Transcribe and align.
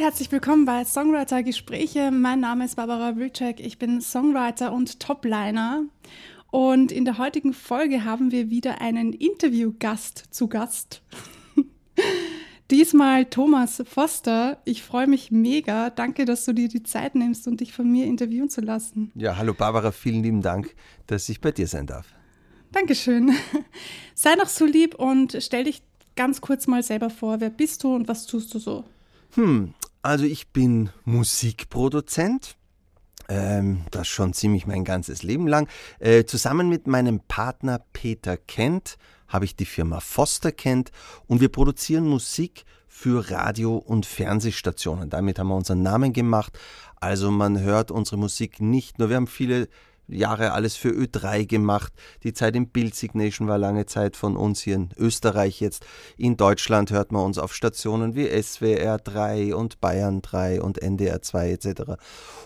Und 0.00 0.06
herzlich 0.06 0.32
willkommen 0.32 0.64
bei 0.64 0.82
Songwriter 0.86 1.42
Gespräche. 1.42 2.10
Mein 2.10 2.40
Name 2.40 2.64
ist 2.64 2.76
Barbara 2.76 3.16
Wilczek. 3.16 3.60
Ich 3.60 3.78
bin 3.78 4.00
Songwriter 4.00 4.72
und 4.72 4.98
Topliner. 4.98 5.82
Und 6.50 6.90
in 6.90 7.04
der 7.04 7.18
heutigen 7.18 7.52
Folge 7.52 8.02
haben 8.02 8.30
wir 8.30 8.48
wieder 8.48 8.80
einen 8.80 9.12
Interviewgast 9.12 10.24
zu 10.30 10.48
Gast. 10.48 11.02
Diesmal 12.70 13.26
Thomas 13.26 13.82
Foster. 13.86 14.62
Ich 14.64 14.82
freue 14.82 15.06
mich 15.06 15.30
mega. 15.30 15.90
Danke, 15.90 16.24
dass 16.24 16.46
du 16.46 16.54
dir 16.54 16.68
die 16.68 16.82
Zeit 16.82 17.14
nimmst 17.14 17.46
und 17.46 17.60
dich 17.60 17.74
von 17.74 17.86
mir 17.92 18.06
interviewen 18.06 18.48
zu 18.48 18.62
lassen. 18.62 19.12
Ja, 19.16 19.36
hallo 19.36 19.52
Barbara, 19.52 19.92
vielen 19.92 20.22
lieben 20.22 20.40
Dank, 20.40 20.74
dass 21.08 21.28
ich 21.28 21.42
bei 21.42 21.52
dir 21.52 21.66
sein 21.66 21.86
darf. 21.86 22.06
Dankeschön. 22.72 23.34
Sei 24.14 24.34
noch 24.36 24.48
so 24.48 24.64
lieb 24.64 24.94
und 24.94 25.36
stell 25.40 25.64
dich 25.64 25.82
ganz 26.16 26.40
kurz 26.40 26.66
mal 26.66 26.82
selber 26.82 27.10
vor. 27.10 27.42
Wer 27.42 27.50
bist 27.50 27.84
du 27.84 27.94
und 27.94 28.08
was 28.08 28.24
tust 28.24 28.54
du 28.54 28.58
so? 28.58 28.84
Hm, 29.34 29.74
also 30.02 30.24
ich 30.24 30.48
bin 30.48 30.90
Musikproduzent. 31.04 32.56
Ähm, 33.28 33.82
das 33.90 34.08
schon 34.08 34.32
ziemlich 34.32 34.66
mein 34.66 34.84
ganzes 34.84 35.22
Leben 35.22 35.46
lang. 35.46 35.68
Äh, 36.00 36.24
zusammen 36.24 36.68
mit 36.68 36.86
meinem 36.86 37.20
Partner 37.20 37.80
Peter 37.92 38.36
Kent 38.36 38.98
habe 39.28 39.44
ich 39.44 39.54
die 39.54 39.66
Firma 39.66 40.00
Foster 40.00 40.50
kennt 40.50 40.90
und 41.26 41.40
wir 41.40 41.48
produzieren 41.48 42.08
Musik 42.08 42.64
für 42.88 43.30
Radio- 43.30 43.76
und 43.76 44.04
Fernsehstationen. 44.04 45.10
Damit 45.10 45.38
haben 45.38 45.48
wir 45.48 45.54
unseren 45.54 45.82
Namen 45.82 46.12
gemacht. 46.12 46.58
Also 46.96 47.30
man 47.30 47.60
hört 47.60 47.92
unsere 47.92 48.18
Musik 48.18 48.60
nicht 48.60 48.98
nur, 48.98 49.08
wir 49.08 49.16
haben 49.16 49.28
viele 49.28 49.68
Jahre 50.10 50.52
alles 50.52 50.76
für 50.76 50.90
Ö3 50.90 51.46
gemacht. 51.46 51.92
Die 52.22 52.32
Zeit 52.32 52.56
im 52.56 52.68
Bild 52.68 52.94
Signation 52.94 53.48
war 53.48 53.58
lange 53.58 53.86
Zeit 53.86 54.16
von 54.16 54.36
uns 54.36 54.60
hier 54.60 54.76
in 54.76 54.90
Österreich 54.96 55.60
jetzt. 55.60 55.86
In 56.16 56.36
Deutschland 56.36 56.90
hört 56.90 57.12
man 57.12 57.24
uns 57.24 57.38
auf 57.38 57.54
Stationen 57.54 58.14
wie 58.14 58.28
SWR 58.42 58.98
3 58.98 59.54
und 59.54 59.80
Bayern 59.80 60.22
3 60.22 60.60
und 60.62 60.82
NDR 60.82 61.22
2 61.22 61.50
etc. 61.50 61.82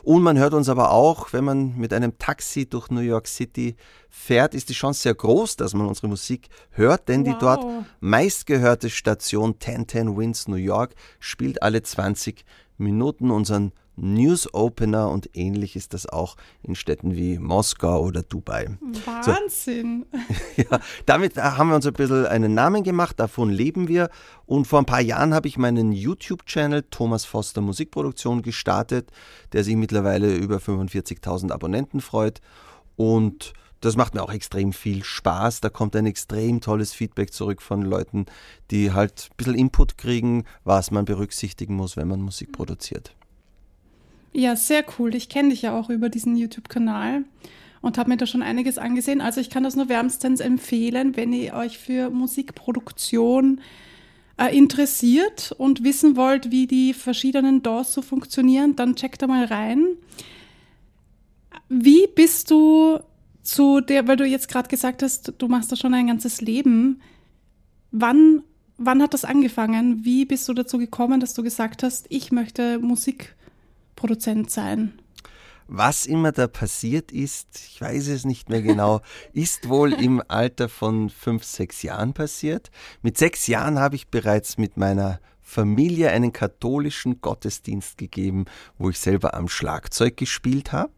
Und 0.03 0.23
man 0.23 0.39
hört 0.39 0.55
uns 0.55 0.69
aber 0.69 0.91
auch, 0.91 1.33
wenn 1.33 1.45
man 1.45 1.77
mit 1.77 1.93
einem 1.93 2.19
Taxi 2.19 2.69
durch 2.69 2.91
New 2.91 3.01
York 3.01 3.27
City 3.27 3.77
fährt, 4.11 4.55
ist 4.55 4.69
die 4.69 4.75
Chance 4.75 5.03
sehr 5.03 5.15
groß, 5.15 5.57
dass 5.57 5.75
man 5.75 5.87
unsere 5.87 6.09
Musik 6.09 6.49
hört, 6.71 7.09
denn 7.09 7.27
wow. 7.27 7.33
die 7.33 7.39
dort 7.41 7.65
meistgehörte 8.01 8.91
Station 8.91 9.55
1010 9.55 10.17
Winds 10.17 10.49
New 10.49 10.57
York 10.57 10.95
spielt 11.19 11.63
alle 11.63 11.83
20 11.83 12.45
Minuten 12.77 13.31
unseren 13.31 13.73
News 13.97 14.53
Opener 14.53 15.11
und 15.11 15.31
ähnlich 15.35 15.77
ist 15.77 15.95
das 15.95 16.07
auch 16.07 16.37
in 16.63 16.75
Städten 16.75 17.15
wie 17.15 17.39
Moskau 17.39 18.03
oder 18.03 18.23
Dubai. 18.23 18.77
Wahnsinn! 19.05 20.07
So. 20.57 20.63
ja, 20.71 20.81
damit 21.07 21.37
haben 21.37 21.69
wir 21.69 21.77
uns 21.77 21.87
ein 21.87 21.93
bisschen 21.93 22.27
einen 22.27 22.55
Namen 22.55 22.83
gemacht, 22.83 23.21
davon 23.21 23.51
leben 23.51 23.89
wir. 23.89 24.11
Und 24.47 24.67
vor 24.67 24.81
ein 24.81 24.87
paar 24.87 25.01
Jahren 25.01 25.35
habe 25.35 25.49
ich 25.49 25.59
meinen 25.59 25.93
YouTube-Channel 25.93 26.85
Thomas 26.91 27.25
Foster 27.25 27.61
Musikproduktion 27.61 28.43
gestartet, 28.43 29.11
der 29.53 29.65
sich 29.65 29.77
mittlerweile 29.77 30.35
über 30.35 30.57
45.000 30.57 31.53
Abonnenten 31.53 32.01
freut. 32.01 32.41
Und 32.97 33.55
das 33.81 33.97
macht 33.97 34.15
mir 34.15 34.23
auch 34.23 34.33
extrem 34.33 34.73
viel 34.73 35.05
Spaß. 35.05 35.61
Da 35.61 35.69
kommt 35.69 35.95
ein 35.95 36.07
extrem 36.07 36.61
tolles 36.61 36.95
Feedback 36.95 37.33
zurück 37.33 37.61
von 37.61 37.83
Leuten, 37.83 38.27
die 38.71 38.93
halt 38.93 39.29
ein 39.31 39.37
bisschen 39.37 39.55
Input 39.55 39.99
kriegen, 39.99 40.45
was 40.65 40.91
man 40.91 41.05
berücksichtigen 41.05 41.75
muss, 41.75 41.97
wenn 41.97 42.09
man 42.09 42.23
Musik 42.23 42.53
produziert. 42.53 43.15
Ja, 44.37 44.57
sehr 44.57 44.85
cool. 44.99 45.15
Ich 45.15 45.29
kenne 45.29 45.51
dich 45.51 45.63
ja 45.63 45.79
auch 45.79 45.91
über 45.91 46.09
diesen 46.09 46.37
YouTube-Kanal 46.37 47.25
und 47.81 47.99
habe 47.99 48.11
mir 48.11 48.17
da 48.17 48.27
schon 48.27 48.43
einiges 48.43 48.79
angesehen. 48.79 49.21
Also 49.21 49.41
ich 49.41 49.49
kann 49.49 49.63
das 49.63 49.77
nur 49.77 49.89
wärmstens 49.89 50.41
empfehlen, 50.41 51.17
wenn 51.17 51.33
ihr 51.33 51.55
euch 51.55 51.79
für 51.79 52.11
Musikproduktion 52.11 53.61
äh, 54.37 54.57
interessiert 54.57 55.55
und 55.57 55.85
wissen 55.85 56.17
wollt, 56.17 56.51
wie 56.51 56.67
die 56.67 56.95
verschiedenen 56.95 57.63
DAWs 57.63 57.95
so 57.95 58.03
funktionieren, 58.03 58.75
dann 58.75 58.97
checkt 58.97 59.23
da 59.23 59.29
mal 59.29 59.45
rein. 59.45 59.87
Wie 61.69 62.09
bist 62.09 62.51
du 62.51 62.99
zu 63.45 63.81
der, 63.81 64.09
weil 64.09 64.17
du 64.17 64.27
jetzt 64.27 64.49
gerade 64.49 64.69
gesagt 64.69 65.05
hast, 65.05 65.35
du 65.39 65.47
machst 65.47 65.71
da 65.71 65.77
schon 65.77 65.95
ein 65.95 66.09
ganzes 66.09 66.41
Leben. 66.41 67.01
Wann, 67.93 68.43
wann 68.79 69.01
hat 69.01 69.15
das 69.15 69.25
angefangen? 69.25 70.05
Wie 70.05 70.25
bist 70.25 70.49
du 70.49 70.55
dazu 70.55 70.79
gekommen, 70.79 71.21
dass 71.21 71.35
du 71.35 71.45
gesagt 71.45 71.85
hast, 71.85 72.07
ich 72.09 72.33
möchte 72.33 72.81
Musik 72.81 73.37
Produzent 74.05 74.51
sein? 74.51 74.93
Was 75.67 76.05
immer 76.05 76.31
da 76.31 76.47
passiert 76.47 77.11
ist, 77.11 77.49
ich 77.71 77.81
weiß 77.81 78.09
es 78.09 78.27
nicht 78.27 78.51
mehr 78.51 78.61
genau, 78.61 79.01
ist 79.33 79.71
wohl 79.71 79.95
im 79.95 80.23
Alter 80.29 80.69
von 80.69 81.09
fünf, 81.09 81.43
sechs 81.43 81.83
Jahren 81.83 82.13
passiert. 82.13 82.71
Mit 83.01 83.17
sechs 83.17 83.47
Jahren 83.47 83.79
habe 83.79 83.97
ich 83.97 84.09
bereits 84.09 84.59
mit 84.59 84.77
meiner 84.77 85.21
Familie 85.41 86.11
einen 86.11 86.35
katholischen 86.35 87.23
Gottesdienst 87.23 87.97
gegeben, 87.97 88.45
wo 88.77 88.91
ich 88.91 88.99
selber 88.99 89.33
am 89.33 89.49
Schlagzeug 89.49 90.19
gespielt 90.19 90.73
habe. 90.73 90.93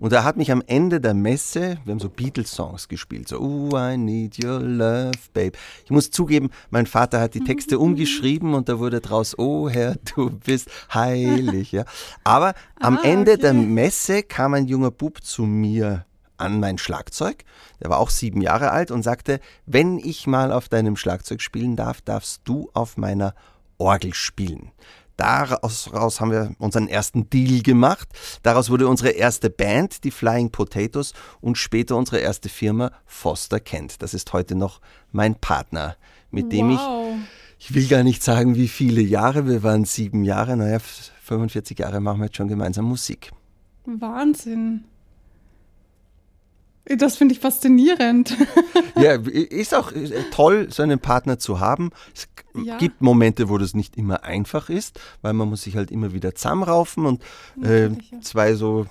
Und 0.00 0.14
er 0.14 0.24
hat 0.24 0.38
mich 0.38 0.50
am 0.50 0.62
Ende 0.66 0.98
der 0.98 1.12
Messe, 1.12 1.78
wir 1.84 1.92
haben 1.92 2.00
so 2.00 2.08
Beatles-Songs 2.08 2.88
gespielt, 2.88 3.28
so 3.28 3.38
Oh, 3.38 3.76
I 3.76 3.98
need 3.98 4.42
your 4.42 4.58
love, 4.58 5.12
babe. 5.34 5.52
Ich 5.84 5.90
muss 5.90 6.10
zugeben, 6.10 6.48
mein 6.70 6.86
Vater 6.86 7.20
hat 7.20 7.34
die 7.34 7.44
Texte 7.44 7.78
umgeschrieben 7.78 8.54
und 8.54 8.70
da 8.70 8.78
wurde 8.78 9.02
draus, 9.02 9.38
oh 9.38 9.68
Herr, 9.68 9.96
du 10.16 10.30
bist 10.30 10.70
heilig. 10.92 11.72
Ja. 11.72 11.84
Aber 12.24 12.54
am 12.80 12.96
ah, 12.96 13.02
Ende 13.02 13.32
okay. 13.32 13.42
der 13.42 13.52
Messe 13.52 14.22
kam 14.22 14.54
ein 14.54 14.66
junger 14.66 14.90
Bub 14.90 15.22
zu 15.22 15.42
mir 15.42 16.06
an 16.38 16.58
mein 16.60 16.78
Schlagzeug, 16.78 17.44
der 17.82 17.90
war 17.90 17.98
auch 17.98 18.08
sieben 18.08 18.40
Jahre 18.40 18.70
alt 18.70 18.90
und 18.90 19.02
sagte, 19.02 19.38
wenn 19.66 19.98
ich 19.98 20.26
mal 20.26 20.50
auf 20.50 20.70
deinem 20.70 20.96
Schlagzeug 20.96 21.42
spielen 21.42 21.76
darf, 21.76 22.00
darfst 22.00 22.40
du 22.44 22.70
auf 22.72 22.96
meiner 22.96 23.34
Orgel 23.76 24.14
spielen. 24.14 24.72
Daraus 25.20 26.18
haben 26.18 26.30
wir 26.30 26.54
unseren 26.58 26.88
ersten 26.88 27.28
Deal 27.28 27.60
gemacht. 27.62 28.08
Daraus 28.42 28.70
wurde 28.70 28.88
unsere 28.88 29.10
erste 29.10 29.50
Band, 29.50 30.02
die 30.04 30.10
Flying 30.10 30.50
Potatoes, 30.50 31.12
und 31.42 31.58
später 31.58 31.96
unsere 31.96 32.20
erste 32.20 32.48
Firma 32.48 32.90
Foster 33.04 33.60
Kent. 33.60 34.00
Das 34.00 34.14
ist 34.14 34.32
heute 34.32 34.54
noch 34.54 34.80
mein 35.12 35.34
Partner, 35.34 35.96
mit 36.30 36.50
dem 36.52 36.70
wow. 36.70 37.14
ich, 37.58 37.68
ich 37.68 37.74
will 37.74 37.86
gar 37.86 38.02
nicht 38.02 38.22
sagen, 38.22 38.54
wie 38.54 38.68
viele 38.68 39.02
Jahre, 39.02 39.46
wir 39.46 39.62
waren 39.62 39.84
sieben 39.84 40.24
Jahre, 40.24 40.56
naja, 40.56 40.78
45 40.78 41.78
Jahre 41.78 42.00
machen 42.00 42.20
wir 42.20 42.24
jetzt 42.24 42.38
schon 42.38 42.48
gemeinsam 42.48 42.86
Musik. 42.86 43.30
Wahnsinn. 43.84 44.84
Das 46.84 47.16
finde 47.16 47.34
ich 47.34 47.40
faszinierend. 47.40 48.36
ja, 48.96 49.12
ist 49.14 49.74
auch 49.74 49.92
toll, 50.32 50.68
so 50.70 50.82
einen 50.82 50.98
Partner 50.98 51.38
zu 51.38 51.60
haben. 51.60 51.90
Es 52.14 52.28
ja. 52.54 52.78
gibt 52.78 53.00
Momente, 53.00 53.48
wo 53.48 53.58
das 53.58 53.74
nicht 53.74 53.96
immer 53.96 54.24
einfach 54.24 54.70
ist, 54.70 54.98
weil 55.22 55.32
man 55.32 55.48
muss 55.48 55.62
sich 55.62 55.76
halt 55.76 55.90
immer 55.90 56.12
wieder 56.12 56.34
zusammenraufen 56.34 57.06
und 57.06 57.22
äh, 57.62 57.90
zwei 58.22 58.54
so 58.54 58.86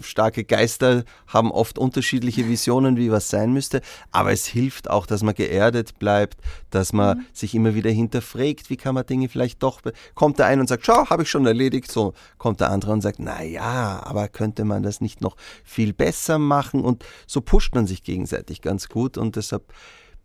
starke 0.00 0.44
Geister 0.44 1.04
haben 1.26 1.50
oft 1.50 1.78
unterschiedliche 1.78 2.48
Visionen, 2.48 2.96
wie 2.96 3.10
was 3.10 3.30
sein 3.30 3.52
müsste, 3.52 3.80
aber 4.10 4.32
es 4.32 4.46
hilft 4.46 4.90
auch, 4.90 5.06
dass 5.06 5.22
man 5.22 5.34
geerdet 5.34 5.98
bleibt, 5.98 6.38
dass 6.70 6.92
man 6.92 7.18
mhm. 7.18 7.24
sich 7.32 7.54
immer 7.54 7.74
wieder 7.74 7.90
hinterfragt, 7.90 8.70
wie 8.70 8.76
kann 8.76 8.94
man 8.94 9.06
Dinge 9.06 9.28
vielleicht 9.28 9.62
doch, 9.62 9.80
kommt 10.14 10.38
der 10.38 10.46
eine 10.46 10.60
und 10.60 10.68
sagt, 10.68 10.86
schau, 10.86 11.08
habe 11.10 11.22
ich 11.22 11.30
schon 11.30 11.46
erledigt, 11.46 11.90
so 11.90 12.14
kommt 12.38 12.60
der 12.60 12.70
andere 12.70 12.92
und 12.92 13.00
sagt, 13.00 13.18
na 13.18 13.42
ja, 13.42 14.02
aber 14.04 14.28
könnte 14.28 14.64
man 14.64 14.82
das 14.82 15.00
nicht 15.00 15.20
noch 15.20 15.36
viel 15.62 15.92
besser 15.92 16.38
machen 16.38 16.82
und 16.82 17.04
so 17.26 17.40
pusht 17.40 17.74
man 17.74 17.86
sich 17.86 18.02
gegenseitig 18.02 18.62
ganz 18.62 18.88
gut 18.88 19.18
und 19.18 19.36
deshalb 19.36 19.72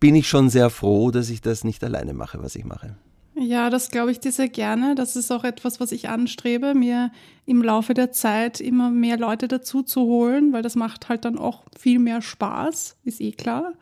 bin 0.00 0.14
ich 0.14 0.28
schon 0.28 0.48
sehr 0.48 0.70
froh, 0.70 1.10
dass 1.10 1.28
ich 1.28 1.42
das 1.42 1.62
nicht 1.62 1.84
alleine 1.84 2.14
mache, 2.14 2.42
was 2.42 2.56
ich 2.56 2.64
mache. 2.64 2.96
Ja, 3.42 3.70
das 3.70 3.90
glaube 3.90 4.10
ich 4.12 4.20
dir 4.20 4.32
sehr 4.32 4.50
gerne. 4.50 4.94
Das 4.94 5.16
ist 5.16 5.30
auch 5.30 5.44
etwas, 5.44 5.80
was 5.80 5.92
ich 5.92 6.10
anstrebe, 6.10 6.74
mir 6.74 7.10
im 7.46 7.62
Laufe 7.62 7.94
der 7.94 8.12
Zeit 8.12 8.60
immer 8.60 8.90
mehr 8.90 9.16
Leute 9.16 9.48
dazu 9.48 9.82
zu 9.82 10.02
holen, 10.02 10.52
weil 10.52 10.60
das 10.60 10.76
macht 10.76 11.08
halt 11.08 11.24
dann 11.24 11.38
auch 11.38 11.62
viel 11.78 11.98
mehr 11.98 12.20
Spaß, 12.20 12.98
ist 13.04 13.20
eh 13.22 13.32
klar. 13.32 13.72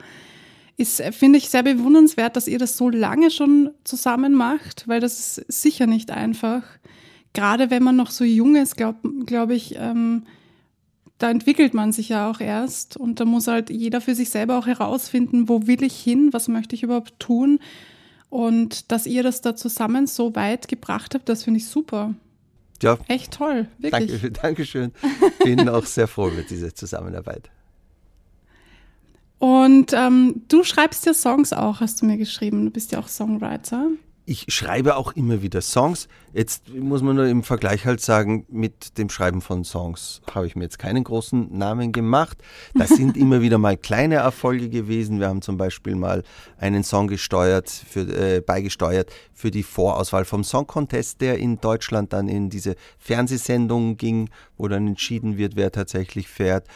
Ist, 0.77 1.03
finde 1.11 1.39
ich, 1.39 1.51
sehr 1.51 1.65
bewundernswert, 1.65 2.37
dass 2.37 2.47
ihr 2.47 2.61
das 2.61 2.77
so 2.77 2.89
lange 2.89 3.33
schon 3.33 3.71
zusammen 3.83 4.33
macht, 4.35 4.87
weil 4.87 5.01
das 5.01 5.39
ist 5.39 5.53
sicher 5.63 5.89
nicht 5.89 6.13
einfach. 6.13 6.63
Gerade 7.33 7.69
wenn 7.69 7.83
man 7.83 7.97
noch 7.97 8.13
so 8.13 8.23
jung 8.23 8.55
ist, 8.55 8.77
glaube 8.77 9.01
glaub 9.27 9.51
ich, 9.51 9.75
ähm, 9.77 10.23
da 11.19 11.31
entwickelt 11.31 11.75
man 11.75 11.91
sich 11.91 12.11
ja 12.11 12.31
auch 12.31 12.39
erst 12.39 12.97
und 12.97 13.19
da 13.19 13.25
muss 13.25 13.49
halt 13.49 13.71
jeder 13.71 14.01
für 14.01 14.15
sich 14.15 14.31
selber 14.31 14.57
auch 14.57 14.69
herausfinden, 14.69 15.49
wo 15.49 15.67
will 15.67 15.83
ich 15.83 15.99
hin, 15.99 16.33
was 16.33 16.47
möchte 16.47 16.77
ich 16.77 16.85
überhaupt 16.85 17.19
tun 17.19 17.59
und 18.31 18.91
dass 18.93 19.07
ihr 19.07 19.23
das 19.23 19.41
da 19.41 19.57
zusammen 19.57 20.07
so 20.07 20.35
weit 20.35 20.69
gebracht 20.69 21.15
habt, 21.15 21.29
das 21.29 21.45
finde 21.45 21.59
ich 21.59 21.67
super. 21.67 22.15
Ja. 22.83 22.99
Echt 23.09 23.33
toll, 23.33 23.69
wirklich. 23.79 24.11
Danke, 24.11 24.31
Dankeschön. 24.43 24.93
Bin 25.43 25.69
auch 25.69 25.85
sehr 25.85 26.07
froh 26.07 26.31
mit 26.31 26.51
dieser 26.51 26.75
Zusammenarbeit. 26.75 27.51
Und 29.39 29.93
ähm, 29.93 30.43
du 30.49 30.65
schreibst 30.65 31.07
ja 31.07 31.15
Songs 31.15 31.53
auch, 31.53 31.81
hast 31.81 32.03
du 32.03 32.07
mir 32.07 32.17
geschrieben. 32.17 32.65
Du 32.65 32.71
bist 32.71 32.93
ja 32.93 32.99
auch 32.99 33.09
Songwriter. 33.09 33.89
ich 34.27 34.47
schreibe 34.49 34.97
auch 34.97 35.13
immer 35.13 35.43
wieder 35.43 35.61
Songs. 35.61 36.09
Jetzt 36.33 36.69
muss 36.69 37.03
man 37.03 37.17
nur 37.17 37.27
im 37.27 37.43
Vergleich 37.43 37.87
halt 37.87 38.01
sagen, 38.01 38.45
mit 38.49 38.99
dem 38.99 39.09
Schreiben 39.09 39.41
von 39.41 39.65
Songs 39.65 40.21
habe 40.35 40.47
ich 40.47 40.57
mir 40.57 40.65
jetzt 40.65 40.79
keinen 40.79 41.05
großen 41.05 41.57
Namen 41.57 41.93
gemacht. 41.93 42.39
Das 42.75 42.89
sind 42.97 43.17
immer 43.17 43.41
wieder 43.41 43.59
mal 43.59 43.77
kleine 43.77 44.17
Erfolge 44.17 44.69
gewesen. 44.69 45.21
Wir 45.21 45.29
haben 45.29 45.43
zum 45.43 45.57
Beispiel 45.57 45.95
mal 45.95 46.23
einen 46.59 46.85
Song 46.85 47.09
gesteuert, 47.09 47.69
für, 47.71 48.01
äh, 48.01 48.41
beigesteuert 48.41 49.11
für 49.33 49.51
die 49.51 49.63
Vorauswahl 49.63 50.25
vom 50.25 50.45
Song 50.45 50.67
Contest, 50.67 51.21
der 51.21 51.39
in 51.39 51.61
Deutschland 51.61 52.13
dann 52.13 52.29
in 52.29 52.51
diese 52.51 52.77
Fernsehsendung 52.99 53.97
ging, 53.97 54.31
wo 54.57 54.69
dann 54.69 54.87
entschieden 54.87 55.39
wird, 55.39 55.57
wer 55.57 55.73
tatsächlich 55.73 56.29
fährt. 56.29 56.67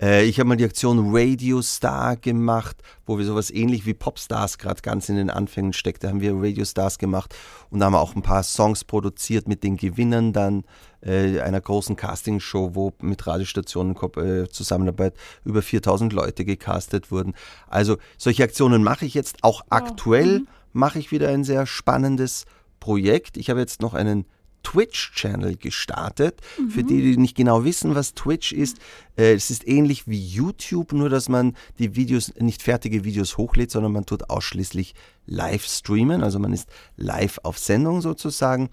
Äh, 0.00 0.24
ich 0.24 0.38
habe 0.38 0.48
mal 0.48 0.56
die 0.56 0.64
Aktion 0.64 1.14
Radio 1.14 1.62
Star 1.62 2.16
gemacht, 2.16 2.82
wo 3.06 3.18
wir 3.18 3.24
sowas 3.24 3.50
ähnlich 3.50 3.86
wie 3.86 3.94
Popstars 3.94 4.58
gerade 4.58 4.80
ganz 4.82 5.08
in 5.08 5.16
den 5.16 5.30
Anfängen 5.30 5.72
steckte, 5.72 6.08
haben 6.08 6.20
wir 6.20 6.34
Radio 6.34 6.64
Stars 6.64 6.98
gemacht 6.98 7.34
und 7.70 7.82
haben 7.84 7.94
auch 7.94 8.16
ein 8.16 8.22
paar 8.22 8.42
Songs 8.42 8.84
produziert 8.90 9.46
mit 9.46 9.62
den 9.62 9.76
Gewinnern 9.76 10.32
dann 10.32 10.64
äh, 11.00 11.38
einer 11.38 11.60
großen 11.60 11.94
Castingshow, 11.94 12.74
wo 12.74 12.92
mit 13.00 13.24
Radiostationen 13.24 13.94
äh, 14.16 14.48
Zusammenarbeit 14.48 15.14
über 15.44 15.62
4000 15.62 16.12
Leute 16.12 16.44
gecastet 16.44 17.12
wurden. 17.12 17.34
Also 17.68 17.98
solche 18.18 18.42
Aktionen 18.42 18.82
mache 18.82 19.06
ich 19.06 19.14
jetzt. 19.14 19.44
Auch 19.44 19.62
aktuell 19.70 20.40
mhm. 20.40 20.48
mache 20.72 20.98
ich 20.98 21.12
wieder 21.12 21.28
ein 21.28 21.44
sehr 21.44 21.66
spannendes 21.66 22.46
Projekt. 22.80 23.36
Ich 23.36 23.48
habe 23.48 23.60
jetzt 23.60 23.80
noch 23.80 23.94
einen 23.94 24.24
Twitch-Channel 24.62 25.56
gestartet. 25.56 26.40
Mhm. 26.58 26.70
Für 26.70 26.84
die, 26.84 27.02
die 27.02 27.16
nicht 27.16 27.36
genau 27.36 27.64
wissen, 27.64 27.94
was 27.94 28.14
Twitch 28.14 28.52
ist, 28.52 28.78
äh, 29.16 29.32
es 29.32 29.50
ist 29.50 29.66
ähnlich 29.66 30.06
wie 30.08 30.24
YouTube, 30.24 30.92
nur 30.92 31.08
dass 31.08 31.28
man 31.28 31.56
die 31.78 31.96
Videos, 31.96 32.32
nicht 32.38 32.62
fertige 32.62 33.04
Videos 33.04 33.36
hochlädt, 33.36 33.70
sondern 33.70 33.92
man 33.92 34.06
tut 34.06 34.30
ausschließlich 34.30 34.94
live 35.26 35.64
streamen. 35.64 36.22
Also 36.22 36.38
man 36.38 36.52
ist 36.52 36.68
live 36.96 37.38
auf 37.42 37.58
Sendung 37.58 38.00
sozusagen. 38.00 38.70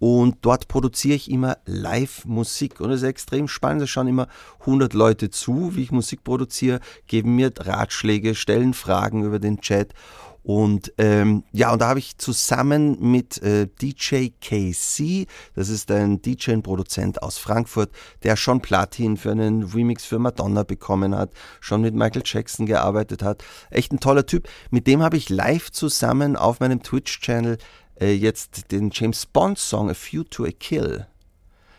Und 0.00 0.38
dort 0.42 0.68
produziere 0.68 1.14
ich 1.14 1.30
immer 1.30 1.56
Live-Musik. 1.66 2.80
Und 2.80 2.90
es 2.90 3.02
ist 3.02 3.08
extrem 3.08 3.48
spannend. 3.48 3.82
Es 3.82 3.90
schauen 3.90 4.08
immer 4.08 4.28
100 4.60 4.92
Leute 4.92 5.30
zu, 5.30 5.76
wie 5.76 5.82
ich 5.82 5.92
Musik 5.92 6.24
produziere, 6.24 6.80
geben 7.06 7.36
mir 7.36 7.52
Ratschläge, 7.56 8.34
stellen 8.34 8.74
Fragen 8.74 9.24
über 9.24 9.38
den 9.38 9.60
Chat. 9.60 9.94
Und 10.44 10.92
ähm, 10.98 11.42
ja, 11.52 11.72
und 11.72 11.80
da 11.80 11.88
habe 11.88 11.98
ich 11.98 12.18
zusammen 12.18 12.98
mit 13.00 13.42
äh, 13.42 13.66
DJ 13.66 14.28
KC, 14.42 15.26
das 15.54 15.70
ist 15.70 15.90
ein 15.90 16.20
DJ 16.20 16.52
und 16.52 16.62
Produzent 16.62 17.22
aus 17.22 17.38
Frankfurt, 17.38 17.90
der 18.24 18.36
schon 18.36 18.60
Platin 18.60 19.16
für 19.16 19.30
einen 19.30 19.62
Remix 19.62 20.04
für 20.04 20.18
Madonna 20.18 20.62
bekommen 20.62 21.16
hat, 21.16 21.30
schon 21.60 21.80
mit 21.80 21.94
Michael 21.94 22.22
Jackson 22.26 22.66
gearbeitet 22.66 23.22
hat. 23.22 23.42
Echt 23.70 23.90
ein 23.92 24.00
toller 24.00 24.26
Typ. 24.26 24.46
Mit 24.70 24.86
dem 24.86 25.02
habe 25.02 25.16
ich 25.16 25.30
live 25.30 25.72
zusammen 25.72 26.36
auf 26.36 26.60
meinem 26.60 26.82
Twitch-Channel 26.82 27.56
äh, 27.98 28.12
jetzt 28.12 28.70
den 28.70 28.90
James 28.92 29.24
Bond-Song 29.24 29.88
A 29.88 29.94
Few 29.94 30.24
to 30.24 30.44
a 30.44 30.50
Kill, 30.50 31.06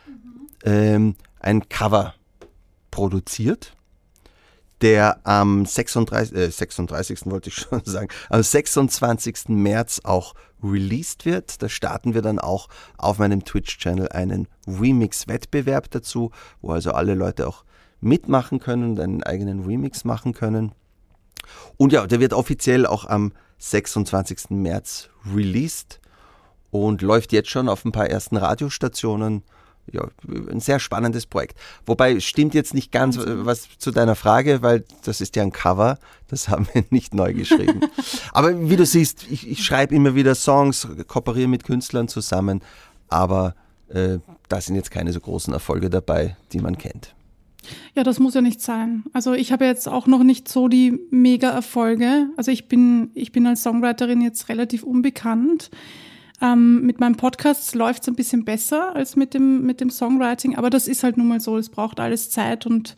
mhm. 0.07 0.47
ähm, 0.63 1.15
ein 1.39 1.69
Cover 1.69 2.15
produziert 2.89 3.75
der 4.81 5.25
am 5.25 5.65
36, 5.65 6.35
äh, 6.35 6.49
36. 6.49 7.25
wollte 7.25 7.49
ich 7.49 7.55
schon 7.69 7.81
sagen, 7.85 8.09
am 8.29 8.43
26. 8.43 9.49
März 9.49 10.01
auch 10.03 10.33
released 10.63 11.25
wird. 11.25 11.61
Da 11.61 11.69
starten 11.69 12.13
wir 12.13 12.21
dann 12.21 12.39
auch 12.39 12.67
auf 12.97 13.19
meinem 13.19 13.45
Twitch-Channel 13.45 14.09
einen 14.09 14.47
Remix-Wettbewerb 14.67 15.89
dazu, 15.91 16.31
wo 16.61 16.71
also 16.71 16.91
alle 16.91 17.15
Leute 17.15 17.47
auch 17.47 17.63
mitmachen 18.01 18.59
können 18.59 18.91
und 18.91 18.99
einen 18.99 19.23
eigenen 19.23 19.65
Remix 19.65 20.03
machen 20.03 20.33
können. 20.33 20.73
Und 21.77 21.93
ja, 21.93 22.07
der 22.07 22.19
wird 22.19 22.33
offiziell 22.33 22.85
auch 22.85 23.05
am 23.05 23.33
26. 23.59 24.51
März 24.51 25.09
released 25.33 25.99
und 26.71 27.01
läuft 27.01 27.31
jetzt 27.31 27.49
schon 27.49 27.69
auf 27.69 27.85
ein 27.85 27.91
paar 27.91 28.09
ersten 28.09 28.37
Radiostationen 28.37 29.43
ja, 29.91 30.07
ein 30.51 30.59
sehr 30.59 30.79
spannendes 30.79 31.25
Projekt. 31.25 31.57
Wobei 31.85 32.19
stimmt 32.19 32.53
jetzt 32.53 32.73
nicht 32.73 32.91
ganz 32.91 33.17
was 33.19 33.67
zu 33.77 33.91
deiner 33.91 34.15
Frage, 34.15 34.61
weil 34.61 34.83
das 35.03 35.21
ist 35.21 35.35
ja 35.35 35.43
ein 35.43 35.51
Cover, 35.51 35.97
das 36.27 36.49
haben 36.49 36.67
wir 36.73 36.83
nicht 36.89 37.13
neu 37.13 37.33
geschrieben. 37.33 37.81
aber 38.31 38.69
wie 38.69 38.75
du 38.75 38.85
siehst, 38.85 39.25
ich, 39.29 39.49
ich 39.49 39.63
schreibe 39.63 39.95
immer 39.95 40.15
wieder 40.15 40.35
Songs, 40.35 40.87
kooperiere 41.07 41.47
mit 41.47 41.63
Künstlern 41.63 42.07
zusammen, 42.07 42.61
aber 43.07 43.55
äh, 43.89 44.19
da 44.49 44.61
sind 44.61 44.75
jetzt 44.75 44.91
keine 44.91 45.13
so 45.13 45.19
großen 45.19 45.53
Erfolge 45.53 45.89
dabei, 45.89 46.35
die 46.51 46.59
man 46.59 46.77
kennt. 46.77 47.13
Ja, 47.95 48.03
das 48.03 48.19
muss 48.19 48.33
ja 48.33 48.41
nicht 48.41 48.61
sein. 48.61 49.03
Also 49.13 49.33
ich 49.33 49.51
habe 49.51 49.65
jetzt 49.65 49.87
auch 49.87 50.07
noch 50.07 50.23
nicht 50.23 50.47
so 50.47 50.67
die 50.67 50.99
Mega-Erfolge. 51.09 52.27
Also 52.37 52.51
ich 52.51 52.67
bin, 52.67 53.09
ich 53.13 53.31
bin 53.31 53.47
als 53.47 53.63
Songwriterin 53.63 54.21
jetzt 54.21 54.49
relativ 54.49 54.83
unbekannt. 54.83 55.71
Ähm, 56.41 56.81
mit 56.81 56.99
meinem 56.99 57.15
Podcast 57.15 57.75
läuft 57.75 58.01
es 58.03 58.07
ein 58.09 58.15
bisschen 58.15 58.43
besser 58.43 58.95
als 58.95 59.15
mit 59.15 59.33
dem, 59.33 59.65
mit 59.65 59.79
dem 59.79 59.89
Songwriting, 59.89 60.55
aber 60.55 60.69
das 60.69 60.87
ist 60.87 61.03
halt 61.03 61.17
nun 61.17 61.27
mal 61.27 61.39
so, 61.39 61.57
es 61.57 61.69
braucht 61.69 61.99
alles 61.99 62.29
Zeit 62.29 62.65
und 62.65 62.95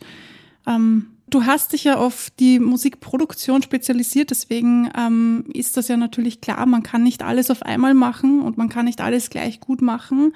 ähm, 0.66 1.06
du 1.30 1.44
hast 1.44 1.72
dich 1.72 1.84
ja 1.84 1.96
auf 1.96 2.30
die 2.38 2.58
Musikproduktion 2.58 3.62
spezialisiert, 3.62 4.30
deswegen 4.30 4.90
ähm, 4.96 5.44
ist 5.52 5.76
das 5.76 5.86
ja 5.88 5.96
natürlich 5.96 6.40
klar, 6.40 6.66
man 6.66 6.82
kann 6.82 7.04
nicht 7.04 7.22
alles 7.22 7.50
auf 7.50 7.62
einmal 7.62 7.94
machen 7.94 8.42
und 8.42 8.58
man 8.58 8.68
kann 8.68 8.86
nicht 8.86 9.00
alles 9.00 9.30
gleich 9.30 9.60
gut 9.60 9.82
machen. 9.82 10.32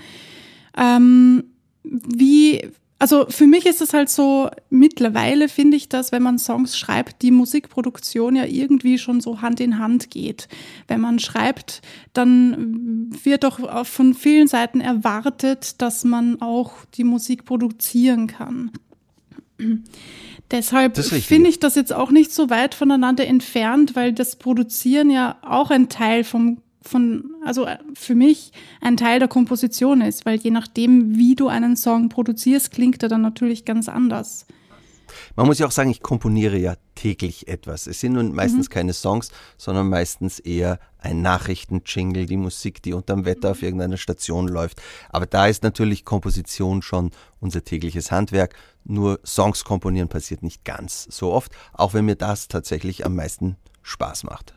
Ähm, 0.77 1.45
wie 1.83 2.71
also 3.03 3.27
für 3.29 3.49
mich 3.49 3.67
ist 3.67 3.83
es 3.83 3.95
halt 3.95 4.09
so, 4.09 4.49
mittlerweile 4.71 5.49
finde 5.49 5.77
ich 5.77 5.89
das, 5.89 6.13
wenn 6.13 6.23
man 6.23 6.39
Songs 6.39 6.79
schreibt, 6.79 7.23
die 7.23 7.33
Musikproduktion 7.33 8.37
ja 8.37 8.45
irgendwie 8.45 8.97
schon 8.97 9.21
so 9.21 9.43
Hand 9.43 9.59
in 9.59 9.81
Hand 9.81 10.09
geht. 10.09 10.47
Wenn 10.87 11.01
man 11.01 11.19
schreibt, 11.19 11.83
dann 12.13 13.11
wird 13.25 13.43
doch 13.43 13.85
von 13.87 14.15
vielen 14.15 14.47
Seiten 14.47 14.81
erwartet, 14.81 15.83
dass 15.83 16.05
man 16.05 16.41
auch 16.41 16.75
die 16.95 17.03
Musik 17.03 17.45
produzieren 17.45 18.29
kann. 18.29 18.71
Deshalb 20.53 20.97
finde 20.97 21.51
ich 21.51 21.59
das 21.59 21.75
jetzt 21.75 21.93
auch 21.93 22.13
nicht 22.13 22.31
so 22.31 22.51
weit 22.51 22.77
voneinander 22.77 23.27
entfernt, 23.27 23.97
weil 23.97 24.13
das 24.13 24.37
Produzieren 24.37 25.11
ja 25.11 25.39
auch 25.43 25.73
ein 25.73 25.89
Teil 25.89 26.23
vom 26.23 26.62
von, 26.83 27.35
also 27.45 27.67
äh, 27.67 27.79
für 27.95 28.15
mich 28.15 28.53
ein 28.81 28.97
Teil 28.97 29.19
der 29.19 29.29
Komposition 29.29 30.01
ist, 30.01 30.27
weil 30.27 30.39
je 30.39 30.51
nachdem, 30.51 31.17
wie 31.17 31.35
du 31.35 31.49
einen 31.49 31.77
Song 31.77 32.09
produzierst, 32.09 32.73
klingt 32.73 33.03
er 33.03 33.09
dann 33.09 33.23
natürlich 33.23 33.65
ganz 33.65 33.89
anders. 33.89 34.47
Man 35.37 35.47
muss 35.47 35.59
ja 35.59 35.67
auch 35.67 35.73
sagen, 35.73 35.91
ich 35.91 36.03
komponiere 36.03 36.57
ja 36.57 36.75
täglich 36.95 37.49
etwas. 37.49 37.87
Es 37.87 38.01
sind 38.01 38.15
nun 38.15 38.35
meistens 38.35 38.69
mhm. 38.69 38.73
keine 38.73 38.93
Songs, 38.93 39.31
sondern 39.57 39.89
meistens 39.89 40.39
eher 40.39 40.79
ein 40.99 41.23
Nachrichtenjingle, 41.23 42.27
die 42.27 42.37
Musik, 42.37 42.83
die 42.83 42.93
unterm 42.93 43.25
Wetter 43.25 43.51
auf 43.51 43.63
irgendeiner 43.63 43.97
Station 43.97 44.49
läuft. 44.49 44.81
Aber 45.11 45.27
da 45.27 45.47
ist 45.47 45.63
natürlich 45.63 46.05
Komposition 46.05 46.83
schon 46.83 47.11
unser 47.41 47.65
tägliches 47.65 48.11
Handwerk. 48.11 48.55
Nur 48.85 49.21
Songs 49.25 49.65
komponieren 49.65 50.09
passiert 50.09 50.43
nicht 50.43 50.65
ganz 50.65 51.07
so 51.11 51.33
oft, 51.33 51.53
auch 51.73 51.95
wenn 51.95 52.05
mir 52.05 52.17
das 52.17 52.49
tatsächlich 52.49 53.05
am 53.07 53.17
meisten 53.17 53.57
Spaß 53.83 54.25
macht. 54.25 54.55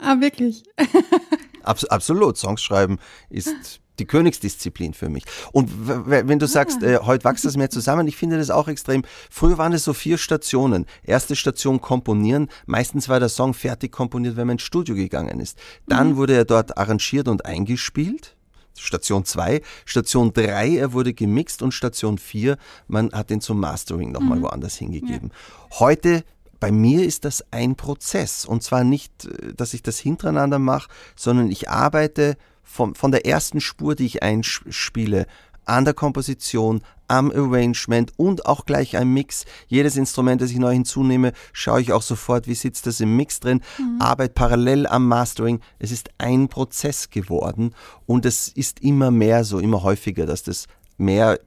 Ah, 0.00 0.20
wirklich? 0.20 0.64
Abs 1.62 1.84
absolut. 1.84 2.36
Songs 2.36 2.62
schreiben 2.62 2.98
ist 3.30 3.80
die 3.98 4.06
Königsdisziplin 4.06 4.94
für 4.94 5.08
mich. 5.08 5.24
Und 5.52 5.70
wenn 5.86 6.38
du 6.38 6.46
sagst, 6.46 6.82
ah. 6.82 6.86
äh, 6.86 6.98
heute 7.00 7.24
wächst 7.24 7.44
das 7.44 7.56
mehr 7.56 7.70
zusammen, 7.70 8.08
ich 8.08 8.16
finde 8.16 8.38
das 8.38 8.50
auch 8.50 8.68
extrem. 8.68 9.04
Früher 9.30 9.58
waren 9.58 9.72
es 9.72 9.84
so 9.84 9.92
vier 9.92 10.18
Stationen. 10.18 10.86
Erste 11.04 11.36
Station 11.36 11.80
komponieren. 11.80 12.48
Meistens 12.66 13.08
war 13.08 13.20
der 13.20 13.28
Song 13.28 13.54
fertig 13.54 13.92
komponiert, 13.92 14.36
wenn 14.36 14.46
man 14.46 14.54
ins 14.54 14.62
Studio 14.62 14.94
gegangen 14.94 15.40
ist. 15.40 15.58
Dann 15.86 16.10
mhm. 16.10 16.16
wurde 16.16 16.34
er 16.34 16.44
dort 16.44 16.78
arrangiert 16.78 17.28
und 17.28 17.44
eingespielt. 17.44 18.36
Station 18.78 19.24
2, 19.24 19.60
Station 19.84 20.32
3, 20.32 20.76
er 20.76 20.92
wurde 20.94 21.12
gemixt 21.12 21.62
und 21.62 21.72
Station 21.72 22.16
4, 22.16 22.56
man 22.88 23.12
hat 23.12 23.30
ihn 23.30 23.42
zum 23.42 23.60
Mastering 23.60 24.12
nochmal 24.12 24.38
mhm. 24.38 24.44
woanders 24.44 24.76
hingegeben. 24.76 25.30
Ja. 25.30 25.80
Heute 25.80 26.24
bei 26.62 26.70
mir 26.70 27.04
ist 27.04 27.24
das 27.24 27.44
ein 27.50 27.74
Prozess. 27.74 28.44
Und 28.44 28.62
zwar 28.62 28.84
nicht, 28.84 29.24
äh, 29.24 29.52
dass 29.52 29.74
ich 29.74 29.82
das 29.82 29.98
hintereinander 29.98 30.60
mache, 30.60 30.88
sondern 31.16 31.50
ich 31.50 31.68
arbeite 31.68 32.36
von, 32.62 32.94
von 32.94 33.10
der 33.10 33.26
ersten 33.26 33.60
Spur, 33.60 33.96
die 33.96 34.06
ich 34.06 34.22
einspiele, 34.22 35.26
an 35.64 35.84
der 35.84 35.94
Komposition, 35.94 36.82
am 37.08 37.32
Arrangement 37.32 38.12
und 38.16 38.46
auch 38.46 38.64
gleich 38.64 38.96
am 38.96 39.12
Mix. 39.12 39.44
Jedes 39.66 39.96
Instrument, 39.96 40.40
das 40.40 40.52
ich 40.52 40.58
neu 40.58 40.72
hinzunehme, 40.72 41.32
schaue 41.52 41.80
ich 41.80 41.92
auch 41.92 42.00
sofort, 42.02 42.46
wie 42.46 42.54
sitzt 42.54 42.86
das 42.86 43.00
im 43.00 43.16
Mix 43.16 43.40
drin, 43.40 43.60
mhm. 43.78 44.00
arbeite 44.00 44.32
parallel 44.32 44.86
am 44.86 45.08
Mastering. 45.08 45.58
Es 45.80 45.90
ist 45.90 46.10
ein 46.18 46.46
Prozess 46.46 47.10
geworden 47.10 47.74
und 48.06 48.24
es 48.24 48.46
ist 48.46 48.80
immer 48.80 49.10
mehr 49.10 49.42
so, 49.42 49.58
immer 49.58 49.82
häufiger, 49.82 50.26
dass 50.26 50.44
das 50.44 50.66
mehr 50.96 51.40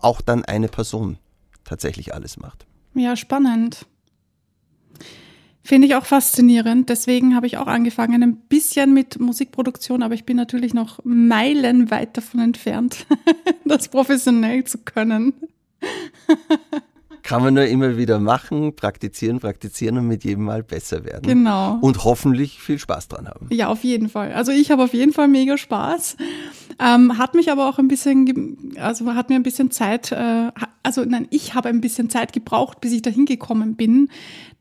auch 0.00 0.20
dann 0.20 0.44
eine 0.44 0.68
Person 0.68 1.18
tatsächlich 1.64 2.12
alles 2.12 2.36
macht. 2.36 2.66
Ja, 2.94 3.16
spannend. 3.16 3.86
Finde 5.62 5.86
ich 5.86 5.94
auch 5.94 6.06
faszinierend. 6.06 6.88
Deswegen 6.88 7.36
habe 7.36 7.46
ich 7.46 7.58
auch 7.58 7.66
angefangen 7.66 8.22
ein 8.22 8.36
bisschen 8.36 8.94
mit 8.94 9.20
Musikproduktion, 9.20 10.02
aber 10.02 10.14
ich 10.14 10.24
bin 10.24 10.36
natürlich 10.36 10.74
noch 10.74 11.00
meilenweit 11.04 12.16
davon 12.16 12.40
entfernt, 12.40 13.06
das 13.64 13.88
professionell 13.88 14.64
zu 14.64 14.78
können. 14.78 15.34
kann 17.22 17.42
man 17.42 17.54
nur 17.54 17.64
immer 17.64 17.96
wieder 17.96 18.18
machen, 18.18 18.74
praktizieren, 18.74 19.40
praktizieren 19.40 19.98
und 19.98 20.06
mit 20.06 20.24
jedem 20.24 20.44
Mal 20.44 20.62
besser 20.62 21.04
werden. 21.04 21.22
Genau. 21.22 21.78
Und 21.80 22.04
hoffentlich 22.04 22.60
viel 22.60 22.78
Spaß 22.78 23.08
dran 23.08 23.28
haben. 23.28 23.48
Ja, 23.50 23.68
auf 23.68 23.84
jeden 23.84 24.08
Fall. 24.08 24.32
Also 24.32 24.52
ich 24.52 24.70
habe 24.70 24.84
auf 24.84 24.94
jeden 24.94 25.12
Fall 25.12 25.28
mega 25.28 25.56
Spaß. 25.56 26.16
Ähm, 26.78 27.18
hat 27.18 27.34
mich 27.34 27.50
aber 27.50 27.68
auch 27.68 27.78
ein 27.78 27.88
bisschen, 27.88 28.74
also 28.78 29.14
hat 29.14 29.28
mir 29.28 29.36
ein 29.36 29.42
bisschen 29.42 29.70
Zeit, 29.70 30.12
äh, 30.12 30.50
also 30.82 31.04
nein, 31.04 31.26
ich 31.30 31.54
habe 31.54 31.68
ein 31.68 31.80
bisschen 31.80 32.08
Zeit 32.08 32.32
gebraucht, 32.32 32.80
bis 32.80 32.92
ich 32.92 33.02
dahin 33.02 33.26
gekommen 33.26 33.74
bin, 33.74 34.08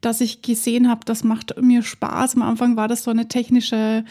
dass 0.02 0.22
ich 0.22 0.42
gesehen 0.42 0.90
habe, 0.90 1.02
das 1.06 1.24
macht 1.24 1.62
mir 1.62 1.82
Spaß. 1.82 2.36
Am 2.36 2.42
Anfang 2.42 2.76
war 2.76 2.88
das 2.88 3.04
so 3.04 3.12
eine 3.12 3.28
technische 3.28 4.04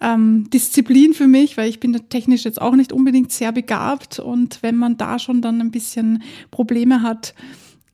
ähm, 0.00 0.48
Disziplin 0.50 1.12
für 1.12 1.26
mich, 1.26 1.56
weil 1.56 1.68
ich 1.68 1.80
bin 1.80 1.92
technisch 2.08 2.44
jetzt 2.44 2.60
auch 2.60 2.74
nicht 2.74 2.92
unbedingt 2.92 3.32
sehr 3.32 3.52
begabt 3.52 4.18
und 4.18 4.62
wenn 4.62 4.76
man 4.76 4.96
da 4.96 5.18
schon 5.18 5.42
dann 5.42 5.60
ein 5.60 5.70
bisschen 5.70 6.22
Probleme 6.50 7.02
hat, 7.02 7.34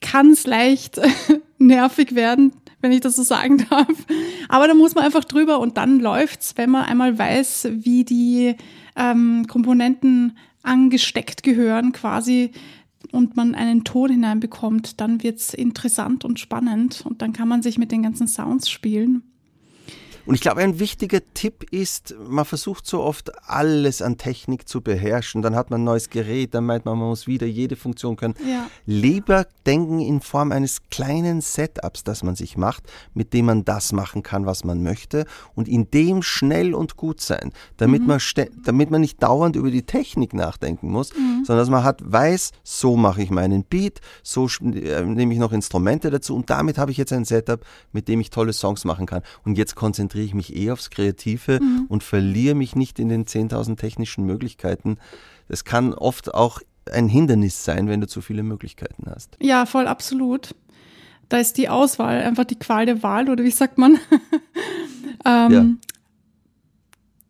kann 0.00 0.30
es 0.30 0.46
leicht 0.46 1.00
nervig 1.58 2.14
werden, 2.14 2.52
wenn 2.80 2.92
ich 2.92 3.00
das 3.00 3.16
so 3.16 3.22
sagen 3.22 3.66
darf. 3.70 4.06
Aber 4.48 4.68
da 4.68 4.74
muss 4.74 4.94
man 4.94 5.04
einfach 5.04 5.24
drüber 5.24 5.60
und 5.60 5.76
dann 5.76 6.00
läuft's, 6.00 6.56
wenn 6.56 6.70
man 6.70 6.84
einmal 6.84 7.18
weiß, 7.18 7.68
wie 7.72 8.04
die 8.04 8.54
ähm, 8.96 9.46
Komponenten 9.48 10.36
angesteckt 10.62 11.42
gehören 11.42 11.92
quasi 11.92 12.50
und 13.12 13.36
man 13.36 13.54
einen 13.54 13.84
Ton 13.84 14.10
hineinbekommt, 14.10 15.00
dann 15.00 15.22
wird's 15.22 15.54
interessant 15.54 16.24
und 16.24 16.40
spannend 16.40 17.04
und 17.04 17.22
dann 17.22 17.32
kann 17.32 17.48
man 17.48 17.62
sich 17.62 17.78
mit 17.78 17.92
den 17.92 18.02
ganzen 18.02 18.26
Sounds 18.26 18.68
spielen. 18.68 19.22
Und 20.26 20.34
ich 20.34 20.40
glaube, 20.40 20.60
ein 20.60 20.78
wichtiger 20.80 21.20
Tipp 21.34 21.72
ist, 21.72 22.14
man 22.28 22.44
versucht 22.44 22.86
so 22.86 23.02
oft 23.02 23.32
alles 23.48 24.02
an 24.02 24.18
Technik 24.18 24.68
zu 24.68 24.80
beherrschen. 24.80 25.40
Dann 25.40 25.54
hat 25.54 25.70
man 25.70 25.82
ein 25.82 25.84
neues 25.84 26.10
Gerät, 26.10 26.52
dann 26.54 26.66
meint 26.66 26.84
man, 26.84 26.98
man 26.98 27.08
muss 27.08 27.28
wieder 27.28 27.46
jede 27.46 27.76
Funktion 27.76 28.16
können. 28.16 28.34
Ja. 28.48 28.68
Lieber 28.86 29.46
denken 29.66 30.00
in 30.00 30.20
Form 30.20 30.50
eines 30.50 30.88
kleinen 30.90 31.40
Setups, 31.40 32.02
das 32.02 32.24
man 32.24 32.34
sich 32.34 32.56
macht, 32.56 32.84
mit 33.14 33.32
dem 33.32 33.46
man 33.46 33.64
das 33.64 33.92
machen 33.92 34.22
kann, 34.22 34.46
was 34.46 34.64
man 34.64 34.82
möchte 34.82 35.26
und 35.54 35.68
in 35.68 35.90
dem 35.90 36.22
schnell 36.22 36.74
und 36.74 36.96
gut 36.96 37.20
sein, 37.20 37.52
damit, 37.76 38.02
mhm. 38.02 38.08
man, 38.08 38.20
damit 38.64 38.90
man 38.90 39.00
nicht 39.00 39.22
dauernd 39.22 39.54
über 39.54 39.70
die 39.70 39.82
Technik 39.82 40.34
nachdenken 40.34 40.90
muss, 40.90 41.12
mhm. 41.14 41.44
sondern 41.44 41.62
dass 41.62 41.70
man 41.70 41.84
hat, 41.84 42.00
weiß, 42.04 42.50
so 42.64 42.96
mache 42.96 43.22
ich 43.22 43.30
meinen 43.30 43.62
Beat, 43.64 44.00
so 44.22 44.48
äh, 44.60 45.02
nehme 45.02 45.32
ich 45.32 45.38
noch 45.38 45.52
Instrumente 45.52 46.10
dazu 46.10 46.34
und 46.34 46.50
damit 46.50 46.78
habe 46.78 46.90
ich 46.90 46.96
jetzt 46.96 47.12
ein 47.12 47.24
Setup, 47.24 47.64
mit 47.92 48.08
dem 48.08 48.20
ich 48.20 48.30
tolle 48.30 48.52
Songs 48.52 48.84
machen 48.84 49.06
kann. 49.06 49.22
Und 49.44 49.56
jetzt 49.56 49.76
konzentriere 49.76 50.15
konzentriere 50.16 50.24
ich 50.24 50.34
mich 50.34 50.56
eher 50.56 50.72
aufs 50.72 50.90
Kreative 50.90 51.60
mhm. 51.60 51.86
und 51.88 52.02
verliere 52.02 52.54
mich 52.54 52.74
nicht 52.74 52.98
in 52.98 53.08
den 53.08 53.26
10.000 53.26 53.76
technischen 53.76 54.24
Möglichkeiten. 54.24 54.98
Das 55.48 55.64
kann 55.64 55.92
oft 55.92 56.34
auch 56.34 56.60
ein 56.90 57.08
Hindernis 57.08 57.64
sein, 57.64 57.88
wenn 57.88 58.00
du 58.00 58.06
zu 58.06 58.20
viele 58.20 58.42
Möglichkeiten 58.42 59.04
hast. 59.10 59.36
Ja, 59.40 59.66
voll 59.66 59.86
absolut. 59.86 60.54
Da 61.28 61.38
ist 61.38 61.58
die 61.58 61.68
Auswahl 61.68 62.22
einfach 62.22 62.44
die 62.44 62.58
Qual 62.58 62.86
der 62.86 63.02
Wahl 63.02 63.28
oder 63.28 63.42
wie 63.44 63.50
sagt 63.50 63.78
man? 63.78 63.98
ähm, 65.26 65.52
ja. 65.52 65.66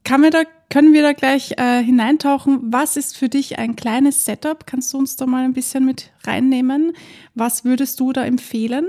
Kann 0.04 0.22
wir 0.22 0.30
da, 0.30 0.42
können 0.70 0.92
wir 0.92 1.02
da 1.02 1.12
gleich 1.12 1.54
äh, 1.56 1.82
hineintauchen? 1.82 2.72
Was 2.72 2.96
ist 2.96 3.16
für 3.16 3.28
dich 3.28 3.58
ein 3.58 3.74
kleines 3.74 4.24
Setup? 4.24 4.66
Kannst 4.66 4.92
du 4.92 4.98
uns 4.98 5.16
da 5.16 5.26
mal 5.26 5.44
ein 5.44 5.54
bisschen 5.54 5.84
mit 5.84 6.12
reinnehmen? 6.24 6.92
Was 7.34 7.64
würdest 7.64 7.98
du 7.98 8.12
da 8.12 8.24
empfehlen? 8.24 8.86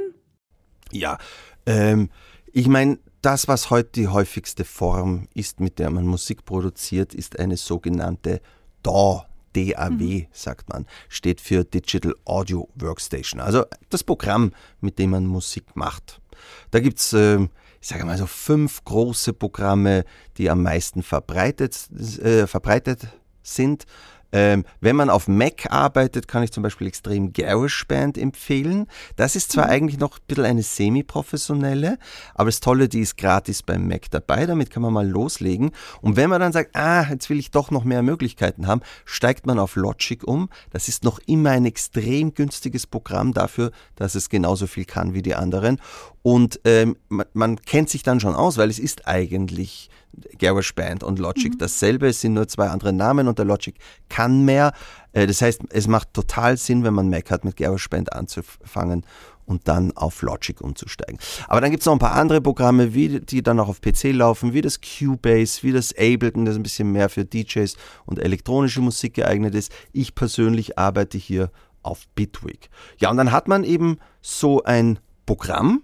Ja, 0.91 1.17
ähm, 1.65 2.09
ich 2.51 2.67
meine, 2.67 2.99
das, 3.21 3.47
was 3.47 3.69
heute 3.69 3.89
die 3.93 4.07
häufigste 4.07 4.63
Form 4.63 5.27
ist, 5.33 5.59
mit 5.59 5.79
der 5.79 5.89
man 5.89 6.05
Musik 6.05 6.45
produziert, 6.45 7.13
ist 7.13 7.39
eine 7.39 7.57
sogenannte 7.57 8.41
DAW. 8.83 9.25
DAW, 9.57 9.89
mhm. 9.89 10.27
sagt 10.31 10.69
man, 10.69 10.85
steht 11.09 11.41
für 11.41 11.63
Digital 11.63 12.13
Audio 12.25 12.69
Workstation, 12.75 13.41
also 13.41 13.65
das 13.89 14.03
Programm, 14.03 14.51
mit 14.81 14.99
dem 14.99 15.11
man 15.11 15.25
Musik 15.25 15.75
macht. 15.75 16.21
Da 16.69 16.79
gibt 16.79 16.99
es, 16.99 17.13
äh, 17.13 17.39
ich 17.81 17.87
sage 17.87 18.05
mal 18.05 18.17
so, 18.17 18.27
fünf 18.27 18.83
große 18.83 19.33
Programme, 19.33 20.05
die 20.37 20.49
am 20.49 20.61
meisten 20.61 21.01
verbreitet, 21.01 21.89
äh, 22.21 22.45
verbreitet 22.45 23.07
sind. 23.41 23.85
Ähm, 24.31 24.65
wenn 24.81 24.95
man 24.95 25.09
auf 25.09 25.27
Mac 25.27 25.71
arbeitet, 25.71 26.27
kann 26.27 26.43
ich 26.43 26.51
zum 26.51 26.63
Beispiel 26.63 26.87
extrem 26.87 27.31
GarageBand 27.31 28.17
empfehlen. 28.17 28.87
Das 29.15 29.35
ist 29.35 29.51
zwar 29.51 29.65
mhm. 29.67 29.71
eigentlich 29.71 29.99
noch 29.99 30.17
ein 30.17 30.23
bisschen 30.27 30.45
eine 30.45 30.63
semi-professionelle, 30.63 31.97
aber 32.35 32.47
das 32.47 32.59
Tolle, 32.59 32.89
die 32.89 32.99
ist 32.99 33.17
gratis 33.17 33.63
beim 33.63 33.87
Mac 33.87 34.11
dabei, 34.11 34.45
damit 34.45 34.69
kann 34.69 34.83
man 34.83 34.93
mal 34.93 35.07
loslegen. 35.07 35.71
Und 36.01 36.17
wenn 36.17 36.29
man 36.29 36.41
dann 36.41 36.51
sagt, 36.51 36.75
ah, 36.75 37.07
jetzt 37.09 37.29
will 37.29 37.39
ich 37.39 37.51
doch 37.51 37.71
noch 37.71 37.83
mehr 37.83 38.03
Möglichkeiten 38.03 38.67
haben, 38.67 38.81
steigt 39.05 39.45
man 39.45 39.59
auf 39.59 39.75
Logic 39.75 40.23
um. 40.23 40.49
Das 40.71 40.87
ist 40.87 41.03
noch 41.03 41.19
immer 41.25 41.51
ein 41.51 41.65
extrem 41.65 42.33
günstiges 42.33 42.85
Programm 42.85 43.33
dafür, 43.33 43.71
dass 43.95 44.15
es 44.15 44.29
genauso 44.29 44.67
viel 44.67 44.85
kann 44.85 45.13
wie 45.13 45.21
die 45.21 45.35
anderen. 45.35 45.79
Und 46.21 46.59
ähm, 46.65 46.97
man, 47.07 47.25
man, 47.33 47.61
kennt 47.61 47.89
sich 47.89 48.03
dann 48.03 48.19
schon 48.19 48.35
aus, 48.35 48.57
weil 48.57 48.69
es 48.69 48.79
ist 48.79 49.07
eigentlich 49.07 49.89
GarageBand 50.37 51.03
und 51.03 51.19
Logic 51.19 51.53
mhm. 51.53 51.57
dasselbe. 51.57 52.07
Es 52.07 52.21
sind 52.21 52.33
nur 52.33 52.47
zwei 52.47 52.69
andere 52.69 52.93
Namen 52.93 53.27
und 53.27 53.37
der 53.37 53.45
Logic 53.45 53.75
kann 54.09 54.45
mehr. 54.45 54.73
Äh, 55.13 55.27
das 55.27 55.41
heißt, 55.41 55.61
es 55.69 55.87
macht 55.87 56.13
total 56.13 56.57
Sinn, 56.57 56.83
wenn 56.83 56.93
man 56.93 57.09
Mac 57.09 57.31
hat, 57.31 57.45
mit 57.45 57.57
GarageBand 57.57 58.13
anzufangen 58.13 59.05
und 59.47 59.67
dann 59.67 59.95
auf 59.95 60.21
Logic 60.21 60.59
umzusteigen. 60.61 61.17
Aber 61.47 61.61
dann 61.61 61.71
gibt 61.71 61.81
es 61.81 61.85
noch 61.87 61.93
ein 61.93 61.99
paar 61.99 62.15
andere 62.15 62.41
Programme, 62.41 62.93
wie, 62.93 63.21
die 63.21 63.41
dann 63.41 63.59
auch 63.59 63.69
auf 63.69 63.81
PC 63.81 64.11
laufen, 64.11 64.53
wie 64.53 64.61
das 64.61 64.79
Cubase, 64.81 65.63
wie 65.63 65.71
das 65.71 65.93
Ableton, 65.97 66.45
das 66.45 66.57
ein 66.57 66.63
bisschen 66.63 66.91
mehr 66.91 67.09
für 67.09 67.25
DJs 67.25 67.75
und 68.05 68.19
elektronische 68.19 68.81
Musik 68.81 69.15
geeignet 69.15 69.55
ist. 69.55 69.71
Ich 69.93 70.13
persönlich 70.13 70.77
arbeite 70.77 71.17
hier 71.17 71.49
auf 71.81 72.07
Bitwig. 72.15 72.69
Ja, 72.99 73.09
und 73.09 73.17
dann 73.17 73.31
hat 73.31 73.47
man 73.47 73.63
eben 73.63 73.97
so 74.21 74.63
ein 74.63 74.99
Programm 75.25 75.81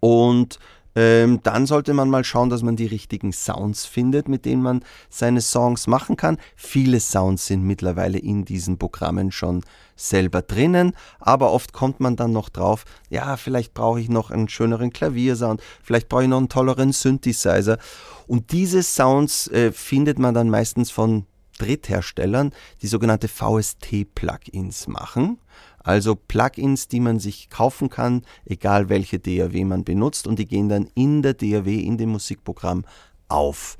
und 0.00 0.58
ähm, 0.96 1.40
dann 1.42 1.66
sollte 1.66 1.92
man 1.92 2.08
mal 2.08 2.24
schauen, 2.24 2.48
dass 2.48 2.62
man 2.62 2.74
die 2.74 2.86
richtigen 2.86 3.32
Sounds 3.32 3.84
findet, 3.84 4.28
mit 4.28 4.46
denen 4.46 4.62
man 4.62 4.82
seine 5.10 5.42
Songs 5.42 5.86
machen 5.86 6.16
kann. 6.16 6.38
Viele 6.56 7.00
Sounds 7.00 7.46
sind 7.46 7.62
mittlerweile 7.62 8.18
in 8.18 8.46
diesen 8.46 8.78
Programmen 8.78 9.30
schon 9.30 9.62
selber 9.94 10.40
drinnen, 10.40 10.94
aber 11.20 11.52
oft 11.52 11.74
kommt 11.74 12.00
man 12.00 12.16
dann 12.16 12.32
noch 12.32 12.48
drauf, 12.48 12.84
ja, 13.10 13.36
vielleicht 13.36 13.74
brauche 13.74 14.00
ich 14.00 14.08
noch 14.08 14.30
einen 14.30 14.48
schöneren 14.48 14.90
Klaviersound, 14.90 15.62
vielleicht 15.82 16.08
brauche 16.08 16.22
ich 16.22 16.28
noch 16.28 16.38
einen 16.38 16.48
tolleren 16.48 16.92
Synthesizer. 16.92 17.78
Und 18.26 18.52
diese 18.52 18.82
Sounds 18.82 19.48
äh, 19.48 19.72
findet 19.72 20.18
man 20.18 20.34
dann 20.34 20.48
meistens 20.48 20.90
von 20.90 21.26
Drittherstellern, 21.58 22.52
die 22.82 22.86
sogenannte 22.86 23.28
VST-Plugins 23.28 24.88
machen 24.88 25.38
also 25.86 26.16
Plugins, 26.16 26.88
die 26.88 26.98
man 26.98 27.20
sich 27.20 27.48
kaufen 27.48 27.88
kann, 27.88 28.22
egal 28.44 28.88
welche 28.88 29.20
DAW 29.20 29.64
man 29.64 29.84
benutzt 29.84 30.26
und 30.26 30.38
die 30.40 30.46
gehen 30.46 30.68
dann 30.68 30.88
in 30.94 31.22
der 31.22 31.34
DAW, 31.34 31.72
in 31.72 31.96
dem 31.96 32.10
Musikprogramm 32.10 32.84
auf. 33.28 33.78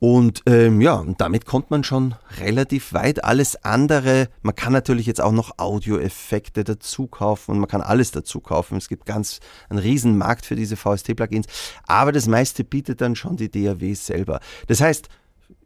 Und 0.00 0.42
ähm, 0.46 0.80
ja, 0.80 1.04
damit 1.18 1.44
kommt 1.44 1.70
man 1.70 1.84
schon 1.84 2.14
relativ 2.40 2.94
weit. 2.94 3.22
Alles 3.22 3.62
andere, 3.64 4.28
man 4.42 4.54
kann 4.54 4.72
natürlich 4.72 5.06
jetzt 5.06 5.20
auch 5.20 5.32
noch 5.32 5.58
Audioeffekte 5.58 6.64
dazu 6.64 7.06
kaufen 7.06 7.52
und 7.52 7.58
man 7.58 7.68
kann 7.68 7.82
alles 7.82 8.10
dazu 8.10 8.40
kaufen. 8.40 8.78
Es 8.78 8.88
gibt 8.88 9.04
ganz 9.04 9.40
einen 9.68 9.78
riesen 9.78 10.16
Markt 10.16 10.46
für 10.46 10.56
diese 10.56 10.76
VST-Plugins, 10.76 11.46
aber 11.86 12.12
das 12.12 12.28
meiste 12.28 12.64
bietet 12.64 13.02
dann 13.02 13.14
schon 13.14 13.36
die 13.36 13.50
DAW 13.50 13.94
selber. 13.94 14.40
Das 14.68 14.80
heißt, 14.80 15.08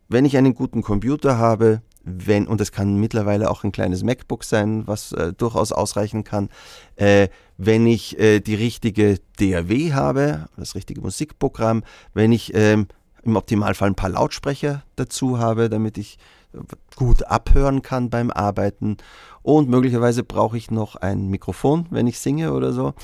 wenn 0.08 0.24
ich 0.24 0.36
einen 0.36 0.54
guten 0.54 0.82
Computer 0.82 1.38
habe, 1.38 1.82
wenn, 2.04 2.46
und 2.46 2.60
es 2.60 2.72
kann 2.72 2.96
mittlerweile 2.96 3.50
auch 3.50 3.64
ein 3.64 3.72
kleines 3.72 4.02
MacBook 4.02 4.44
sein, 4.44 4.86
was 4.86 5.12
äh, 5.12 5.32
durchaus 5.32 5.72
ausreichen 5.72 6.24
kann, 6.24 6.48
äh, 6.96 7.28
wenn 7.56 7.86
ich 7.86 8.18
äh, 8.18 8.40
die 8.40 8.54
richtige 8.54 9.18
DAW 9.38 9.92
habe, 9.92 10.46
das 10.56 10.74
richtige 10.74 11.00
Musikprogramm, 11.00 11.82
wenn 12.14 12.32
ich 12.32 12.54
ähm, 12.54 12.86
im 13.22 13.36
Optimalfall 13.36 13.90
ein 13.90 13.94
paar 13.94 14.10
Lautsprecher 14.10 14.82
dazu 14.96 15.38
habe, 15.38 15.68
damit 15.68 15.98
ich 15.98 16.18
äh, 16.54 16.58
gut 16.96 17.24
abhören 17.24 17.82
kann 17.82 18.10
beim 18.10 18.30
Arbeiten 18.30 18.96
und 19.42 19.68
möglicherweise 19.68 20.24
brauche 20.24 20.56
ich 20.56 20.70
noch 20.70 20.96
ein 20.96 21.28
Mikrofon, 21.28 21.86
wenn 21.90 22.06
ich 22.06 22.18
singe 22.18 22.52
oder 22.52 22.72
so. 22.72 22.94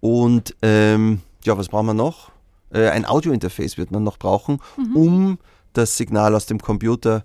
Und 0.00 0.54
ähm, 0.62 1.20
ja, 1.44 1.56
was 1.56 1.68
brauchen 1.68 1.86
wir 1.86 1.94
noch? 1.94 2.30
Äh, 2.70 2.88
ein 2.88 3.06
Audiointerface 3.06 3.78
wird 3.78 3.90
man 3.90 4.02
noch 4.02 4.18
brauchen, 4.18 4.60
mhm. 4.76 4.96
um 4.96 5.38
das 5.72 5.96
Signal 5.96 6.34
aus 6.34 6.46
dem 6.46 6.60
Computer 6.60 7.24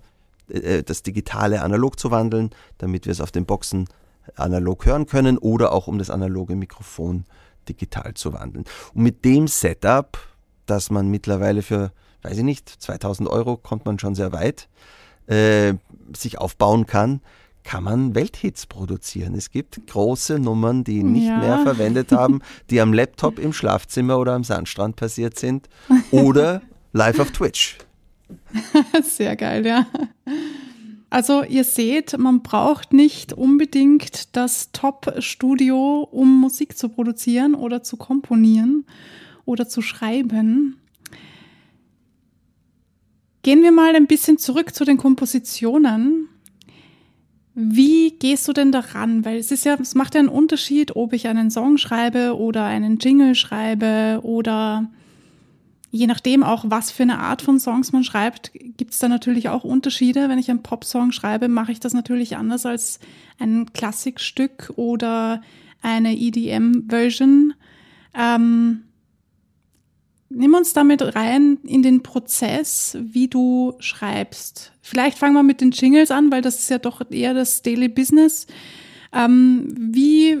das 0.86 1.02
Digitale 1.02 1.62
analog 1.62 1.98
zu 1.98 2.10
wandeln, 2.10 2.50
damit 2.78 3.06
wir 3.06 3.12
es 3.12 3.20
auf 3.20 3.30
den 3.30 3.46
Boxen 3.46 3.86
analog 4.36 4.86
hören 4.86 5.06
können 5.06 5.38
oder 5.38 5.72
auch 5.72 5.86
um 5.86 5.98
das 5.98 6.10
analoge 6.10 6.56
Mikrofon 6.56 7.24
digital 7.68 8.14
zu 8.14 8.32
wandeln. 8.32 8.64
Und 8.94 9.02
mit 9.02 9.24
dem 9.24 9.48
Setup, 9.48 10.18
das 10.66 10.90
man 10.90 11.08
mittlerweile 11.08 11.62
für, 11.62 11.92
weiß 12.22 12.38
ich 12.38 12.44
nicht, 12.44 12.68
2000 12.68 13.28
Euro 13.28 13.56
kommt 13.56 13.86
man 13.86 13.98
schon 13.98 14.14
sehr 14.14 14.32
weit, 14.32 14.68
äh, 15.26 15.74
sich 16.16 16.38
aufbauen 16.38 16.86
kann, 16.86 17.20
kann 17.62 17.84
man 17.84 18.14
Welthits 18.14 18.66
produzieren. 18.66 19.34
Es 19.34 19.50
gibt 19.50 19.86
große 19.86 20.38
Nummern, 20.38 20.82
die 20.82 21.02
nicht 21.02 21.26
ja. 21.26 21.38
mehr 21.38 21.58
verwendet 21.64 22.10
haben, 22.12 22.40
die 22.70 22.80
am 22.80 22.92
Laptop 22.92 23.38
im 23.38 23.52
Schlafzimmer 23.52 24.18
oder 24.18 24.32
am 24.32 24.44
Sandstrand 24.44 24.96
passiert 24.96 25.38
sind 25.38 25.68
oder 26.10 26.62
live 26.92 27.20
auf 27.20 27.30
Twitch. 27.30 27.78
Sehr 29.02 29.36
geil, 29.36 29.66
ja. 29.66 29.86
Also 31.10 31.42
ihr 31.42 31.64
seht, 31.64 32.16
man 32.18 32.42
braucht 32.42 32.92
nicht 32.92 33.32
unbedingt 33.32 34.36
das 34.36 34.70
Top-Studio, 34.72 36.08
um 36.10 36.40
Musik 36.40 36.78
zu 36.78 36.88
produzieren 36.88 37.54
oder 37.54 37.82
zu 37.82 37.96
komponieren 37.96 38.84
oder 39.44 39.68
zu 39.68 39.82
schreiben. 39.82 40.76
Gehen 43.42 43.62
wir 43.62 43.72
mal 43.72 43.96
ein 43.96 44.06
bisschen 44.06 44.38
zurück 44.38 44.74
zu 44.74 44.84
den 44.84 44.98
Kompositionen. 44.98 46.28
Wie 47.54 48.12
gehst 48.12 48.46
du 48.46 48.52
denn 48.52 48.70
daran? 48.70 49.24
Weil 49.24 49.38
es 49.38 49.50
ist 49.50 49.64
ja, 49.64 49.76
es 49.80 49.96
macht 49.96 50.14
ja 50.14 50.20
einen 50.20 50.28
Unterschied, 50.28 50.94
ob 50.94 51.12
ich 51.12 51.26
einen 51.26 51.50
Song 51.50 51.78
schreibe 51.78 52.38
oder 52.38 52.64
einen 52.64 52.98
Jingle 52.98 53.34
schreibe 53.34 54.20
oder 54.22 54.88
je 55.90 56.06
nachdem 56.06 56.42
auch, 56.42 56.64
was 56.68 56.90
für 56.90 57.02
eine 57.02 57.18
Art 57.18 57.42
von 57.42 57.58
Songs 57.58 57.92
man 57.92 58.04
schreibt, 58.04 58.52
gibt 58.54 58.92
es 58.92 58.98
da 58.98 59.08
natürlich 59.08 59.48
auch 59.48 59.64
Unterschiede. 59.64 60.28
Wenn 60.28 60.38
ich 60.38 60.50
einen 60.50 60.62
Popsong 60.62 61.12
schreibe, 61.12 61.48
mache 61.48 61.72
ich 61.72 61.80
das 61.80 61.94
natürlich 61.94 62.36
anders 62.36 62.64
als 62.64 63.00
ein 63.38 63.72
Klassikstück 63.72 64.72
oder 64.76 65.42
eine 65.82 66.16
EDM-Version. 66.16 67.54
Ähm, 68.14 68.82
nimm 70.28 70.54
uns 70.54 70.72
damit 70.72 71.16
rein 71.16 71.58
in 71.64 71.82
den 71.82 72.02
Prozess, 72.02 72.96
wie 73.00 73.28
du 73.28 73.74
schreibst. 73.80 74.72
Vielleicht 74.82 75.18
fangen 75.18 75.34
wir 75.34 75.42
mit 75.42 75.60
den 75.60 75.72
Jingles 75.72 76.10
an, 76.10 76.30
weil 76.30 76.42
das 76.42 76.60
ist 76.60 76.70
ja 76.70 76.78
doch 76.78 77.02
eher 77.10 77.34
das 77.34 77.62
Daily 77.62 77.88
Business. 77.88 78.46
Ähm, 79.12 79.74
wie 79.76 80.38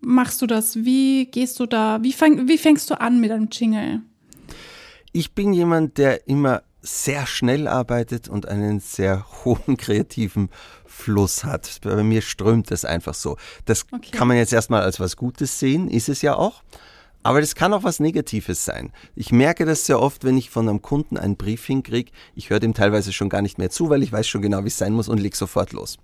machst 0.00 0.42
du 0.42 0.46
das? 0.46 0.84
Wie 0.84 1.26
gehst 1.26 1.60
du 1.60 1.66
da? 1.66 2.02
Wie, 2.02 2.12
fang, 2.12 2.48
wie 2.48 2.58
fängst 2.58 2.90
du 2.90 3.00
an 3.00 3.20
mit 3.20 3.30
einem 3.30 3.48
Jingle? 3.50 4.02
Ich 5.12 5.32
bin 5.34 5.52
jemand, 5.52 5.98
der 5.98 6.28
immer 6.28 6.62
sehr 6.80 7.26
schnell 7.26 7.66
arbeitet 7.66 8.28
und 8.28 8.46
einen 8.46 8.80
sehr 8.80 9.26
hohen 9.44 9.76
kreativen 9.76 10.50
Fluss 10.86 11.44
hat. 11.44 11.80
Bei 11.82 12.02
mir 12.02 12.22
strömt 12.22 12.70
es 12.70 12.84
einfach 12.84 13.14
so. 13.14 13.36
Das 13.64 13.86
okay. 13.92 14.10
kann 14.10 14.28
man 14.28 14.36
jetzt 14.36 14.52
erstmal 14.52 14.82
als 14.82 15.00
was 15.00 15.16
Gutes 15.16 15.58
sehen, 15.58 15.88
ist 15.88 16.08
es 16.08 16.22
ja 16.22 16.34
auch. 16.34 16.62
Aber 17.28 17.42
das 17.42 17.54
kann 17.54 17.74
auch 17.74 17.84
was 17.84 18.00
Negatives 18.00 18.64
sein. 18.64 18.90
Ich 19.14 19.32
merke 19.32 19.66
das 19.66 19.84
sehr 19.84 20.00
oft, 20.00 20.24
wenn 20.24 20.38
ich 20.38 20.48
von 20.48 20.66
einem 20.66 20.80
Kunden 20.80 21.18
einen 21.18 21.36
Brief 21.36 21.66
hinkriege. 21.66 22.10
Ich 22.34 22.48
höre 22.48 22.58
dem 22.58 22.72
teilweise 22.72 23.12
schon 23.12 23.28
gar 23.28 23.42
nicht 23.42 23.58
mehr 23.58 23.68
zu, 23.68 23.90
weil 23.90 24.02
ich 24.02 24.10
weiß 24.10 24.26
schon 24.26 24.40
genau, 24.40 24.64
wie 24.64 24.68
es 24.68 24.78
sein 24.78 24.94
muss 24.94 25.10
und 25.10 25.18
leg 25.18 25.36
sofort 25.36 25.74
los. 25.74 25.98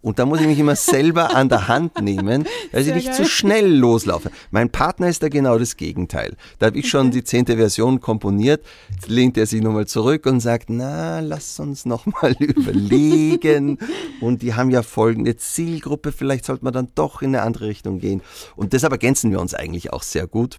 Und 0.00 0.18
da 0.18 0.24
muss 0.24 0.40
ich 0.40 0.46
mich 0.46 0.58
immer 0.58 0.76
selber 0.76 1.36
an 1.36 1.50
der 1.50 1.68
Hand 1.68 2.00
nehmen, 2.00 2.46
dass 2.72 2.86
ich 2.86 2.94
nicht 2.94 3.12
zu 3.12 3.26
schnell 3.26 3.70
loslaufe. 3.70 4.30
Mein 4.52 4.70
Partner 4.70 5.10
ist 5.10 5.22
da 5.22 5.28
genau 5.28 5.58
das 5.58 5.76
Gegenteil. 5.76 6.34
Da 6.58 6.68
habe 6.68 6.78
ich 6.78 6.88
schon 6.88 7.10
die 7.10 7.24
zehnte 7.24 7.58
Version 7.58 8.00
komponiert. 8.00 8.64
Jetzt 8.90 9.10
lehnt 9.10 9.36
er 9.36 9.44
sich 9.44 9.60
nochmal 9.60 9.86
zurück 9.86 10.24
und 10.24 10.40
sagt, 10.40 10.70
na, 10.70 11.20
lass 11.20 11.60
uns 11.60 11.84
nochmal 11.84 12.34
überlegen. 12.38 13.76
Und 14.22 14.40
die 14.40 14.54
haben 14.54 14.70
ja 14.70 14.82
folgende 14.82 15.36
Zielgruppe. 15.36 16.10
Vielleicht 16.10 16.46
sollte 16.46 16.64
man 16.64 16.72
dann 16.72 16.88
doch 16.94 17.20
in 17.20 17.36
eine 17.36 17.42
andere 17.42 17.66
Richtung 17.66 17.98
gehen. 17.98 18.22
Und 18.56 18.72
deshalb 18.72 18.94
ergänzen 18.94 19.30
wir 19.30 19.42
uns 19.42 19.52
eigentlich 19.52 19.92
auch 19.92 20.02
sehr 20.02 20.26
gut. 20.26 20.58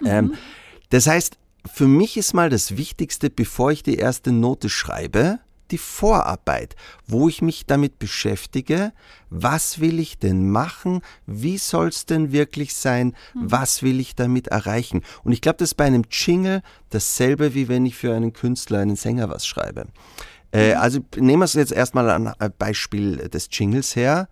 Mhm. 0.00 0.06
Ähm, 0.06 0.34
das 0.90 1.06
heißt, 1.06 1.38
für 1.72 1.86
mich 1.86 2.16
ist 2.16 2.34
mal 2.34 2.50
das 2.50 2.76
Wichtigste, 2.76 3.30
bevor 3.30 3.70
ich 3.72 3.82
die 3.82 3.96
erste 3.96 4.32
Note 4.32 4.68
schreibe, 4.68 5.38
die 5.70 5.78
Vorarbeit, 5.78 6.76
wo 7.06 7.28
ich 7.28 7.40
mich 7.40 7.66
damit 7.66 7.98
beschäftige, 7.98 8.92
was 9.30 9.80
will 9.80 9.98
ich 9.98 10.18
denn 10.18 10.50
machen, 10.50 11.00
wie 11.26 11.56
soll 11.56 11.88
es 11.88 12.04
denn 12.04 12.30
wirklich 12.30 12.74
sein, 12.74 13.16
mhm. 13.34 13.50
was 13.50 13.82
will 13.82 13.98
ich 13.98 14.14
damit 14.14 14.48
erreichen. 14.48 15.02
Und 15.24 15.32
ich 15.32 15.40
glaube, 15.40 15.58
das 15.58 15.70
ist 15.70 15.76
bei 15.76 15.84
einem 15.84 16.04
Jingle 16.10 16.62
dasselbe, 16.90 17.54
wie 17.54 17.68
wenn 17.68 17.86
ich 17.86 17.96
für 17.96 18.14
einen 18.14 18.32
Künstler, 18.32 18.80
einen 18.80 18.96
Sänger 18.96 19.30
was 19.30 19.46
schreibe. 19.46 19.86
Äh, 20.52 20.74
mhm. 20.74 20.80
also 20.80 21.00
nehmen 21.16 21.40
wir 21.40 21.46
es 21.46 21.54
jetzt 21.54 21.72
erstmal 21.72 22.10
ein 22.10 22.52
Beispiel 22.58 23.16
des 23.28 23.48
Jingles 23.50 23.96
her 23.96 24.28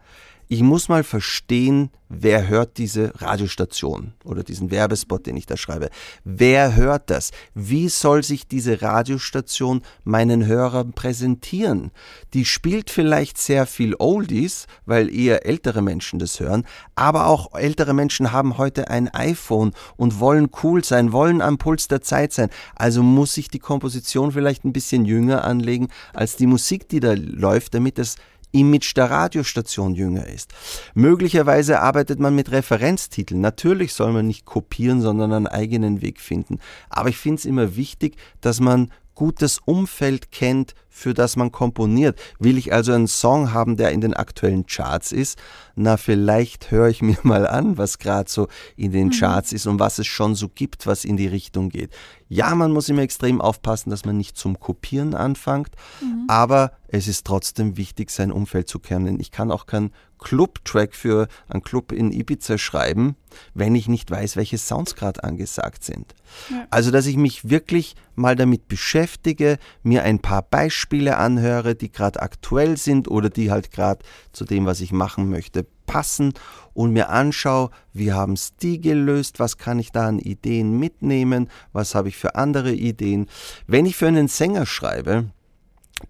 ich 0.53 0.63
muss 0.63 0.89
mal 0.89 1.05
verstehen, 1.05 1.91
wer 2.09 2.49
hört 2.49 2.77
diese 2.77 3.13
Radiostation 3.23 4.15
oder 4.25 4.43
diesen 4.43 4.73
Werbespot, 4.73 5.25
den 5.25 5.37
ich 5.37 5.47
da 5.47 5.57
schreibe. 5.57 5.91
Wer 6.25 6.75
hört 6.75 7.09
das? 7.09 7.31
Wie 7.55 7.89
soll 7.89 8.25
sich 8.25 8.49
diese 8.49 8.83
Radiostation 8.83 9.83
meinen 10.03 10.45
Hörern 10.45 10.93
präsentieren? 10.93 11.93
Die 12.35 12.45
spielt 12.45 12.91
vielleicht 12.91 13.39
sehr 13.39 13.65
viel 13.65 13.95
Oldies, 14.01 14.67
weil 14.87 15.15
eher 15.15 15.47
ältere 15.47 15.83
Menschen 15.83 16.19
das 16.19 16.41
hören, 16.41 16.67
aber 16.97 17.29
auch 17.29 17.55
ältere 17.55 17.95
Menschen 17.95 18.33
haben 18.33 18.59
heute 18.59 18.91
ein 18.91 19.07
iPhone 19.15 19.71
und 19.97 20.19
wollen 20.19 20.51
cool 20.65 20.83
sein, 20.83 21.13
wollen 21.13 21.43
am 21.43 21.59
Puls 21.59 21.87
der 21.87 22.03
Zeit 22.03 22.33
sein. 22.33 22.51
Also 22.75 23.05
muss 23.05 23.37
ich 23.37 23.51
die 23.51 23.61
Komposition 23.61 24.33
vielleicht 24.33 24.65
ein 24.65 24.73
bisschen 24.73 25.05
jünger 25.05 25.45
anlegen 25.45 25.91
als 26.13 26.35
die 26.35 26.49
Musik, 26.49 26.89
die 26.89 26.99
da 26.99 27.15
läuft, 27.17 27.75
damit 27.75 27.99
das 27.99 28.17
Image 28.53 28.97
der 28.97 29.11
Radiostation 29.11 29.95
jünger 29.95 30.27
ist. 30.27 30.53
Möglicherweise 30.95 31.81
arbeitet 31.81 32.19
man 32.19 32.35
mit 32.35 32.51
Referenztiteln. 32.51 33.41
Natürlich 33.41 33.95
soll 33.95 34.13
man 34.13 34.27
nicht 34.27 34.45
kopieren, 34.45 35.01
sondern 35.01 35.33
einen 35.33 35.47
eigenen 35.47 36.03
Weg 36.03 36.21
finden. 36.21 36.59
Aber 36.89 37.09
ich 37.09 37.17
finde 37.17 37.39
es 37.39 37.45
immer 37.45 37.77
wichtig, 37.77 38.17
dass 38.41 38.61
man 38.61 38.91
gutes 39.21 39.59
Umfeld 39.59 40.33
kennt, 40.33 40.73
für 40.89 41.13
das 41.13 41.37
man 41.37 41.53
komponiert. 41.53 42.19
Will 42.39 42.57
ich 42.57 42.73
also 42.73 42.93
einen 42.93 43.07
Song 43.07 43.53
haben, 43.53 43.77
der 43.77 43.93
in 43.93 44.01
den 44.01 44.15
aktuellen 44.15 44.65
Charts 44.65 45.13
ist? 45.13 45.39
Na, 45.75 45.99
vielleicht 45.99 46.71
höre 46.71 46.89
ich 46.89 47.03
mir 47.03 47.19
mal 47.23 47.47
an, 47.47 47.77
was 47.77 47.99
gerade 47.99 48.31
so 48.31 48.49
in 48.77 48.93
den 48.93 49.09
mhm. 49.09 49.13
Charts 49.13 49.53
ist 49.53 49.67
und 49.67 49.79
was 49.79 49.99
es 49.99 50.07
schon 50.07 50.35
so 50.35 50.49
gibt, 50.49 50.87
was 50.87 51.05
in 51.05 51.19
die 51.19 51.27
Richtung 51.27 51.69
geht. 51.69 51.93
Ja, 52.31 52.55
man 52.55 52.73
muss 52.73 52.89
immer 52.89 53.03
extrem 53.03 53.43
aufpassen, 53.43 53.91
dass 53.91 54.07
man 54.07 54.17
nicht 54.17 54.39
zum 54.39 54.59
Kopieren 54.59 55.15
anfängt, 55.15 55.73
mhm. 56.01 56.25
aber 56.29 56.73
es 56.89 57.07
ist 57.07 57.27
trotzdem 57.27 57.77
wichtig, 57.77 58.11
sein 58.11 58.33
Umfeld 58.33 58.69
zu 58.69 58.79
kennen. 58.79 59.21
Ich 59.21 59.31
kann 59.31 59.51
auch 59.51 59.67
keinen 59.67 59.93
Club-Track 60.21 60.95
für 60.95 61.29
einen 61.49 61.63
Club 61.63 61.93
in 61.93 62.13
Ibiza 62.13 62.59
schreiben, 62.59 63.17
wenn 63.55 63.75
ich 63.75 63.89
nicht 63.89 64.11
weiß, 64.11 64.37
welche 64.37 64.59
Sounds 64.59 64.95
gerade 64.95 65.25
angesagt 65.25 65.85
sind. 65.85 66.15
Ja. 66.51 66.67
Also, 66.71 66.91
dass 66.91 67.07
ich 67.07 67.17
mich 67.17 67.49
wirklich 67.49 67.97
mal 68.15 68.37
damit 68.37 68.69
beschäftige, 68.69 69.59
mir 69.83 70.03
ein 70.05 70.19
paar 70.19 70.43
Beispiele 70.43 71.17
anhöre, 71.17 71.75
die 71.75 71.91
gerade 71.91 72.21
aktuell 72.21 72.77
sind 72.77 73.09
oder 73.09 73.31
die 73.31 73.51
halt 73.51 73.71
gerade 73.71 74.05
zu 74.33 74.45
dem, 74.45 74.67
was 74.67 74.81
ich 74.81 74.93
machen 74.93 75.31
möchte, 75.31 75.67
passen 75.87 76.35
und 76.73 76.93
mir 76.93 77.09
anschaue, 77.09 77.71
wie 77.93 78.13
haben 78.13 78.35
es 78.35 78.55
die 78.57 78.81
gelöst, 78.81 79.41
was 79.41 79.59
kann 79.59 79.81
ich 79.81 79.91
da 79.91 80.07
an 80.07 80.21
Ideen 80.21 80.79
mitnehmen, 80.79 81.51
was 81.73 81.95
habe 81.95 82.09
ich 82.09 82.17
für 82.17 82.37
andere 82.37 82.73
Ideen. 82.73 83.27
Wenn 83.67 83.87
ich 83.87 83.97
für 83.97 84.07
einen 84.07 84.29
Sänger 84.29 84.67
schreibe, 84.67 85.31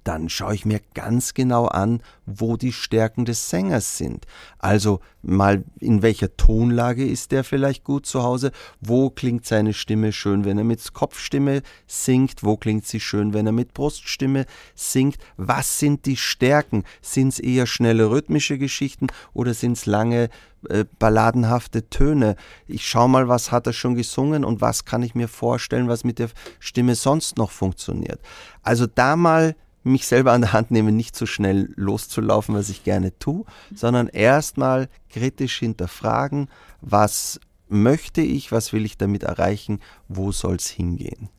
dann 0.04 0.28
schaue 0.28 0.54
ich 0.54 0.64
mir 0.64 0.80
ganz 0.94 1.34
genau 1.34 1.66
an, 1.66 2.02
wo 2.26 2.56
die 2.56 2.72
Stärken 2.72 3.24
des 3.24 3.50
Sängers 3.50 3.98
sind. 3.98 4.26
Also 4.58 5.00
mal 5.22 5.64
in 5.80 6.02
welcher 6.02 6.36
Tonlage 6.36 7.06
ist 7.06 7.32
der 7.32 7.44
vielleicht 7.44 7.84
gut 7.84 8.06
zu 8.06 8.22
Hause, 8.22 8.52
wo 8.80 9.10
klingt 9.10 9.46
seine 9.46 9.74
Stimme 9.74 10.12
schön, 10.12 10.44
wenn 10.44 10.58
er 10.58 10.64
mit 10.64 10.92
Kopfstimme 10.92 11.62
singt, 11.86 12.42
wo 12.42 12.56
klingt 12.56 12.86
sie 12.86 13.00
schön, 13.00 13.34
wenn 13.34 13.46
er 13.46 13.52
mit 13.52 13.74
Bruststimme 13.74 14.46
singt, 14.74 15.18
was 15.36 15.78
sind 15.78 16.06
die 16.06 16.16
Stärken, 16.16 16.84
sind 17.02 17.28
es 17.28 17.38
eher 17.38 17.66
schnelle 17.66 18.10
rhythmische 18.10 18.58
Geschichten 18.58 19.08
oder 19.32 19.54
sind 19.54 19.72
es 19.72 19.86
lange 19.86 20.30
äh, 20.68 20.84
balladenhafte 20.98 21.88
Töne. 21.88 22.36
Ich 22.66 22.86
schaue 22.86 23.08
mal, 23.08 23.28
was 23.28 23.50
hat 23.50 23.66
er 23.66 23.72
schon 23.72 23.94
gesungen 23.94 24.44
und 24.44 24.60
was 24.60 24.84
kann 24.84 25.02
ich 25.02 25.14
mir 25.14 25.28
vorstellen, 25.28 25.88
was 25.88 26.04
mit 26.04 26.18
der 26.18 26.28
Stimme 26.58 26.94
sonst 26.94 27.38
noch 27.38 27.50
funktioniert. 27.50 28.20
Also 28.62 28.86
da 28.86 29.16
mal 29.16 29.56
mich 29.82 30.06
selber 30.06 30.32
an 30.32 30.42
der 30.42 30.52
Hand 30.52 30.70
nehmen, 30.70 30.96
nicht 30.96 31.16
so 31.16 31.24
schnell 31.24 31.72
loszulaufen, 31.76 32.54
was 32.54 32.68
ich 32.68 32.84
gerne 32.84 33.18
tue, 33.18 33.44
sondern 33.74 34.08
erstmal 34.08 34.88
kritisch 35.08 35.58
hinterfragen, 35.58 36.48
was 36.82 37.40
möchte 37.68 38.20
ich, 38.20 38.52
was 38.52 38.72
will 38.72 38.84
ich 38.84 38.98
damit 38.98 39.22
erreichen, 39.22 39.80
wo 40.08 40.32
soll 40.32 40.56
es 40.56 40.68
hingehen. 40.68 41.30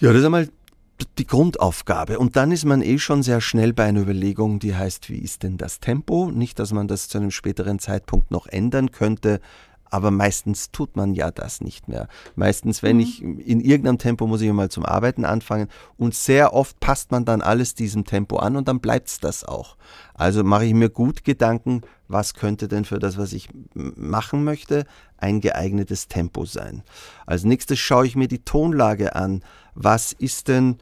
Ja, 0.00 0.08
das 0.08 0.20
ist 0.20 0.24
einmal 0.24 0.48
die 1.18 1.26
Grundaufgabe. 1.26 2.18
Und 2.18 2.36
dann 2.36 2.52
ist 2.52 2.64
man 2.64 2.82
eh 2.82 2.98
schon 2.98 3.22
sehr 3.22 3.40
schnell 3.40 3.72
bei 3.72 3.84
einer 3.84 4.00
Überlegung, 4.00 4.58
die 4.58 4.74
heißt, 4.74 5.10
wie 5.10 5.18
ist 5.18 5.42
denn 5.42 5.56
das 5.56 5.80
Tempo? 5.80 6.30
Nicht, 6.30 6.58
dass 6.58 6.72
man 6.72 6.88
das 6.88 7.08
zu 7.08 7.18
einem 7.18 7.30
späteren 7.30 7.78
Zeitpunkt 7.78 8.30
noch 8.30 8.46
ändern 8.46 8.90
könnte, 8.90 9.40
aber 9.92 10.10
meistens 10.10 10.70
tut 10.70 10.96
man 10.96 11.12
ja 11.12 11.30
das 11.30 11.60
nicht 11.60 11.86
mehr. 11.86 12.08
Meistens, 12.34 12.82
wenn 12.82 12.96
mhm. 12.96 13.02
ich 13.02 13.22
in 13.22 13.60
irgendeinem 13.60 13.98
Tempo 13.98 14.26
muss 14.26 14.40
ich 14.40 14.50
mal 14.50 14.70
zum 14.70 14.86
Arbeiten 14.86 15.26
anfangen 15.26 15.68
und 15.98 16.14
sehr 16.14 16.54
oft 16.54 16.80
passt 16.80 17.10
man 17.10 17.26
dann 17.26 17.42
alles 17.42 17.74
diesem 17.74 18.06
Tempo 18.06 18.38
an 18.38 18.56
und 18.56 18.68
dann 18.68 18.80
bleibt 18.80 19.08
es 19.08 19.18
das 19.20 19.44
auch. 19.44 19.76
Also 20.14 20.44
mache 20.44 20.64
ich 20.64 20.72
mir 20.72 20.88
gut 20.88 21.24
Gedanken, 21.24 21.82
was 22.08 22.32
könnte 22.32 22.68
denn 22.68 22.86
für 22.86 22.98
das, 22.98 23.18
was 23.18 23.34
ich 23.34 23.50
machen 23.74 24.44
möchte, 24.44 24.86
ein 25.18 25.42
geeignetes 25.42 26.08
Tempo 26.08 26.46
sein. 26.46 26.82
Als 27.26 27.44
nächstes 27.44 27.78
schaue 27.78 28.06
ich 28.06 28.16
mir 28.16 28.28
die 28.28 28.44
Tonlage 28.44 29.14
an. 29.14 29.44
Was 29.74 30.14
ist 30.14 30.48
denn 30.48 30.78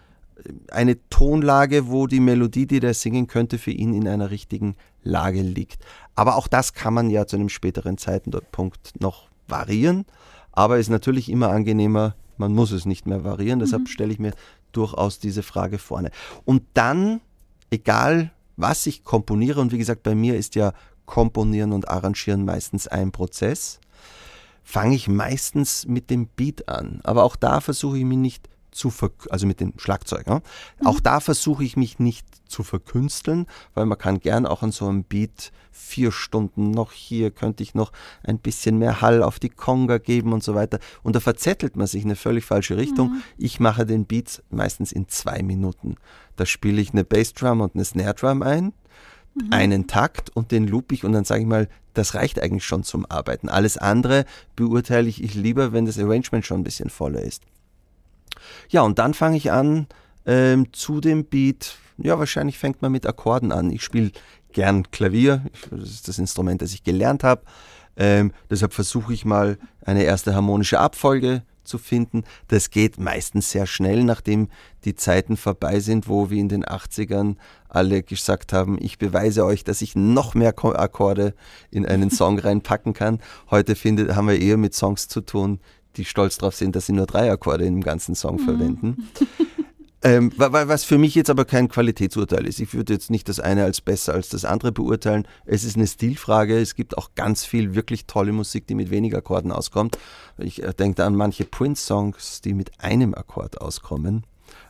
eine 0.70 0.96
Tonlage, 1.09 1.88
wo 1.88 2.07
die 2.07 2.20
Melodie, 2.20 2.66
die 2.66 2.81
der 2.81 2.94
singen 2.94 3.26
könnte, 3.26 3.59
für 3.59 3.70
ihn 3.70 3.94
in 3.94 4.09
einer 4.09 4.31
richtigen 4.31 4.76
Lage 5.03 5.42
liegt. 5.42 5.85
Aber 6.14 6.37
auch 6.37 6.48
das 6.48 6.74
kann 6.74 6.94
man 6.94 7.11
ja 7.11 7.26
zu 7.26 7.37
einem 7.37 7.48
späteren 7.48 7.98
Zeitpunkt 7.98 9.00
noch 9.00 9.29
variieren. 9.48 10.05
Aber 10.53 10.79
ist 10.79 10.90
natürlich 10.90 11.29
immer 11.29 11.50
angenehmer, 11.50 12.14
man 12.37 12.53
muss 12.53 12.72
es 12.72 12.87
nicht 12.87 13.07
mehr 13.07 13.24
variieren. 13.24 13.61
Deshalb 13.61 13.83
mhm. 13.83 13.87
stelle 13.87 14.12
ich 14.12 14.18
mir 14.18 14.33
durchaus 14.72 15.18
diese 15.18 15.42
Frage 15.42 15.79
vorne. 15.79 16.11
Und 16.44 16.62
dann, 16.74 17.20
egal 17.70 18.33
was 18.57 18.87
ich 18.87 19.05
komponiere, 19.05 19.61
und 19.61 19.72
wie 19.72 19.79
gesagt, 19.79 20.03
bei 20.03 20.14
mir 20.14 20.37
ist 20.37 20.55
ja 20.55 20.72
Komponieren 21.07 21.72
und 21.72 21.88
Arrangieren 21.88 22.44
meistens 22.44 22.87
ein 22.87 23.11
Prozess, 23.11 23.81
fange 24.62 24.94
ich 24.94 25.09
meistens 25.09 25.87
mit 25.87 26.11
dem 26.11 26.29
Beat 26.29 26.68
an. 26.68 27.00
Aber 27.03 27.24
auch 27.24 27.37
da 27.37 27.61
versuche 27.61 27.98
ich 27.98 28.05
mich 28.05 28.18
nicht 28.18 28.48
zu 28.70 28.90
ver 28.90 29.11
also 29.28 29.46
mit 29.46 29.61
dem 29.61 29.72
Schlagzeug. 29.76 30.26
Ja? 30.26 30.37
Mhm. 30.80 30.87
Auch 30.87 31.00
da 31.00 31.20
versuche 31.20 31.64
ich 31.64 31.76
mich 31.76 31.98
nicht 31.98 32.26
zu 32.48 32.62
verkünsteln, 32.62 33.46
weil 33.74 33.87
man 33.87 33.98
kann 33.98 34.20
gern 34.20 34.46
auch 34.46 34.62
an 34.62 34.72
so 34.72 34.88
einem 34.88 35.04
Beat 35.04 35.52
vier 35.70 36.12
Stunden 36.12 36.70
noch 36.70 36.92
hier 36.92 37.30
könnte 37.30 37.62
ich 37.62 37.74
noch 37.74 37.92
ein 38.22 38.38
bisschen 38.38 38.78
mehr 38.78 39.00
Hall 39.00 39.22
auf 39.22 39.38
die 39.38 39.48
Conga 39.48 39.98
geben 39.98 40.33
und 40.33 40.42
so 40.42 40.54
weiter. 40.54 40.78
Und 41.02 41.16
da 41.16 41.20
verzettelt 41.20 41.76
man 41.76 41.87
sich 41.87 42.02
in 42.02 42.09
eine 42.09 42.16
völlig 42.16 42.44
falsche 42.44 42.76
Richtung. 42.76 43.11
Mhm. 43.11 43.22
Ich 43.38 43.61
mache 43.61 43.87
den 43.87 44.04
Beat 44.04 44.42
meistens 44.50 44.92
in 44.92 45.09
zwei 45.09 45.42
Minuten. 45.42 45.96
Da 46.37 46.46
spiele 46.46 46.80
ich 46.80 46.92
eine 46.92 47.04
Bassdrum 47.04 47.61
und 47.61 47.74
eine 47.74 47.85
Snare 47.85 48.14
Drum 48.14 48.42
ein, 48.42 48.72
mhm. 49.35 49.52
einen 49.52 49.87
Takt 49.87 50.30
und 50.30 50.52
den 50.52 50.66
loop 50.66 50.92
ich 50.92 51.04
und 51.04 51.12
dann 51.12 51.24
sage 51.24 51.42
ich 51.42 51.46
mal, 51.46 51.68
das 51.94 52.14
reicht 52.14 52.40
eigentlich 52.40 52.64
schon 52.64 52.85
zum 52.85 53.04
Arbeiten. 53.06 53.48
Alles 53.48 53.76
andere 53.76 54.24
beurteile 54.56 55.09
ich 55.09 55.35
lieber, 55.35 55.72
wenn 55.72 55.87
das 55.87 55.98
Arrangement 55.98 56.46
schon 56.46 56.61
ein 56.61 56.64
bisschen 56.64 56.90
voller 56.90 57.22
ist. 57.22 57.42
Ja, 58.70 58.83
und 58.83 59.00
dann 59.00 59.14
fange 59.14 59.37
ich 59.37 59.50
an 59.50 59.88
ähm, 60.26 60.72
zu 60.72 61.00
dem 61.00 61.24
Beat. 61.24 61.76
Ja, 61.98 62.18
wahrscheinlich 62.18 62.56
fängt 62.56 62.83
man 62.83 62.92
mit 62.92 63.04
Akkorden 63.04 63.50
an. 63.50 63.68
Ich 63.70 63.83
spiele 63.83 64.12
gern 64.52 64.90
Klavier. 64.92 65.44
Das 65.70 65.90
ist 65.90 66.06
das 66.06 66.18
Instrument, 66.18 66.62
das 66.62 66.72
ich 66.72 66.85
gelernt 66.85 67.24
habe. 67.24 67.42
Ähm, 67.96 68.33
deshalb 68.48 68.72
versuche 68.72 69.12
ich 69.12 69.24
mal 69.24 69.59
eine 69.85 70.04
erste 70.04 70.35
harmonische 70.37 70.78
Abfolge 70.78 71.42
zu 71.64 71.78
finden. 71.78 72.22
Das 72.48 72.70
geht 72.70 72.98
meistens 72.98 73.50
sehr 73.50 73.66
schnell, 73.66 74.04
nachdem 74.04 74.48
die 74.85 74.94
Zeiten 74.94 75.37
vorbei 75.37 75.80
sind, 75.80 76.09
wo 76.09 76.30
wie 76.30 76.38
in 76.38 76.48
den 76.48 76.64
80ern 76.64 77.37
alle 77.68 78.02
gesagt 78.02 78.52
haben, 78.52 78.78
ich 78.80 78.98
beweise 78.98 79.44
euch, 79.44 79.64
dass 79.64 79.83
ich 79.83 79.94
noch 79.96 80.35
mehr 80.35 80.54
Akkorde 80.56 81.35
in 81.70 81.87
einen 81.87 82.11
Song 82.11 82.38
reinpacken 82.38 82.92
kann. 82.92 83.20
Heute 83.50 83.74
findet, 83.74 84.14
haben 84.14 84.28
wir 84.28 84.40
eher 84.40 84.56
mit 84.56 84.74
Songs 84.74 85.09
zu 85.09 85.20
tun, 85.20 85.61
die 85.96 86.05
stolz 86.05 86.38
darauf 86.38 86.55
sind, 86.55 86.76
dass 86.76 86.87
sie 86.87 86.92
nur 86.92 87.07
drei 87.07 87.31
Akkorde 87.31 87.64
im 87.64 87.81
ganzen 87.81 88.14
Song 88.14 88.37
mhm. 88.37 88.44
verwenden. 88.44 89.09
Ähm, 90.03 90.33
was 90.37 90.85
für 90.85 90.96
mich 90.96 91.14
jetzt 91.14 91.29
aber 91.29 91.44
kein 91.44 91.68
Qualitätsurteil 91.68 92.46
ist. 92.46 92.59
Ich 92.59 92.72
würde 92.72 92.94
jetzt 92.94 93.11
nicht 93.11 93.29
das 93.29 93.38
eine 93.38 93.64
als 93.64 93.83
besser 93.83 94.14
als 94.14 94.31
das 94.31 94.46
andere 94.46 94.72
beurteilen. 94.72 95.29
Es 95.44 95.62
ist 95.62 95.76
eine 95.76 95.87
Stilfrage. 95.87 96.59
Es 96.59 96.74
gibt 96.74 96.96
auch 96.96 97.11
ganz 97.14 97.44
viel 97.44 97.74
wirklich 97.74 98.07
tolle 98.07 98.33
Musik, 98.33 98.66
die 98.66 98.74
mit 98.74 98.90
weniger 98.90 99.18
Akkorden 99.18 99.53
auskommt. 99.53 99.98
Ich 100.38 100.62
äh, 100.62 100.72
denke 100.72 100.96
da 100.96 101.07
an 101.07 101.16
manche 101.16 101.44
Prince-Songs, 101.44 102.40
die 102.40 102.55
mit 102.55 102.81
einem 102.81 103.14
Akkord 103.14 103.61
auskommen. 103.61 104.24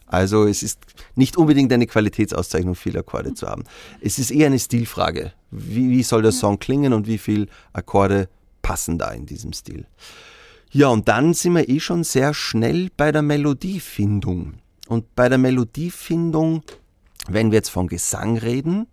Also 0.06 0.46
es 0.46 0.64
ist 0.64 0.80
nicht 1.14 1.36
unbedingt 1.36 1.72
eine 1.72 1.86
Qualitätsauszeichnung, 1.86 2.74
viele 2.74 2.98
Akkorde 2.98 3.32
zu 3.34 3.46
haben. 3.46 3.62
Es 4.00 4.18
ist 4.18 4.32
eher 4.32 4.46
eine 4.46 4.58
Stilfrage. 4.58 5.32
Wie, 5.52 5.90
wie 5.90 6.02
soll 6.02 6.22
der 6.22 6.32
Song 6.32 6.58
klingen 6.58 6.92
und 6.92 7.06
wie 7.06 7.18
viele 7.18 7.46
Akkorde 7.72 8.28
passen 8.62 8.98
da 8.98 9.12
in 9.12 9.26
diesem 9.26 9.52
Stil? 9.52 9.86
Ja, 10.72 10.88
und 10.88 11.08
dann 11.08 11.34
sind 11.34 11.54
wir 11.54 11.68
eh 11.68 11.80
schon 11.80 12.04
sehr 12.04 12.32
schnell 12.32 12.90
bei 12.96 13.10
der 13.10 13.22
Melodiefindung. 13.22 14.54
Und 14.86 15.14
bei 15.16 15.28
der 15.28 15.38
Melodiefindung, 15.38 16.62
wenn 17.28 17.50
wir 17.50 17.58
jetzt 17.58 17.70
von 17.70 17.88
Gesang 17.88 18.38
reden, 18.38 18.86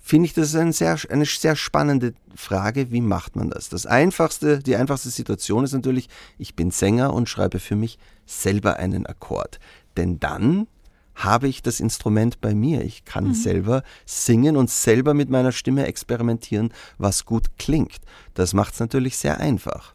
finde 0.00 0.26
ich 0.26 0.34
das 0.34 0.54
eine 0.54 0.72
sehr, 0.72 0.96
eine 1.10 1.24
sehr 1.24 1.56
spannende 1.56 2.14
Frage, 2.36 2.92
wie 2.92 3.00
macht 3.00 3.34
man 3.34 3.50
das? 3.50 3.68
Das 3.68 3.84
einfachste, 3.84 4.60
die 4.60 4.76
einfachste 4.76 5.10
Situation 5.10 5.64
ist 5.64 5.72
natürlich, 5.72 6.08
ich 6.38 6.54
bin 6.54 6.70
Sänger 6.70 7.12
und 7.12 7.28
schreibe 7.28 7.58
für 7.58 7.76
mich 7.76 7.98
selber 8.24 8.76
einen 8.76 9.06
Akkord. 9.06 9.58
Denn 9.96 10.20
dann 10.20 10.68
habe 11.14 11.48
ich 11.48 11.62
das 11.62 11.80
Instrument 11.80 12.40
bei 12.40 12.54
mir. 12.54 12.82
Ich 12.82 13.04
kann 13.04 13.28
mhm. 13.28 13.34
selber 13.34 13.82
singen 14.06 14.56
und 14.56 14.70
selber 14.70 15.14
mit 15.14 15.30
meiner 15.30 15.52
Stimme 15.52 15.86
experimentieren, 15.86 16.72
was 16.98 17.26
gut 17.26 17.58
klingt. 17.58 18.00
Das 18.34 18.54
macht 18.54 18.74
es 18.74 18.80
natürlich 18.80 19.16
sehr 19.16 19.38
einfach. 19.38 19.94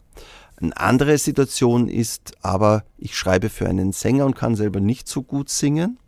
Eine 0.60 0.76
andere 0.76 1.18
Situation 1.18 1.88
ist 1.88 2.32
aber, 2.42 2.84
ich 2.96 3.16
schreibe 3.16 3.48
für 3.48 3.68
einen 3.68 3.92
Sänger 3.92 4.26
und 4.26 4.34
kann 4.34 4.56
selber 4.56 4.80
nicht 4.80 5.08
so 5.08 5.22
gut 5.22 5.48
singen. 5.48 5.98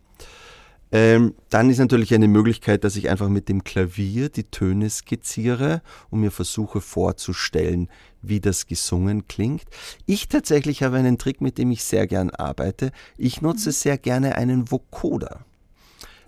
Ähm, 0.93 1.35
dann 1.49 1.69
ist 1.69 1.77
natürlich 1.77 2.13
eine 2.13 2.27
Möglichkeit, 2.27 2.83
dass 2.83 2.97
ich 2.97 3.09
einfach 3.09 3.29
mit 3.29 3.47
dem 3.47 3.63
Klavier 3.63 4.27
die 4.27 4.43
Töne 4.43 4.89
skizziere 4.89 5.81
und 6.09 6.19
mir 6.19 6.31
versuche 6.31 6.81
vorzustellen, 6.81 7.87
wie 8.21 8.41
das 8.41 8.67
gesungen 8.67 9.25
klingt. 9.27 9.63
Ich 10.05 10.27
tatsächlich 10.27 10.83
habe 10.83 10.97
einen 10.97 11.17
Trick, 11.17 11.39
mit 11.39 11.57
dem 11.57 11.71
ich 11.71 11.85
sehr 11.85 12.07
gern 12.07 12.29
arbeite. 12.29 12.91
Ich 13.17 13.41
nutze 13.41 13.69
mhm. 13.69 13.73
sehr 13.73 13.97
gerne 13.97 14.35
einen 14.35 14.69
Vocoder. 14.69 15.45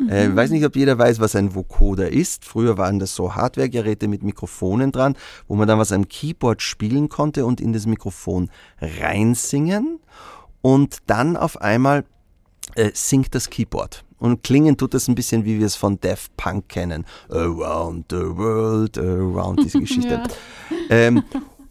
Mhm. 0.04 0.10
Äh, 0.10 0.28
ich 0.28 0.36
weiß 0.36 0.52
nicht, 0.52 0.66
ob 0.66 0.76
jeder 0.76 0.98
weiß, 0.98 1.20
was 1.20 1.36
ein 1.36 1.56
Vocoder 1.56 2.12
ist. 2.12 2.46
Früher 2.46 2.78
waren 2.78 3.00
das 3.00 3.16
so 3.16 3.36
Hardware-Geräte 3.36 4.08
mit 4.08 4.24
Mikrofonen 4.24 4.92
dran, 4.92 5.16
wo 5.48 5.56
man 5.56 5.68
dann 5.68 5.80
was 5.80 5.92
am 5.92 6.08
Keyboard 6.08 6.62
spielen 6.62 7.10
konnte 7.10 7.46
und 7.46 7.62
in 7.62 7.74
das 7.74 7.86
Mikrofon 7.86 8.50
reinsingen. 8.82 10.00
Und 10.62 10.98
dann 11.08 11.36
auf 11.36 11.62
einmal 11.62 12.06
äh, 12.76 12.92
singt 12.94 13.36
das 13.36 13.50
Keyboard. 13.50 14.06
Und 14.18 14.42
klingen 14.42 14.78
tut 14.78 14.94
das 14.94 15.10
ein 15.10 15.16
bisschen, 15.16 15.44
wie 15.44 15.60
wir 15.60 15.66
es 15.66 15.76
von 15.76 16.00
Daft 16.00 16.36
Punk 16.38 16.70
kennen. 16.70 17.06
Around 17.30 18.06
the 18.10 18.16
world, 18.16 18.98
around 18.98 19.62
diese 19.62 19.80
Geschichte. 19.82 20.24
ja. 20.90 20.96
ähm, 20.96 21.24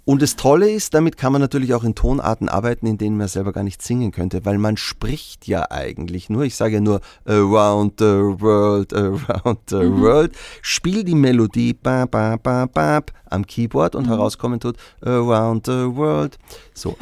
und 0.05 0.21
das 0.21 0.35
Tolle 0.35 0.71
ist, 0.71 0.95
damit 0.95 1.17
kann 1.17 1.33
man 1.33 1.41
natürlich 1.41 1.75
auch 1.75 1.85
in 1.85 1.95
Tonarten 1.95 2.49
arbeiten, 2.49 2.87
in 2.87 2.99
denen 2.99 3.17
man 3.17 3.29
selber 3.29 3.53
gar 3.53 3.63
nicht 3.63 3.83
singen 3.83 4.11
könnte, 4.11 4.45
weil 4.45 4.59
man 4.59 4.77
spricht 4.77 5.47
ja 5.47 5.71
eigentlich 5.71 6.29
nur, 6.29 6.43
ich 6.43 6.57
sage 6.57 6.75
ja 6.75 6.81
nur 6.81 7.01
around 7.25 7.95
the 7.99 8.05
world, 8.05 8.93
around 8.95 9.61
the 9.69 9.77
mhm. 9.77 10.01
world, 10.01 10.33
spiel 10.61 11.05
die 11.05 11.15
Melodie 11.15 11.73
ba, 11.75 12.07
ba, 12.07 12.37
ba, 12.37 12.67
ba, 12.67 13.03
am 13.27 13.47
Keyboard 13.47 13.95
und 13.95 14.07
mhm. 14.07 14.11
herauskommen 14.11 14.59
tut 14.59 14.77
around 15.03 15.67
the 15.67 15.95
world. 15.95 16.37
So. 16.75 16.97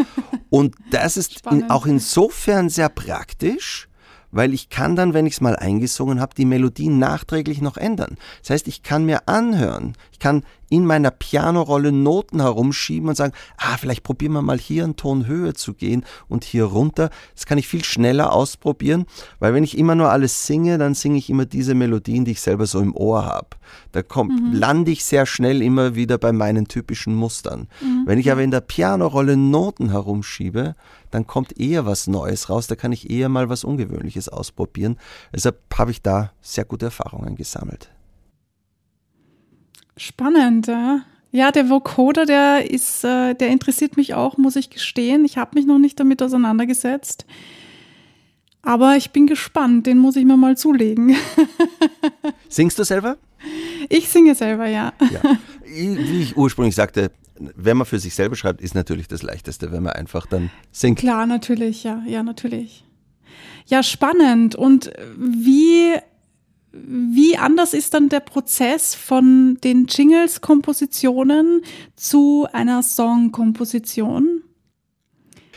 Und 0.51 0.75
das 0.91 1.17
ist 1.17 1.47
in, 1.51 1.71
auch 1.71 1.87
insofern 1.87 2.69
sehr 2.69 2.91
praktisch, 2.91 3.89
weil 4.33 4.55
ich 4.55 4.69
kann 4.69 4.97
dann, 4.97 5.15
wenn 5.15 5.27
ich 5.27 5.35
es 5.35 5.41
mal 5.41 5.57
eingesungen 5.57 6.21
habe, 6.21 6.35
die 6.35 6.45
Melodie 6.45 6.89
nachträglich 6.89 7.61
noch 7.61 7.77
ändern. 7.77 8.17
Das 8.41 8.51
heißt, 8.51 8.69
ich 8.69 8.83
kann 8.83 9.05
mir 9.05 9.29
anhören, 9.29 9.95
ich 10.13 10.19
kann 10.19 10.45
in 10.71 10.87
meiner 10.87 11.11
Pianorolle 11.11 11.91
Noten 11.91 12.41
herumschieben 12.41 13.09
und 13.09 13.17
sagen, 13.17 13.33
ah, 13.59 13.77
vielleicht 13.77 14.05
probieren 14.05 14.33
wir 14.33 14.43
mal 14.43 14.59
hier 14.59 14.85
einen 14.85 14.97
Ton 14.97 15.27
höher 15.27 15.55
zu 15.55 15.75
gehen 15.75 16.05
und 16.29 16.45
hier 16.45 16.65
runter. 16.65 17.11
Das 17.35 17.45
kann 17.45 17.59
ich 17.59 17.67
viel 17.67 17.85
schneller 17.85 18.33
ausprobieren, 18.33 19.07
weil 19.41 19.53
wenn 19.53 19.65
ich 19.65 19.77
immer 19.77 19.97
nur 19.97 20.11
alles 20.11 20.47
singe, 20.47 20.79
dann 20.79 20.95
singe 20.95 21.19
ich 21.19 21.29
immer 21.29 21.45
diese 21.45 21.75
Melodien, 21.75 22.25
die 22.25 22.33
ich 22.33 22.41
selber 22.41 22.67
so 22.67 22.81
im 22.81 22.97
Ohr 22.97 23.27
habe. 23.27 23.49
Da 23.91 24.03
kommt, 24.03 24.41
mhm. 24.41 24.53
lande 24.53 24.93
ich 24.93 25.05
sehr 25.05 25.27
schnell 25.27 25.61
immer 25.61 25.97
wieder 25.97 26.19
bei 26.19 26.33
meinen 26.33 26.69
typischen 26.69 27.15
Mustern. 27.15 27.67
Mhm. 27.81 28.05
Wenn 28.07 28.19
ich 28.19 28.31
aber 28.31 28.43
in 28.43 28.53
der 28.53 28.61
Pianorolle 28.61 29.37
Noten 29.37 29.91
herumschiebe, 29.91 30.77
dann 31.11 31.27
kommt 31.27 31.59
eher 31.59 31.87
was 31.87 32.07
Neues 32.07 32.49
raus, 32.49 32.67
da 32.67 32.77
kann 32.77 32.93
ich 32.93 33.11
eher 33.11 33.29
mal 33.29 33.49
was 33.49 33.65
Ungewöhnliches 33.65 34.29
ausprobieren. 34.29 34.99
Deshalb 35.35 35.59
habe 35.77 35.91
ich 35.91 36.03
da 36.03 36.33
sehr 36.41 36.65
gute 36.65 36.87
Erfahrungen 36.87 37.37
gesammelt. 37.37 37.91
Spannend, 39.97 40.67
ja. 40.67 41.03
Ja, 41.33 41.53
der 41.53 41.71
Vocoder, 41.71 42.27
der 42.27 42.71
ist, 42.71 43.05
äh, 43.05 43.35
der 43.35 43.49
interessiert 43.49 43.97
mich 43.97 44.15
auch, 44.15 44.37
muss 44.37 44.57
ich 44.57 44.71
gestehen. 44.71 45.25
Ich 45.25 45.39
habe 45.39 45.53
mich 45.55 45.67
noch 45.67 45.79
nicht 45.79 46.01
damit 46.01 46.23
auseinandergesetzt. 46.23 47.25
Aber 48.63 48.97
ich 48.97 49.11
bin 49.13 49.27
gespannt, 49.27 49.87
den 49.87 49.99
muss 49.99 50.17
ich 50.17 50.25
mir 50.25 50.37
mal 50.37 50.57
zulegen. 50.57 51.17
Singst 52.49 52.79
du 52.79 52.85
selber? 52.85 53.17
Ich 53.89 54.09
singe 54.09 54.35
selber, 54.35 54.67
ja. 54.67 54.93
ja. 55.01 55.39
Wie 55.65 56.23
ich 56.23 56.37
ursprünglich 56.37 56.75
sagte, 56.75 57.11
wenn 57.57 57.77
man 57.77 57.87
für 57.87 57.99
sich 57.99 58.15
selber 58.15 58.37
schreibt, 58.37 58.61
ist 58.61 58.75
natürlich 58.75 59.09
das 59.09 59.23
Leichteste, 59.23 59.73
wenn 59.73 59.83
man 59.83 59.95
einfach 59.95 60.27
dann 60.27 60.51
singt. 60.71 60.99
Klar, 60.99 61.27
natürlich, 61.27 61.85
ja, 61.85 62.03
ja, 62.07 62.23
natürlich. 62.23 62.85
Ja, 63.67 63.83
spannend. 63.83 64.55
Und 64.57 64.93
wie 65.17 65.95
wie 66.73 67.37
anders 67.37 67.75
ist 67.75 67.95
dann 67.95 68.09
der 68.09 68.21
Prozess 68.21 68.95
von 68.95 69.59
den 69.65 69.87
Jingles-Kompositionen 69.87 71.63
zu 71.97 72.47
einer 72.53 72.83
Song-Komposition? 72.83 74.45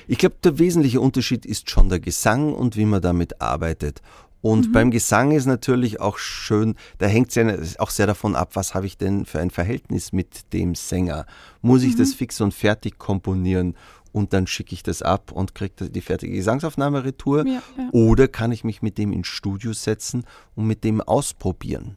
Ich 0.07 0.17
glaube, 0.17 0.35
der 0.43 0.59
wesentliche 0.59 0.99
Unterschied 0.99 1.45
ist 1.45 1.69
schon 1.69 1.89
der 1.89 1.99
Gesang 1.99 2.53
und 2.53 2.75
wie 2.75 2.85
man 2.85 3.01
damit 3.01 3.41
arbeitet. 3.41 4.01
Und 4.43 4.67
mhm. 4.67 4.71
beim 4.73 4.91
Gesang 4.91 5.31
ist 5.31 5.45
natürlich 5.45 6.01
auch 6.01 6.17
schön, 6.17 6.75
da 6.97 7.07
hängt 7.07 7.29
es 7.29 7.35
ja 7.35 7.47
auch 7.79 7.89
sehr 7.89 8.07
davon 8.07 8.35
ab, 8.35 8.57
was 8.57 8.75
habe 8.75 8.85
ich 8.85 8.97
denn 8.97 9.25
für 9.25 9.39
ein 9.39 9.51
Verhältnis 9.51 10.11
mit 10.11 10.51
dem 10.51 10.75
Sänger. 10.75 11.25
Muss 11.61 11.81
ich 11.81 11.93
mhm. 11.93 11.99
das 11.99 12.13
fix 12.13 12.41
und 12.41 12.53
fertig 12.53 12.99
komponieren 12.99 13.73
und 14.11 14.33
dann 14.33 14.45
schicke 14.45 14.73
ich 14.73 14.83
das 14.83 15.01
ab 15.01 15.31
und 15.31 15.55
kriege 15.55 15.89
die 15.89 16.01
fertige 16.01 16.33
Gesangsaufnahme 16.33 17.05
retour. 17.05 17.47
Ja, 17.47 17.63
ja. 17.77 17.89
Oder 17.93 18.27
kann 18.27 18.51
ich 18.51 18.65
mich 18.65 18.81
mit 18.81 18.97
dem 18.97 19.13
ins 19.13 19.27
Studio 19.27 19.71
setzen 19.71 20.25
und 20.55 20.67
mit 20.67 20.83
dem 20.83 20.99
ausprobieren? 20.99 21.95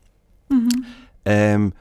Mhm. 0.48 0.84
Ähm, 1.24 1.72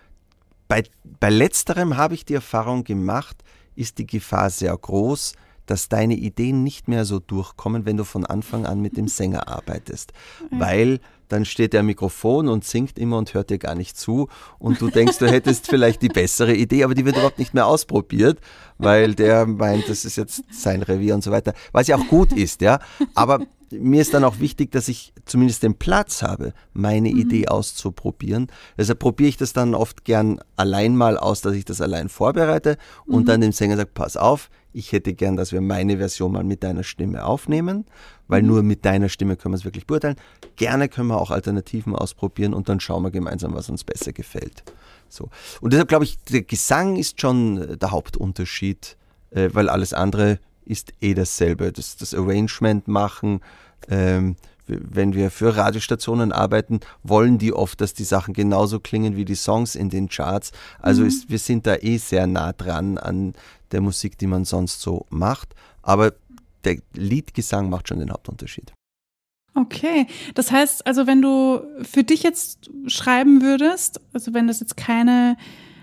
bei, 0.67 0.81
bei 1.19 1.29
letzterem 1.29 1.95
habe 1.95 2.15
ich 2.15 2.25
die 2.25 2.33
Erfahrung 2.33 2.83
gemacht, 2.83 3.43
ist 3.75 3.99
die 3.99 4.07
Gefahr 4.07 4.49
sehr 4.49 4.75
groß, 4.75 5.35
dass 5.65 5.89
deine 5.89 6.15
Ideen 6.15 6.63
nicht 6.63 6.87
mehr 6.87 7.05
so 7.05 7.19
durchkommen, 7.19 7.85
wenn 7.85 7.97
du 7.97 8.03
von 8.03 8.25
Anfang 8.25 8.65
an 8.65 8.81
mit 8.81 8.97
dem 8.97 9.07
Sänger 9.07 9.47
arbeitest. 9.47 10.13
Weil 10.51 10.99
dann 11.27 11.45
steht 11.45 11.73
er 11.73 11.79
am 11.79 11.87
Mikrofon 11.87 12.47
und 12.47 12.65
singt 12.65 12.99
immer 12.99 13.17
und 13.17 13.33
hört 13.33 13.49
dir 13.49 13.57
gar 13.57 13.75
nicht 13.75 13.97
zu. 13.97 14.27
Und 14.59 14.81
du 14.81 14.89
denkst, 14.89 15.17
du 15.17 15.27
hättest 15.27 15.67
vielleicht 15.69 16.01
die 16.01 16.09
bessere 16.09 16.53
Idee, 16.55 16.83
aber 16.83 16.93
die 16.93 17.05
wird 17.05 17.15
überhaupt 17.15 17.39
nicht 17.39 17.53
mehr 17.53 17.67
ausprobiert, 17.67 18.39
weil 18.77 19.15
der 19.15 19.45
meint, 19.45 19.89
das 19.89 20.05
ist 20.05 20.17
jetzt 20.17 20.43
sein 20.51 20.83
Revier 20.83 21.15
und 21.15 21.23
so 21.23 21.31
weiter. 21.31 21.53
Was 21.71 21.87
ja 21.87 21.97
auch 21.97 22.07
gut 22.07 22.31
ist, 22.31 22.61
ja. 22.61 22.79
Aber 23.15 23.39
mir 23.71 24.01
ist 24.01 24.13
dann 24.13 24.23
auch 24.23 24.39
wichtig, 24.39 24.71
dass 24.71 24.87
ich 24.87 25.13
zumindest 25.25 25.63
den 25.63 25.75
Platz 25.75 26.21
habe, 26.21 26.53
meine 26.73 27.09
mhm. 27.09 27.17
Idee 27.17 27.47
auszuprobieren. 27.47 28.47
Deshalb 28.77 28.99
probiere 28.99 29.29
ich 29.29 29.37
das 29.37 29.53
dann 29.53 29.73
oft 29.73 30.05
gern 30.05 30.39
allein 30.55 30.95
mal 30.95 31.17
aus, 31.17 31.41
dass 31.41 31.55
ich 31.55 31.65
das 31.65 31.81
allein 31.81 32.09
vorbereite 32.09 32.77
und 33.07 33.23
mhm. 33.23 33.25
dann 33.25 33.41
dem 33.41 33.51
Sänger 33.51 33.77
sage, 33.77 33.89
pass 33.93 34.17
auf, 34.17 34.49
ich 34.75 34.91
hätte 34.91 35.13
gern, 35.13 35.37
dass 35.37 35.53
wir 35.53 35.61
meine 35.61 35.97
Version 35.97 36.33
mal 36.33 36.43
mit 36.43 36.61
deiner 36.63 36.83
Stimme 36.83 37.23
aufnehmen, 37.25 37.85
weil 38.27 38.41
mhm. 38.41 38.47
nur 38.49 38.63
mit 38.63 38.83
deiner 38.83 39.07
Stimme 39.07 39.37
können 39.37 39.53
wir 39.53 39.57
es 39.57 39.65
wirklich 39.65 39.87
beurteilen. 39.87 40.17
Gerne 40.57 40.89
können 40.89 41.07
wir 41.07 41.19
auch 41.19 41.31
Alternativen 41.31 41.95
ausprobieren 41.95 42.53
und 42.53 42.67
dann 42.67 42.81
schauen 42.81 43.03
wir 43.03 43.11
gemeinsam, 43.11 43.53
was 43.53 43.69
uns 43.69 43.83
besser 43.85 44.11
gefällt. 44.11 44.63
So. 45.07 45.29
Und 45.61 45.71
deshalb 45.71 45.87
glaube 45.87 46.03
ich, 46.03 46.17
der 46.23 46.41
Gesang 46.41 46.97
ist 46.97 47.21
schon 47.21 47.57
äh, 47.61 47.77
der 47.77 47.91
Hauptunterschied, 47.91 48.97
äh, 49.31 49.49
weil 49.53 49.69
alles 49.69 49.93
andere 49.93 50.39
ist 50.65 50.93
eh 50.99 51.13
dasselbe. 51.13 51.71
Das, 51.71 51.95
das 51.95 52.13
Arrangement 52.13 52.87
machen, 52.87 53.39
ähm, 53.87 54.35
wenn 54.67 55.13
wir 55.13 55.29
für 55.29 55.55
Radiostationen 55.55 56.31
arbeiten, 56.31 56.79
wollen 57.03 57.37
die 57.37 57.53
oft, 57.53 57.79
dass 57.81 57.93
die 57.93 58.03
Sachen 58.03 58.33
genauso 58.33 58.79
klingen 58.79 59.15
wie 59.15 59.25
die 59.25 59.35
Songs 59.35 59.75
in 59.75 59.89
den 59.89 60.09
Charts. 60.09 60.51
Also 60.79 61.03
mhm. 61.03 61.07
ist, 61.07 61.29
wir 61.29 61.39
sind 61.39 61.67
da 61.67 61.75
eh 61.75 61.97
sehr 61.97 62.27
nah 62.27 62.51
dran 62.51 62.97
an 62.97 63.33
der 63.71 63.81
Musik, 63.81 64.17
die 64.17 64.27
man 64.27 64.45
sonst 64.45 64.81
so 64.81 65.05
macht. 65.09 65.55
Aber 65.81 66.13
der 66.63 66.77
Liedgesang 66.93 67.69
macht 67.69 67.87
schon 67.87 67.99
den 67.99 68.11
Hauptunterschied. 68.11 68.73
Okay, 69.53 70.07
das 70.33 70.51
heißt 70.51 70.85
also, 70.85 71.07
wenn 71.07 71.21
du 71.21 71.61
für 71.81 72.03
dich 72.03 72.23
jetzt 72.23 72.69
schreiben 72.87 73.41
würdest, 73.41 74.01
also 74.11 74.33
wenn 74.33 74.47
das 74.47 74.59
jetzt 74.59 74.75
keine 74.75 75.37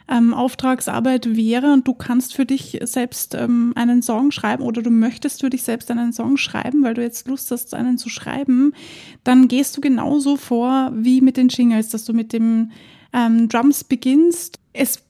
ähm, 0.08 0.34
Auftragsarbeit 0.34 1.36
wäre 1.36 1.72
und 1.72 1.88
du 1.88 1.94
kannst 1.94 2.34
für 2.34 2.44
dich 2.44 2.78
selbst 2.82 3.34
ähm, 3.34 3.72
einen 3.74 4.02
Song 4.02 4.30
schreiben 4.30 4.62
oder 4.62 4.82
du 4.82 4.90
möchtest 4.90 5.40
für 5.40 5.48
dich 5.48 5.62
selbst 5.62 5.90
einen 5.90 6.12
Song 6.12 6.36
schreiben, 6.36 6.82
weil 6.82 6.92
du 6.92 7.02
jetzt 7.02 7.28
Lust 7.28 7.50
hast, 7.50 7.72
einen 7.72 7.96
zu 7.96 8.10
schreiben, 8.10 8.74
dann 9.24 9.48
gehst 9.48 9.74
du 9.76 9.80
genauso 9.80 10.36
vor 10.36 10.92
wie 10.94 11.22
mit 11.22 11.38
den 11.38 11.48
Jingles, 11.48 11.88
dass 11.88 12.04
du 12.04 12.12
mit 12.12 12.34
dem 12.34 12.72
ähm, 13.14 13.48
Drums 13.48 13.84
beginnst. 13.84 14.58
Es 14.74 15.02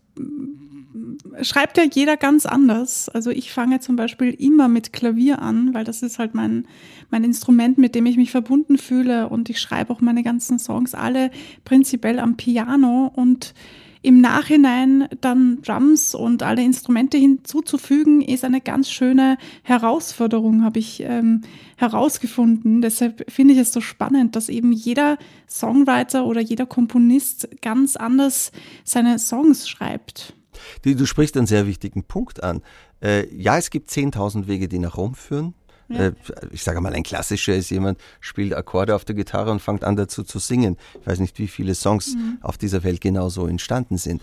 schreibt 1.40 1.78
ja 1.78 1.84
jeder 1.84 2.16
ganz 2.16 2.46
anders. 2.46 3.08
Also 3.08 3.30
ich 3.30 3.52
fange 3.52 3.80
zum 3.80 3.96
Beispiel 3.96 4.30
immer 4.30 4.68
mit 4.68 4.92
Klavier 4.92 5.40
an, 5.40 5.74
weil 5.74 5.84
das 5.84 6.02
ist 6.02 6.18
halt 6.18 6.34
mein, 6.34 6.66
mein 7.10 7.24
Instrument, 7.24 7.78
mit 7.78 7.94
dem 7.94 8.06
ich 8.06 8.16
mich 8.16 8.30
verbunden 8.30 8.78
fühle 8.78 9.28
und 9.28 9.48
ich 9.50 9.60
schreibe 9.60 9.92
auch 9.92 10.00
meine 10.00 10.22
ganzen 10.22 10.58
Songs 10.58 10.94
alle 10.94 11.30
prinzipiell 11.64 12.18
am 12.18 12.36
Piano 12.36 13.10
und 13.14 13.54
im 14.02 14.20
Nachhinein 14.20 15.08
dann 15.20 15.62
Drums 15.62 16.14
und 16.14 16.42
alle 16.42 16.62
Instrumente 16.62 17.16
hinzuzufügen, 17.16 18.20
ist 18.20 18.44
eine 18.44 18.60
ganz 18.60 18.90
schöne 18.90 19.38
Herausforderung, 19.62 20.64
habe 20.64 20.80
ich 20.80 21.00
ähm, 21.00 21.42
herausgefunden. 21.76 22.82
Deshalb 22.82 23.30
finde 23.30 23.54
ich 23.54 23.60
es 23.60 23.72
so 23.72 23.80
spannend, 23.80 24.34
dass 24.34 24.48
eben 24.48 24.72
jeder 24.72 25.18
Songwriter 25.48 26.26
oder 26.26 26.40
jeder 26.40 26.66
Komponist 26.66 27.48
ganz 27.62 27.94
anders 27.94 28.50
seine 28.82 29.20
Songs 29.20 29.68
schreibt. 29.68 30.34
Du, 30.82 30.94
du 30.94 31.06
sprichst 31.06 31.36
einen 31.36 31.46
sehr 31.46 31.66
wichtigen 31.66 32.04
Punkt 32.04 32.42
an. 32.42 32.62
Äh, 33.02 33.26
ja, 33.34 33.58
es 33.58 33.70
gibt 33.70 33.90
10.000 33.90 34.46
Wege, 34.46 34.68
die 34.68 34.78
nach 34.78 34.96
Rom 34.96 35.14
führen. 35.14 35.54
Ja. 35.88 36.06
Äh, 36.06 36.12
ich 36.50 36.62
sage 36.62 36.80
mal, 36.80 36.92
ein 36.92 37.02
klassischer 37.02 37.54
ist 37.54 37.70
jemand, 37.70 37.98
spielt 38.20 38.54
Akkorde 38.54 38.94
auf 38.94 39.04
der 39.04 39.14
Gitarre 39.14 39.50
und 39.50 39.60
fängt 39.60 39.84
an 39.84 39.96
dazu 39.96 40.22
zu 40.22 40.38
singen. 40.38 40.76
Ich 41.00 41.06
weiß 41.06 41.20
nicht, 41.20 41.38
wie 41.38 41.48
viele 41.48 41.74
Songs 41.74 42.14
mhm. 42.14 42.38
auf 42.40 42.58
dieser 42.58 42.84
Welt 42.84 43.00
genau 43.00 43.28
so 43.28 43.46
entstanden 43.46 43.98
sind. 43.98 44.22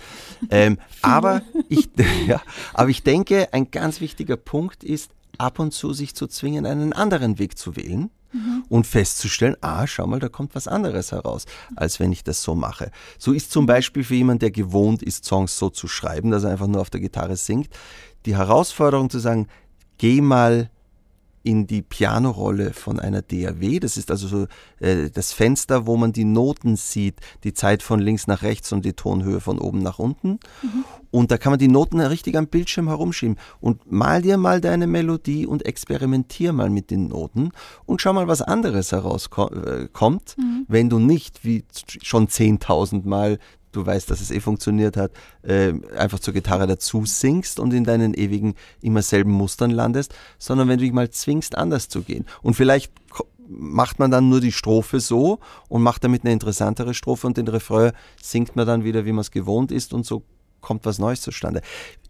Ähm, 0.50 0.80
aber, 1.02 1.42
ich, 1.68 1.90
ja, 2.28 2.42
aber 2.74 2.90
ich 2.90 3.04
denke, 3.04 3.54
ein 3.54 3.72
ganz 3.72 4.02
wichtiger 4.02 4.38
Punkt 4.38 4.84
ist, 4.84 5.12
ab 5.38 5.60
und 5.60 5.74
zu 5.74 5.94
sich 5.94 6.16
zu 6.16 6.28
zwingen, 6.28 6.66
einen 6.66 6.94
anderen 6.94 7.40
Weg 7.40 7.58
zu 7.58 7.76
wählen. 7.76 8.10
Mhm. 8.32 8.64
Und 8.70 8.88
festzustellen, 8.88 9.56
ah, 9.62 9.88
schau 9.88 10.06
mal, 10.08 10.20
da 10.20 10.30
kommt 10.30 10.56
was 10.56 10.68
anderes 10.68 11.12
heraus, 11.12 11.46
als 11.76 12.00
wenn 12.00 12.12
ich 12.12 12.24
das 12.24 12.44
so 12.44 12.56
mache. 12.56 12.92
So 13.18 13.34
ist 13.34 13.52
zum 13.52 13.66
Beispiel 13.66 14.04
für 14.04 14.16
jemanden, 14.16 14.40
der 14.40 14.52
gewohnt 14.52 15.02
ist, 15.02 15.26
Songs 15.26 15.58
so 15.58 15.70
zu 15.70 15.88
schreiben, 15.88 16.32
dass 16.32 16.44
er 16.44 16.52
einfach 16.52 16.68
nur 16.68 16.82
auf 16.82 16.90
der 16.90 17.02
Gitarre 17.02 17.36
singt, 17.36 17.70
die 18.26 18.36
Herausforderung 18.36 19.10
zu 19.10 19.20
sagen, 19.20 19.48
geh 19.98 20.22
mal 20.22 20.70
in 21.44 21.68
die 21.68 21.82
Pianorolle 21.82 22.74
von 22.74 23.00
einer 23.00 23.22
DAW. 23.22 23.80
Das 23.80 23.98
ist 23.98 24.12
also 24.12 24.28
so 24.28 24.48
äh, 24.80 25.10
das 25.10 25.32
Fenster, 25.32 25.88
wo 25.88 25.98
man 25.98 26.14
die 26.14 26.26
Noten 26.26 26.76
sieht, 26.76 27.16
die 27.44 27.54
Zeit 27.54 27.84
von 27.84 28.00
links 28.00 28.28
nach 28.28 28.42
rechts 28.42 28.72
und 28.72 28.86
die 28.86 28.94
Tonhöhe 28.94 29.40
von 29.40 29.60
oben 29.60 29.80
nach 29.80 30.00
unten. 30.00 30.40
Mhm. 30.62 30.86
Und 31.12 31.32
da 31.32 31.38
kann 31.38 31.52
man 31.52 31.60
die 31.60 31.68
Noten 31.68 32.00
richtig 32.00 32.38
am 32.38 32.48
Bildschirm 32.48 32.88
herumschieben. 32.88 33.38
Und 33.60 33.92
mal 33.92 34.22
dir 34.22 34.38
mal 34.38 34.62
deine 34.62 34.86
Melodie 34.86 35.46
und 35.46 35.66
experimentier 35.66 36.54
mal 36.54 36.70
mit 36.70 36.92
den 36.92 37.08
Noten 37.08 37.52
und 37.86 38.02
schau 38.02 38.14
mal, 38.14 38.28
was 38.28 38.42
anderes 38.42 38.92
herauskommt, 38.92 40.36
äh, 40.38 40.42
mhm. 40.42 40.66
wenn 40.68 40.90
du 40.90 41.00
nicht 41.00 41.44
wie 41.44 41.64
schon 42.02 42.28
10.000 42.28 43.08
Mal 43.08 43.40
du 43.72 43.86
weißt, 43.86 44.10
dass 44.10 44.22
es 44.22 44.32
eh 44.32 44.40
funktioniert 44.40 44.98
hat, 44.98 45.12
äh, 45.44 45.74
einfach 45.98 46.20
zur 46.20 46.34
Gitarre 46.34 46.68
dazu 46.68 47.06
singst 47.06 47.60
und 47.60 47.74
in 47.74 47.84
deinen 47.84 48.14
ewigen, 48.14 48.56
immer 48.82 49.02
selben 49.02 49.32
Mustern 49.32 49.72
landest, 49.72 50.14
sondern 50.38 50.68
wenn 50.68 50.78
du 50.78 50.86
dich 50.86 50.94
mal 50.94 51.10
zwingst, 51.10 51.58
anders 51.58 51.90
zu 51.90 52.02
gehen. 52.02 52.26
Und 52.42 52.56
vielleicht 52.56 52.92
macht 53.48 54.00
man 54.00 54.12
dann 54.12 54.30
nur 54.30 54.42
die 54.42 54.52
Strophe 54.52 55.00
so 55.00 55.40
und 55.68 55.82
macht 55.82 56.04
damit 56.04 56.24
eine 56.24 56.34
interessantere 56.34 56.94
Strophe 56.94 57.28
und 57.28 57.38
den 57.38 57.48
Refrain 57.48 57.94
singt 58.22 58.56
man 58.56 58.68
dann 58.68 58.84
wieder, 58.84 59.06
wie 59.06 59.12
man 59.12 59.22
es 59.22 59.32
gewohnt 59.32 59.72
ist 59.72 59.94
und 59.94 60.06
so 60.06 60.24
kommt 60.62 60.86
was 60.86 61.00
Neues 61.00 61.22
zustande. 61.22 61.62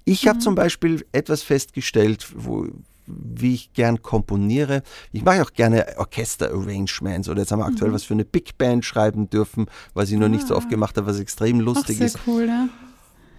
Ich 0.06 0.26
mhm. 0.26 0.30
habe 0.30 0.39
zum 0.39 0.56
Beispiel 0.56 1.06
etwas 1.12 1.41
festgestellt, 1.41 2.28
wo, 2.36 2.67
wie 3.10 3.56
ich 3.56 3.74
gern 3.74 4.02
komponiere. 4.02 4.84
Ich 5.12 5.24
mache 5.24 5.41
auch 5.41 5.54
gerne 5.54 5.86
Orchester-Arrangements 5.98 7.30
oder 7.30 7.41
jetzt 7.41 7.52
haben 7.52 7.60
wir 7.60 7.65
aktuell 7.65 7.91
mhm. 7.91 7.95
was 7.95 8.04
für 8.04 8.13
eine 8.13 8.26
Big 8.26 8.58
Band 8.58 8.86
schreiben 8.86 9.30
dürfen, 9.30 9.67
was 9.93 10.12
ich 10.12 10.17
noch 10.17 10.30
nicht 10.30 10.48
so 10.48 10.56
oft 10.56 10.67
ah. 10.67 10.69
gemacht 10.69 10.98
habe, 10.98 11.08
was 11.08 11.19
extrem 11.19 11.60
lustig 11.60 11.95
Ach, 11.95 11.98
sehr 11.98 12.08
ist. 12.08 12.19
Cool, 12.28 12.48
ja. 12.48 12.69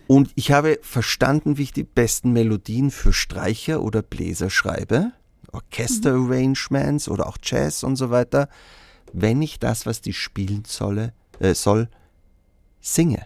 Und 0.06 0.32
ich 0.34 0.50
habe 0.50 0.80
verstanden, 0.82 1.56
wie 1.56 1.62
ich 1.62 1.72
die 1.72 1.84
besten 1.84 2.32
Melodien 2.32 2.90
für 2.90 3.12
Streicher 3.12 3.80
oder 3.80 4.02
Bläser 4.02 4.50
schreibe. 4.50 5.12
Orchester-Arrangements 5.52 7.08
oder 7.08 7.28
auch 7.28 7.38
Jazz 7.42 7.82
und 7.82 7.96
so 7.96 8.10
weiter, 8.10 8.48
wenn 9.12 9.42
ich 9.42 9.58
das, 9.58 9.86
was 9.86 10.00
die 10.00 10.12
spielen 10.12 10.64
solle, 10.66 11.12
äh, 11.38 11.54
soll, 11.54 11.88
singe. 12.80 13.22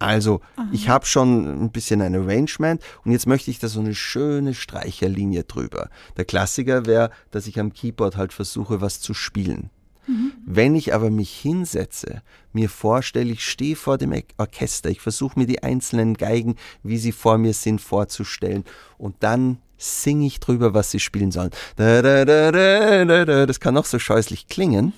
Also, 0.00 0.40
Aha. 0.56 0.66
ich 0.72 0.88
habe 0.88 1.04
schon 1.04 1.64
ein 1.64 1.70
bisschen 1.70 2.00
ein 2.00 2.16
Arrangement 2.16 2.82
und 3.04 3.12
jetzt 3.12 3.26
möchte 3.26 3.50
ich 3.50 3.58
da 3.58 3.68
so 3.68 3.80
eine 3.80 3.94
schöne 3.94 4.54
Streicherlinie 4.54 5.44
drüber. 5.44 5.90
Der 6.16 6.24
Klassiker 6.24 6.86
wäre, 6.86 7.10
dass 7.30 7.46
ich 7.46 7.60
am 7.60 7.74
Keyboard 7.74 8.16
halt 8.16 8.32
versuche, 8.32 8.80
was 8.80 9.00
zu 9.00 9.12
spielen. 9.12 9.68
Mhm. 10.06 10.32
Wenn 10.46 10.74
ich 10.74 10.94
aber 10.94 11.10
mich 11.10 11.30
hinsetze, 11.30 12.22
mir 12.54 12.70
vorstelle, 12.70 13.30
ich 13.30 13.46
stehe 13.46 13.76
vor 13.76 13.98
dem 13.98 14.14
Orchester, 14.38 14.88
ich 14.88 15.02
versuche 15.02 15.38
mir 15.38 15.46
die 15.46 15.62
einzelnen 15.62 16.14
Geigen, 16.14 16.56
wie 16.82 16.96
sie 16.96 17.12
vor 17.12 17.36
mir 17.36 17.52
sind, 17.52 17.82
vorzustellen 17.82 18.64
und 18.96 19.16
dann 19.20 19.58
singe 19.76 20.26
ich 20.26 20.40
drüber, 20.40 20.72
was 20.72 20.90
sie 20.90 21.00
spielen 21.00 21.30
sollen. 21.30 21.50
Das 21.76 23.60
kann 23.60 23.74
noch 23.74 23.84
so 23.84 23.98
scheußlich 23.98 24.48
klingen, 24.48 24.94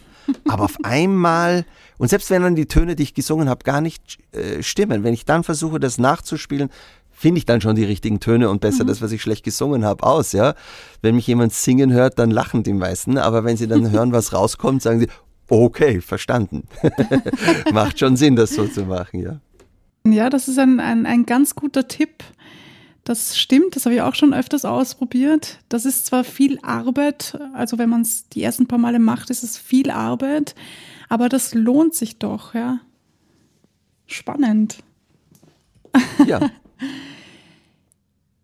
aber 0.48 0.64
auf 0.64 0.76
einmal 0.82 1.64
und 1.98 2.08
selbst 2.08 2.30
wenn 2.30 2.42
dann 2.42 2.56
die 2.56 2.66
Töne, 2.66 2.96
die 2.96 3.04
ich 3.04 3.14
gesungen 3.14 3.48
habe, 3.48 3.62
gar 3.62 3.80
nicht 3.80 4.18
äh, 4.32 4.60
stimmen, 4.60 5.04
wenn 5.04 5.14
ich 5.14 5.24
dann 5.24 5.44
versuche, 5.44 5.78
das 5.78 5.98
nachzuspielen, 5.98 6.68
finde 7.12 7.38
ich 7.38 7.46
dann 7.46 7.60
schon 7.60 7.76
die 7.76 7.84
richtigen 7.84 8.18
Töne 8.18 8.50
und 8.50 8.60
besser 8.60 8.82
mhm. 8.82 8.88
das, 8.88 9.00
was 9.00 9.12
ich 9.12 9.22
schlecht 9.22 9.44
gesungen 9.44 9.84
habe, 9.84 10.02
aus, 10.02 10.32
ja. 10.32 10.54
Wenn 11.00 11.14
mich 11.14 11.28
jemand 11.28 11.52
singen 11.52 11.92
hört, 11.92 12.18
dann 12.18 12.32
lachen 12.32 12.64
die 12.64 12.72
meisten, 12.72 13.18
aber 13.18 13.44
wenn 13.44 13.56
sie 13.56 13.68
dann 13.68 13.90
hören, 13.92 14.12
was 14.12 14.32
rauskommt, 14.32 14.82
sagen 14.82 14.98
sie, 14.98 15.06
okay, 15.48 16.00
verstanden. 16.00 16.66
Macht 17.72 18.00
schon 18.00 18.16
Sinn, 18.16 18.34
das 18.34 18.50
so 18.50 18.66
zu 18.66 18.82
machen, 18.82 19.20
ja. 19.20 19.40
Ja, 20.04 20.28
das 20.28 20.48
ist 20.48 20.58
ein, 20.58 20.80
ein, 20.80 21.06
ein 21.06 21.24
ganz 21.24 21.54
guter 21.54 21.86
Tipp. 21.86 22.24
Das 23.04 23.36
stimmt, 23.36 23.74
das 23.74 23.84
habe 23.84 23.96
ich 23.96 24.02
auch 24.02 24.14
schon 24.14 24.32
öfters 24.32 24.64
ausprobiert. 24.64 25.58
Das 25.68 25.84
ist 25.84 26.06
zwar 26.06 26.22
viel 26.22 26.60
Arbeit, 26.62 27.36
also 27.52 27.78
wenn 27.78 27.90
man 27.90 28.02
es 28.02 28.28
die 28.28 28.42
ersten 28.42 28.68
paar 28.68 28.78
Male 28.78 29.00
macht, 29.00 29.30
ist 29.30 29.42
es 29.42 29.58
viel 29.58 29.90
Arbeit, 29.90 30.54
aber 31.08 31.28
das 31.28 31.52
lohnt 31.52 31.94
sich 31.94 32.18
doch, 32.18 32.54
ja. 32.54 32.80
Spannend. 34.06 34.78
Ja. 36.26 36.40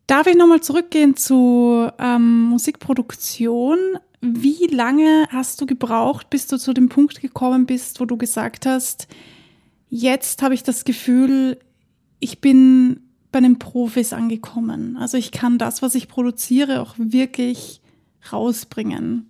Darf 0.08 0.26
ich 0.26 0.36
nochmal 0.36 0.62
zurückgehen 0.62 1.16
zu 1.16 1.88
ähm, 1.98 2.44
Musikproduktion? 2.44 3.78
Wie 4.20 4.66
lange 4.66 5.26
hast 5.30 5.60
du 5.60 5.66
gebraucht, 5.66 6.30
bis 6.30 6.46
du 6.46 6.56
zu 6.56 6.72
dem 6.72 6.88
Punkt 6.88 7.20
gekommen 7.20 7.66
bist, 7.66 8.00
wo 8.00 8.06
du 8.06 8.16
gesagt 8.16 8.66
hast, 8.66 9.06
jetzt 9.88 10.42
habe 10.42 10.54
ich 10.54 10.62
das 10.62 10.84
Gefühl, 10.84 11.58
ich 12.20 12.40
bin 12.40 13.07
bei 13.30 13.40
den 13.40 13.58
Profis 13.58 14.12
angekommen. 14.12 14.96
Also 14.98 15.16
ich 15.16 15.32
kann 15.32 15.58
das, 15.58 15.82
was 15.82 15.94
ich 15.94 16.08
produziere, 16.08 16.80
auch 16.80 16.94
wirklich 16.96 17.80
rausbringen. 18.32 19.28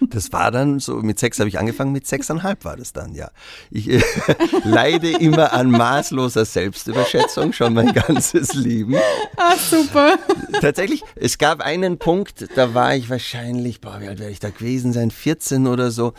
Das 0.00 0.32
war 0.32 0.50
dann 0.50 0.80
so, 0.80 0.96
mit 0.96 1.18
sechs 1.18 1.38
habe 1.38 1.48
ich 1.48 1.58
angefangen, 1.58 1.92
mit 1.92 2.06
sechseinhalb 2.06 2.64
war 2.64 2.76
das 2.76 2.92
dann, 2.92 3.14
ja. 3.14 3.30
Ich 3.70 3.88
äh, 3.88 4.02
leide 4.64 5.10
immer 5.10 5.52
an 5.52 5.70
maßloser 5.70 6.44
Selbstüberschätzung, 6.44 7.52
schon 7.52 7.74
mein 7.74 7.92
ganzes 7.92 8.54
Leben. 8.54 8.96
Ah, 9.36 9.56
super. 9.56 10.18
Tatsächlich, 10.60 11.02
es 11.14 11.38
gab 11.38 11.60
einen 11.60 11.98
Punkt, 11.98 12.48
da 12.56 12.74
war 12.74 12.96
ich 12.96 13.08
wahrscheinlich, 13.10 13.80
boah, 13.80 14.00
wie 14.00 14.08
alt 14.08 14.18
werde 14.18 14.32
ich 14.32 14.40
da 14.40 14.50
gewesen 14.50 14.92
sein, 14.92 15.10
14 15.10 15.66
oder 15.66 15.90
so 15.90 16.14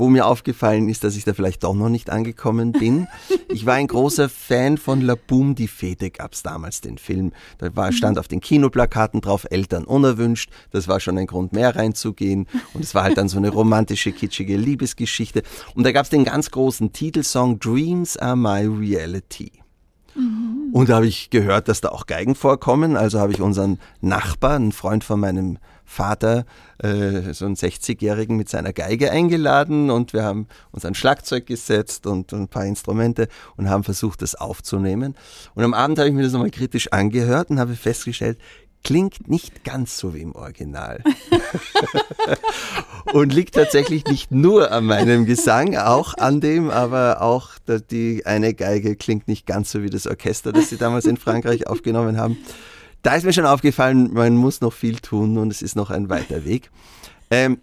wo 0.00 0.08
mir 0.08 0.26
aufgefallen 0.26 0.88
ist, 0.88 1.04
dass 1.04 1.14
ich 1.14 1.24
da 1.24 1.34
vielleicht 1.34 1.62
doch 1.62 1.74
noch 1.74 1.88
nicht 1.88 2.10
angekommen 2.10 2.72
bin. 2.72 3.06
Ich 3.52 3.66
war 3.66 3.74
ein 3.74 3.88
großer 3.88 4.28
Fan 4.28 4.78
von 4.78 5.00
La 5.00 5.16
Boom, 5.16 5.56
die 5.56 5.66
Fete 5.66 6.12
gab 6.12 6.34
es 6.34 6.44
damals, 6.44 6.80
den 6.80 6.98
Film. 6.98 7.32
Da 7.58 7.74
war, 7.74 7.90
stand 7.90 8.16
auf 8.16 8.28
den 8.28 8.40
Kinoplakaten 8.40 9.20
drauf, 9.20 9.44
Eltern 9.50 9.82
unerwünscht. 9.82 10.50
Das 10.70 10.86
war 10.86 11.00
schon 11.00 11.18
ein 11.18 11.26
Grund 11.26 11.52
mehr 11.52 11.74
reinzugehen. 11.74 12.46
Und 12.74 12.84
es 12.84 12.94
war 12.94 13.02
halt 13.02 13.18
dann 13.18 13.28
so 13.28 13.38
eine 13.38 13.48
romantische, 13.50 14.12
kitschige 14.12 14.56
Liebesgeschichte. 14.56 15.42
Und 15.74 15.82
da 15.82 15.90
gab 15.90 16.04
es 16.04 16.10
den 16.10 16.24
ganz 16.24 16.52
großen 16.52 16.92
Titelsong 16.92 17.58
Dreams 17.58 18.16
are 18.18 18.36
my 18.36 18.66
reality. 18.66 19.50
Mhm. 20.14 20.70
Und 20.72 20.88
da 20.88 20.96
habe 20.96 21.08
ich 21.08 21.30
gehört, 21.30 21.66
dass 21.68 21.80
da 21.80 21.88
auch 21.88 22.06
Geigen 22.06 22.36
vorkommen. 22.36 22.96
Also 22.96 23.18
habe 23.18 23.32
ich 23.32 23.40
unseren 23.40 23.80
Nachbarn, 24.00 24.62
einen 24.62 24.72
Freund 24.72 25.02
von 25.02 25.18
meinem 25.18 25.58
Vater, 25.90 26.44
äh, 26.78 27.34
so 27.34 27.44
einen 27.46 27.56
60-Jährigen 27.56 28.36
mit 28.36 28.48
seiner 28.48 28.72
Geige 28.72 29.10
eingeladen 29.10 29.90
und 29.90 30.12
wir 30.12 30.22
haben 30.22 30.46
uns 30.70 30.84
ein 30.84 30.94
Schlagzeug 30.94 31.46
gesetzt 31.46 32.06
und, 32.06 32.32
und 32.32 32.42
ein 32.42 32.48
paar 32.48 32.64
Instrumente 32.64 33.26
und 33.56 33.68
haben 33.68 33.82
versucht, 33.82 34.22
das 34.22 34.36
aufzunehmen. 34.36 35.16
Und 35.56 35.64
am 35.64 35.74
Abend 35.74 35.98
habe 35.98 36.08
ich 36.08 36.14
mir 36.14 36.22
das 36.22 36.32
nochmal 36.32 36.52
kritisch 36.52 36.92
angehört 36.92 37.50
und 37.50 37.58
habe 37.58 37.74
festgestellt, 37.74 38.38
klingt 38.84 39.28
nicht 39.28 39.64
ganz 39.64 39.98
so 39.98 40.14
wie 40.14 40.20
im 40.20 40.36
Original. 40.36 41.02
und 43.12 43.34
liegt 43.34 43.56
tatsächlich 43.56 44.04
nicht 44.06 44.30
nur 44.30 44.70
an 44.70 44.84
meinem 44.84 45.26
Gesang, 45.26 45.76
auch 45.76 46.14
an 46.14 46.40
dem, 46.40 46.70
aber 46.70 47.20
auch 47.20 47.50
die 47.90 48.24
eine 48.26 48.54
Geige 48.54 48.94
klingt 48.94 49.26
nicht 49.26 49.44
ganz 49.44 49.72
so 49.72 49.82
wie 49.82 49.90
das 49.90 50.06
Orchester, 50.06 50.52
das 50.52 50.70
sie 50.70 50.76
damals 50.76 51.04
in 51.04 51.16
Frankreich 51.16 51.66
aufgenommen 51.66 52.16
haben. 52.16 52.38
Da 53.02 53.14
ist 53.14 53.24
mir 53.24 53.32
schon 53.32 53.46
aufgefallen, 53.46 54.12
man 54.12 54.36
muss 54.36 54.60
noch 54.60 54.72
viel 54.72 54.98
tun 54.98 55.38
und 55.38 55.50
es 55.50 55.62
ist 55.62 55.76
noch 55.76 55.90
ein 55.90 56.10
weiter 56.10 56.44
Weg. 56.44 56.70
Ähm, 57.30 57.60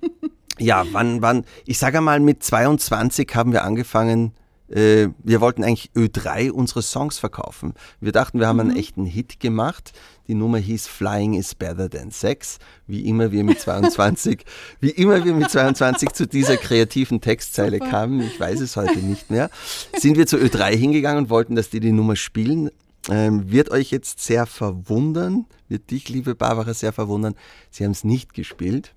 ja, 0.58 0.86
wann, 0.92 1.22
wann, 1.22 1.46
ich 1.66 1.78
sage 1.78 2.02
mal, 2.02 2.20
mit 2.20 2.44
22 2.44 3.30
haben 3.36 3.52
wir 3.52 3.64
angefangen, 3.64 4.34
äh, 4.70 5.08
wir 5.24 5.40
wollten 5.40 5.64
eigentlich 5.64 5.92
Ö3 5.96 6.52
unsere 6.52 6.82
Songs 6.82 7.20
verkaufen. 7.20 7.74
Wir 8.02 8.12
dachten, 8.12 8.40
wir 8.40 8.48
haben 8.48 8.60
einen 8.60 8.72
mhm. 8.72 8.78
echten 8.78 9.06
Hit 9.06 9.40
gemacht. 9.40 9.94
Die 10.28 10.34
Nummer 10.34 10.58
hieß 10.58 10.88
Flying 10.88 11.36
is 11.36 11.56
better 11.56 11.90
than 11.90 12.12
sex. 12.12 12.58
Wie 12.86 13.02
immer 13.02 13.32
wir 13.32 13.44
mit 13.44 13.62
22, 13.62 14.44
wie 14.82 14.90
immer 14.90 15.24
wir 15.24 15.34
mit 15.34 15.50
22 15.50 16.10
zu 16.10 16.28
dieser 16.28 16.58
kreativen 16.58 17.22
Textzeile 17.22 17.80
kamen, 17.80 18.22
ich 18.22 18.40
weiß 18.40 18.60
es 18.60 18.76
heute 18.76 19.00
nicht 19.00 19.30
mehr, 19.30 19.50
sind 19.96 20.18
wir 20.18 20.28
zu 20.28 20.38
Ö3 20.38 20.76
hingegangen 20.76 21.26
und 21.26 21.30
wollten, 21.30 21.56
dass 21.56 21.70
die 21.70 21.80
die 21.80 21.94
Nummer 21.94 22.16
spielen 22.16 22.70
ähm, 23.10 23.52
wird 23.52 23.72
euch 23.72 23.92
jetzt 23.92 24.20
sehr 24.20 24.46
verwundern, 24.46 25.46
wird 25.68 25.92
dich, 25.92 26.10
liebe 26.10 26.36
Barbara, 26.36 26.74
sehr 26.74 26.94
verwundern. 26.94 27.36
Sie 27.70 27.84
haben 27.84 27.92
es 27.92 28.04
nicht 28.04 28.34
gespielt. 28.34 28.94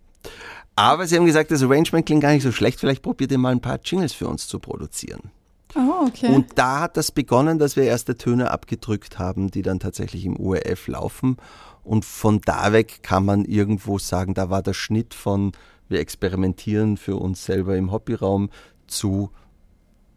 Aber 0.77 1.07
sie 1.07 1.16
haben 1.16 1.27
gesagt, 1.27 1.51
das 1.51 1.62
Arrangement 1.62 2.07
klingt 2.07 2.23
gar 2.23 2.33
nicht 2.33 2.42
so 2.42 2.53
schlecht. 2.53 2.81
Vielleicht 2.81 3.03
probiert 3.03 3.33
ihr 3.33 3.38
mal 3.38 3.53
ein 3.53 3.61
paar 3.61 3.81
Jingles 3.83 4.12
für 4.12 4.29
uns 4.29 4.46
zu 4.46 4.59
produzieren. 4.59 5.31
Oh, 5.77 6.07
okay. 6.07 6.35
Und 6.35 6.59
da 6.59 6.81
hat 6.81 6.96
das 6.96 7.12
begonnen, 7.12 7.59
dass 7.59 7.77
wir 7.77 7.85
erste 7.85 8.16
Töne 8.16 8.51
abgedrückt 8.51 9.18
haben, 9.18 9.51
die 9.51 9.62
dann 9.62 9.79
tatsächlich 9.79 10.25
im 10.25 10.37
URF 10.37 10.88
laufen. 10.88 11.37
Und 11.85 12.05
von 12.05 12.40
da 12.40 12.73
weg 12.73 13.03
kann 13.03 13.25
man 13.25 13.44
irgendwo 13.44 13.99
sagen, 13.99 14.35
da 14.35 14.51
war 14.51 14.62
der 14.62 14.75
Schnitt 14.75 15.14
von 15.14 15.53
wir 15.88 16.01
experimentieren 16.01 16.96
für 16.96 17.16
uns 17.16 17.44
selber 17.44 17.77
im 17.77 17.90
Hobbyraum 17.90 18.51
zu 18.87 19.31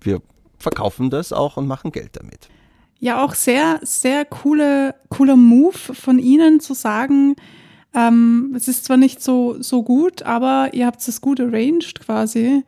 wir 0.02 0.22
verkaufen 0.60 1.10
das 1.10 1.34
auch 1.34 1.58
und 1.58 1.68
machen 1.68 1.92
Geld 1.92 2.16
damit 2.16 2.50
ja 3.04 3.22
auch 3.22 3.36
sehr, 3.36 3.82
sehr 3.84 4.24
coole, 4.24 4.96
cooler 5.10 5.36
Move 5.36 5.74
von 5.74 6.20
Ihnen 6.20 6.62
zu 6.62 6.74
sagen, 6.74 7.36
ähm, 7.94 8.54
es 8.56 8.70
ist 8.70 8.86
zwar 8.86 8.96
nicht 8.96 9.22
so, 9.22 9.62
so 9.62 9.84
gut, 9.84 10.24
aber 10.24 10.70
ihr 10.72 10.86
habt 10.86 11.06
es 11.06 11.20
gut 11.20 11.42
arranged 11.42 12.00
quasi. 12.00 12.64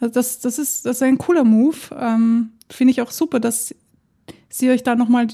Also 0.00 0.12
das, 0.12 0.40
das, 0.40 0.58
ist, 0.58 0.86
das 0.86 0.96
ist 0.96 1.02
ein 1.04 1.18
cooler 1.18 1.44
Move. 1.44 1.76
Ähm, 1.96 2.50
Finde 2.68 2.90
ich 2.90 3.00
auch 3.00 3.12
super, 3.12 3.38
dass 3.38 3.76
Sie 4.48 4.70
euch 4.70 4.82
da 4.82 4.96
nochmal, 4.96 5.28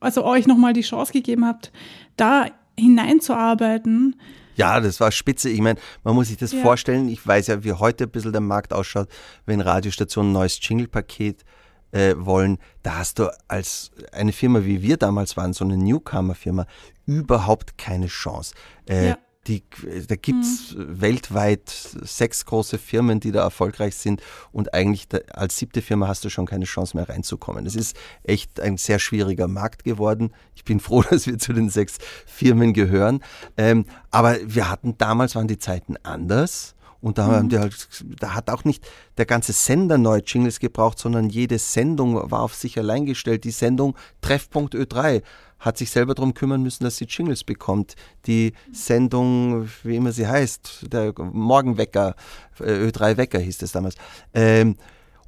also 0.00 0.24
euch 0.24 0.48
nochmal 0.48 0.72
die 0.72 0.80
Chance 0.80 1.12
gegeben 1.12 1.46
habt, 1.46 1.70
da 2.16 2.46
hineinzuarbeiten. 2.76 4.16
Ja, 4.56 4.80
das 4.80 4.98
war 4.98 5.12
spitze. 5.12 5.48
Ich 5.48 5.60
meine, 5.60 5.78
man 6.02 6.16
muss 6.16 6.26
sich 6.26 6.38
das 6.38 6.50
ja. 6.50 6.60
vorstellen. 6.60 7.08
Ich 7.08 7.24
weiß 7.24 7.46
ja, 7.46 7.62
wie 7.62 7.72
heute 7.72 8.04
ein 8.04 8.10
bisschen 8.10 8.32
der 8.32 8.40
Markt 8.40 8.72
ausschaut, 8.72 9.08
wenn 9.46 9.60
Radiostationen 9.60 10.30
ein 10.30 10.34
neues 10.34 10.58
Jingle-Paket 10.60 11.42
äh, 11.42 11.44
wollen, 11.92 12.58
da 12.82 12.98
hast 12.98 13.18
du 13.18 13.30
als 13.48 13.90
eine 14.12 14.32
Firma 14.32 14.64
wie 14.64 14.82
wir 14.82 14.96
damals 14.96 15.36
waren, 15.36 15.52
so 15.52 15.64
eine 15.64 15.76
Newcomer-Firma, 15.76 16.66
überhaupt 17.06 17.78
keine 17.78 18.06
Chance. 18.06 18.54
Äh, 18.88 19.08
ja. 19.08 19.18
Die, 19.48 19.64
da 20.06 20.14
gibt's 20.14 20.72
mhm. 20.72 21.00
weltweit 21.00 21.68
sechs 21.68 22.46
große 22.46 22.78
Firmen, 22.78 23.18
die 23.18 23.32
da 23.32 23.42
erfolgreich 23.42 23.96
sind 23.96 24.22
und 24.52 24.72
eigentlich 24.72 25.08
da, 25.08 25.18
als 25.32 25.56
siebte 25.56 25.82
Firma 25.82 26.06
hast 26.06 26.24
du 26.24 26.30
schon 26.30 26.46
keine 26.46 26.64
Chance 26.64 26.96
mehr 26.96 27.08
reinzukommen. 27.08 27.66
Es 27.66 27.74
ist 27.74 27.96
echt 28.22 28.60
ein 28.60 28.76
sehr 28.76 29.00
schwieriger 29.00 29.48
Markt 29.48 29.82
geworden. 29.82 30.32
Ich 30.54 30.62
bin 30.62 30.78
froh, 30.80 31.02
dass 31.02 31.26
wir 31.26 31.38
zu 31.38 31.52
den 31.52 31.70
sechs 31.70 31.98
Firmen 32.24 32.72
gehören. 32.72 33.20
Ähm, 33.56 33.84
aber 34.12 34.38
wir 34.44 34.70
hatten 34.70 34.96
damals 34.96 35.34
waren 35.34 35.48
die 35.48 35.58
Zeiten 35.58 35.96
anders 36.04 36.71
und 37.02 37.18
da, 37.18 37.26
haben 37.26 37.46
mhm. 37.46 37.48
die 37.50 37.58
halt, 37.58 37.88
da 38.20 38.34
hat 38.34 38.48
auch 38.48 38.64
nicht 38.64 38.86
der 39.18 39.26
ganze 39.26 39.52
Sender 39.52 39.98
neue 39.98 40.22
Jingles 40.24 40.60
gebraucht, 40.60 40.98
sondern 40.98 41.28
jede 41.28 41.58
Sendung 41.58 42.30
war 42.30 42.40
auf 42.40 42.54
sich 42.54 42.78
allein 42.78 43.04
gestellt. 43.06 43.44
Die 43.44 43.50
Sendung 43.50 43.96
Treffpunkt 44.20 44.74
Ö3 44.74 45.22
hat 45.58 45.78
sich 45.78 45.90
selber 45.90 46.14
darum 46.14 46.32
kümmern 46.32 46.62
müssen, 46.62 46.84
dass 46.84 46.96
sie 46.96 47.04
Jingles 47.06 47.44
bekommt. 47.44 47.96
Die 48.26 48.52
Sendung, 48.72 49.68
wie 49.82 49.96
immer 49.96 50.12
sie 50.12 50.26
heißt, 50.26 50.92
der 50.92 51.12
Morgenwecker, 51.18 52.14
äh, 52.60 52.88
Ö3 52.88 53.16
Wecker 53.16 53.38
hieß 53.40 53.62
es 53.62 53.72
damals, 53.72 53.96
ähm, 54.32 54.76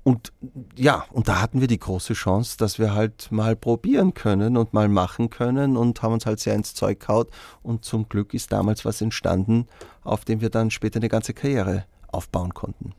und 0.05 0.33
ja, 0.77 1.07
und 1.13 1.29
da 1.29 1.41
hatten 1.41 1.63
wir 1.63 1.67
die 1.67 1.79
große 1.79 2.13
Chance, 2.13 2.59
dass 2.59 2.79
wir 2.79 2.95
halt 2.95 3.33
mal 3.33 3.57
probieren 3.57 4.13
können 4.13 4.59
und 4.59 4.75
mal 4.75 4.89
machen 4.89 5.31
können 5.31 5.79
und 5.79 6.03
haben 6.03 6.13
uns 6.13 6.27
halt 6.27 6.41
sehr 6.41 6.55
ins 6.55 6.75
Zeug 6.75 7.01
kaut. 7.01 7.31
Und 7.63 7.87
zum 7.87 8.09
Glück 8.11 8.35
ist 8.35 8.53
damals 8.53 8.85
was 8.85 9.01
entstanden, 9.01 9.67
auf 10.03 10.27
dem 10.27 10.43
wir 10.43 10.51
dann 10.51 10.71
später 10.71 10.99
eine 10.99 11.09
ganze 11.09 11.33
Karriere 11.33 11.87
aufbauen 12.09 12.53
konnten. 12.53 12.93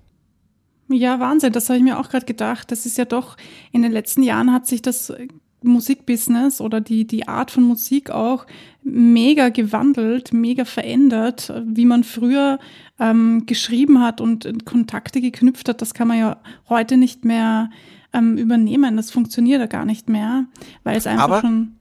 Ja, 0.89 1.19
Wahnsinn, 1.19 1.53
das 1.53 1.69
habe 1.69 1.77
ich 1.77 1.83
mir 1.83 1.99
auch 1.99 2.09
gerade 2.09 2.25
gedacht. 2.25 2.71
Das 2.71 2.87
ist 2.87 2.97
ja 2.97 3.05
doch, 3.05 3.37
in 3.71 3.83
den 3.83 3.91
letzten 3.91 4.23
Jahren 4.23 4.51
hat 4.51 4.65
sich 4.65 4.81
das 4.81 5.13
Musikbusiness 5.67 6.61
oder 6.61 6.81
die, 6.81 7.05
die 7.05 7.27
Art 7.27 7.51
von 7.51 7.63
Musik 7.63 8.09
auch 8.09 8.45
mega 8.83 9.49
gewandelt, 9.49 10.33
mega 10.33 10.65
verändert. 10.65 11.51
Wie 11.65 11.85
man 11.85 12.03
früher 12.03 12.59
ähm, 12.99 13.45
geschrieben 13.45 14.01
hat 14.01 14.21
und 14.21 14.65
Kontakte 14.65 15.21
geknüpft 15.21 15.69
hat, 15.69 15.81
das 15.81 15.93
kann 15.93 16.07
man 16.07 16.19
ja 16.19 16.37
heute 16.69 16.97
nicht 16.97 17.25
mehr 17.25 17.69
ähm, 18.13 18.37
übernehmen. 18.37 18.97
Das 18.97 19.11
funktioniert 19.11 19.59
ja 19.59 19.67
gar 19.67 19.85
nicht 19.85 20.09
mehr, 20.09 20.45
weil 20.83 20.97
es 20.97 21.07
einfach 21.07 21.23
Aber 21.23 21.41
schon. 21.41 21.75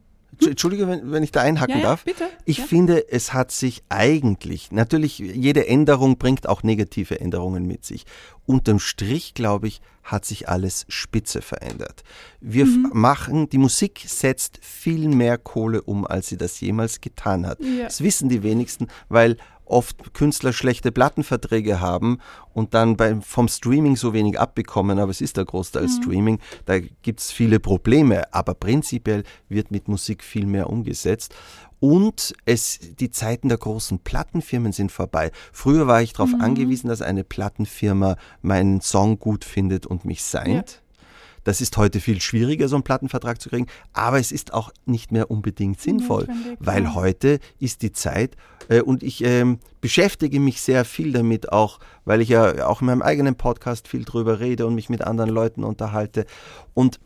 Entschuldige, 0.45 0.89
wenn, 0.89 1.13
wenn 1.13 1.23
ich 1.23 1.31
da 1.31 1.43
einhacken 1.43 1.77
ja, 1.77 1.83
ja, 1.83 1.89
darf. 1.91 2.05
Bitte. 2.05 2.25
Ich 2.45 2.59
ja. 2.59 2.65
finde, 2.65 3.09
es 3.11 3.33
hat 3.33 3.53
sich 3.53 3.85
eigentlich, 3.89 4.73
natürlich, 4.73 5.19
jede 5.19 5.69
Änderung 5.69 6.19
bringt 6.19 6.49
auch 6.49 6.65
negative 6.65 7.21
Änderungen 7.21 7.67
mit 7.67 7.85
sich. 7.85 8.05
Unterm 8.45 8.81
Strich, 8.81 9.35
glaube 9.35 9.69
ich, 9.69 9.81
hat 10.05 10.25
sich 10.25 10.49
alles 10.49 10.85
spitze 10.89 11.43
verändert. 11.43 12.05
Wir 12.41 12.67
mhm. 12.67 12.91
machen, 12.93 13.49
die 13.49 13.59
Musik 13.59 14.05
setzt 14.07 14.59
viel 14.63 15.09
mehr 15.09 15.39
Kohle 15.39 15.83
um, 15.83 16.07
als 16.07 16.29
sie 16.29 16.37
das 16.37 16.61
jemals 16.61 17.01
getan 17.01 17.47
hat. 17.47 17.59
Das 17.83 18.03
wissen 18.03 18.29
die 18.29 18.43
wenigsten, 18.43 18.89
weil 19.09 19.37
oft 19.67 20.15
Künstler 20.15 20.53
schlechte 20.53 20.93
Plattenverträge 20.93 21.81
haben 21.81 22.19
und 22.53 22.75
dann 22.75 22.97
beim, 22.97 23.23
vom 23.23 23.49
Streaming 23.49 23.97
so 23.97 24.13
wenig 24.13 24.39
abbekommen, 24.39 24.99
aber 24.99 25.11
es 25.11 25.21
ist 25.21 25.37
der 25.37 25.45
Großteil 25.45 25.85
mhm. 25.85 26.03
Streaming, 26.03 26.39
da 26.67 26.79
gibt 26.79 27.21
es 27.21 27.33
viele 27.33 27.61
Probleme, 27.61 28.33
aber 28.33 28.55
prinzipiell 28.55 29.25
wird 29.49 29.71
mit 29.71 29.89
Musik 29.89 30.23
viel 30.23 30.47
mehr 30.47 30.69
umgesetzt. 30.71 31.35
Und 31.85 32.33
es, 32.47 32.79
die 32.99 33.11
Zeiten 33.11 33.51
der 33.51 33.59
großen 33.59 33.99
Plattenfirmen 33.99 34.73
sind 34.73 34.91
vorbei. 34.91 35.31
Früher 35.53 35.87
war 35.87 36.01
ich 36.01 36.15
darauf 36.15 36.33
mhm. 36.33 36.41
angewiesen, 36.41 36.89
dass 36.89 37.03
eine 37.03 37.25
Plattenfirma 37.25 38.17
meinen 38.41 38.81
Song 38.81 39.19
gut 39.19 39.45
findet 39.45 39.85
und 39.85 40.07
mich 40.07 40.23
seint. 40.23 40.71
Ja. 40.71 40.79
Das 41.45 41.61
ist 41.61 41.77
heute 41.77 42.01
viel 42.01 42.23
schwieriger, 42.23 42.69
so 42.69 42.77
einen 42.77 42.85
Plattenvertrag 42.85 43.39
zu 43.39 43.51
kriegen, 43.51 43.67
aber 43.93 44.19
es 44.19 44.33
ist 44.33 44.55
auch 44.55 44.73
nicht 44.87 45.13
mehr 45.13 45.31
unbedingt 45.31 45.79
sinnvoll, 45.79 46.27
weil 46.59 46.95
heute 46.95 47.39
ist 47.61 47.83
die 47.83 47.93
Zeit 47.93 48.35
äh, 48.71 48.81
und 48.81 49.03
ich 49.03 49.23
ähm, 49.23 49.59
beschäftige 49.83 50.41
mich 50.41 50.63
sehr 50.63 50.87
viel 50.87 51.13
damit 51.13 51.53
auch, 51.53 51.81
weil 52.07 52.23
ich 52.23 52.31
ja 52.31 52.67
auch 52.67 52.81
in 52.81 52.87
meinem 52.87 53.03
eigenen 53.03 53.35
Podcast 53.35 53.89
viel 53.89 54.07
drüber 54.07 54.41
rede 54.41 54.67
und 54.67 54.75
mich 54.75 54.89
mit 54.89 55.03
anderen 55.03 55.29
Leuten 55.29 55.65
unterhalte 55.65 56.25
und 56.73 56.99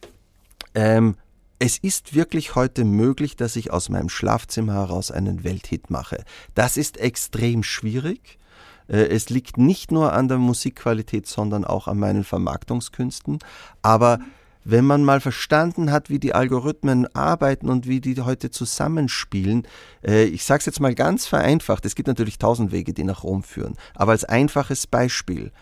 ähm, 0.77 1.17
es 1.59 1.79
ist 1.79 2.15
wirklich 2.15 2.55
heute 2.55 2.85
möglich, 2.85 3.37
dass 3.37 3.57
ich 3.57 3.73
aus 3.73 3.89
meinem 3.89 4.09
Schlafzimmer 4.09 4.75
heraus 4.75 5.11
einen 5.11 5.45
Welthit 5.45 5.91
mache. 5.91 6.25
Das 6.55 6.77
ist 6.77 6.99
extrem 6.99 7.63
schwierig 7.63 8.39
Äh, 8.89 9.09
es 9.09 9.29
liegt 9.29 9.59
nicht 9.59 9.93
nur 9.93 10.13
an 10.15 10.29
der 10.29 10.39
Musikqualität, 10.39 11.27
sondern 11.27 11.65
auch 11.65 11.89
an 11.89 11.99
meinen 11.99 12.25
Vermarktungskünsten. 12.25 13.39
Aber 13.83 14.19
wenn 14.65 14.85
man 14.85 15.05
mal 15.05 15.21
verstanden 15.21 15.93
hat, 15.93 16.11
wie 16.11 16.19
die 16.19 16.35
Algorithmen 16.35 17.07
arbeiten 17.15 17.69
und 17.69 17.87
wie 17.87 18.01
die 18.01 18.21
heute 18.21 18.51
zusammenspielen, 18.51 19.67
äh, 20.03 20.25
ich 20.25 20.45
sage 20.45 20.61
es 20.61 20.67
jetzt 20.67 20.81
mal 20.81 20.95
ganz 20.95 21.27
vereinfacht, 21.27 21.85
es 21.87 21.95
gibt 21.95 22.09
natürlich 22.09 22.39
tausend 22.39 22.73
Wege, 22.73 22.93
die 22.93 23.05
nach 23.05 23.25
Rom 23.25 23.43
führen, 23.43 23.77
aber 23.95 24.13
als 24.13 24.25
einfaches 24.25 24.87
Beispiel, 24.87 25.53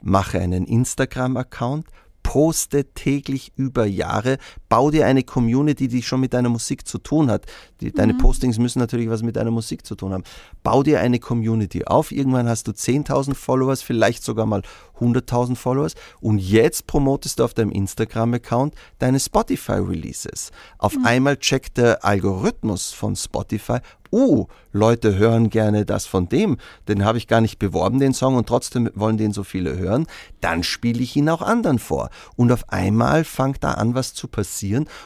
mache 0.00 0.38
einen 0.38 0.66
Instagram-Account, 0.66 1.86
poste 2.22 2.84
täglich 2.94 3.52
über 3.56 3.84
Jahre, 3.86 4.38
bau 4.74 4.90
dir 4.90 5.06
eine 5.06 5.22
Community, 5.22 5.86
die 5.86 6.02
schon 6.02 6.18
mit 6.18 6.34
deiner 6.34 6.48
Musik 6.48 6.84
zu 6.84 6.98
tun 6.98 7.30
hat. 7.30 7.46
Die, 7.80 7.90
mhm. 7.90 7.94
Deine 7.94 8.14
Postings 8.14 8.58
müssen 8.58 8.80
natürlich 8.80 9.08
was 9.08 9.22
mit 9.22 9.36
deiner 9.36 9.52
Musik 9.52 9.86
zu 9.86 9.94
tun 9.94 10.12
haben. 10.12 10.24
Bau 10.64 10.82
dir 10.82 10.98
eine 10.98 11.20
Community 11.20 11.84
auf. 11.84 12.10
Irgendwann 12.10 12.48
hast 12.48 12.66
du 12.66 12.72
10.000 12.72 13.34
Followers, 13.34 13.82
vielleicht 13.82 14.24
sogar 14.24 14.46
mal 14.46 14.62
100.000 14.98 15.54
Followers. 15.54 15.94
Und 16.20 16.40
jetzt 16.40 16.88
promotest 16.88 17.38
du 17.38 17.44
auf 17.44 17.54
deinem 17.54 17.70
Instagram-Account 17.70 18.74
deine 18.98 19.20
Spotify-Releases. 19.20 20.50
Auf 20.78 20.96
mhm. 20.96 21.06
einmal 21.06 21.36
checkt 21.36 21.76
der 21.76 22.04
Algorithmus 22.04 22.90
von 22.90 23.14
Spotify, 23.14 23.78
uh, 24.14 24.46
Leute 24.72 25.16
hören 25.16 25.50
gerne 25.50 25.84
das 25.84 26.06
von 26.06 26.28
dem, 26.28 26.56
den 26.88 27.04
habe 27.04 27.18
ich 27.18 27.26
gar 27.26 27.40
nicht 27.40 27.58
beworben, 27.58 27.98
den 27.98 28.14
Song, 28.14 28.36
und 28.36 28.46
trotzdem 28.46 28.88
wollen 28.94 29.18
den 29.18 29.32
so 29.32 29.42
viele 29.42 29.76
hören, 29.76 30.06
dann 30.40 30.62
spiele 30.62 31.02
ich 31.02 31.16
ihn 31.16 31.28
auch 31.28 31.42
anderen 31.42 31.80
vor. 31.80 32.10
Und 32.36 32.52
auf 32.52 32.68
einmal 32.68 33.24
fängt 33.24 33.64
da 33.64 33.72
an, 33.72 33.94
was 33.94 34.14
zu 34.14 34.28
passieren, 34.28 34.54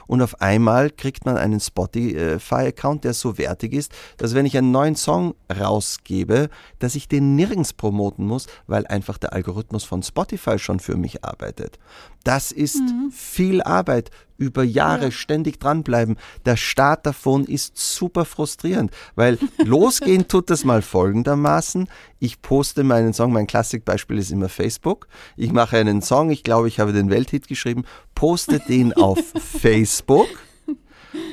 und 0.07 0.23
auf 0.23 0.41
einmal 0.41 0.91
kriegt 0.91 1.25
man 1.25 1.37
einen 1.37 1.61
Spotify-Account, 1.61 3.05
der 3.05 3.15
so 3.15 3.39
wertig 3.39 3.73
ist, 3.73 3.93
dass 4.17 4.35
wenn 4.35 4.47
ich 4.47 4.57
einen 4.57 4.71
neuen 4.71 4.97
Song 4.97 5.35
rausgebe, 5.53 6.49
dass 6.79 6.95
ich 6.95 7.09
den 7.09 7.37
nirgends 7.37 7.73
promoten 7.73 8.27
muss, 8.27 8.47
weil 8.67 8.87
einfach 8.87 9.19
der 9.19 9.33
Algorithmus 9.33 9.85
von 9.85 10.03
Spotify 10.03 10.59
schon 10.59 10.81
für 10.81 10.97
mich 10.97 11.25
arbeitet. 11.25 11.79
Das 12.29 12.53
ist 12.53 12.83
mhm. 12.83 13.11
viel 13.11 13.63
Arbeit, 13.63 14.11
über 14.37 14.63
Jahre 14.63 15.07
ja. 15.07 15.11
ständig 15.11 15.59
dranbleiben. 15.59 16.19
Der 16.45 16.59
Start 16.59 17.07
davon 17.07 17.47
ist 17.47 17.79
super 17.79 18.27
frustrierend, 18.27 18.91
weil 19.15 19.39
losgehen 19.65 20.29
tut 20.29 20.51
das 20.51 20.63
mal 20.63 20.83
folgendermaßen. 20.83 21.89
Ich 22.19 22.43
poste 22.43 22.85
meinen 22.85 23.15
Song, 23.15 23.33
mein 23.33 23.47
Klassikbeispiel 23.47 24.19
ist 24.19 24.31
immer 24.31 24.51
Facebook. 24.51 25.09
Ich 25.39 25.53
mache 25.53 25.79
einen 25.79 26.03
Song, 26.03 26.29
ich 26.29 26.45
glaube, 26.45 26.69
ich 26.69 26.81
habe 26.81 26.93
den 26.93 27.09
Welthit 27.09 27.49
geschrieben, 27.49 27.85
poste 28.15 28.59
den 28.59 28.93
auf 28.93 29.19
Facebook 29.35 30.29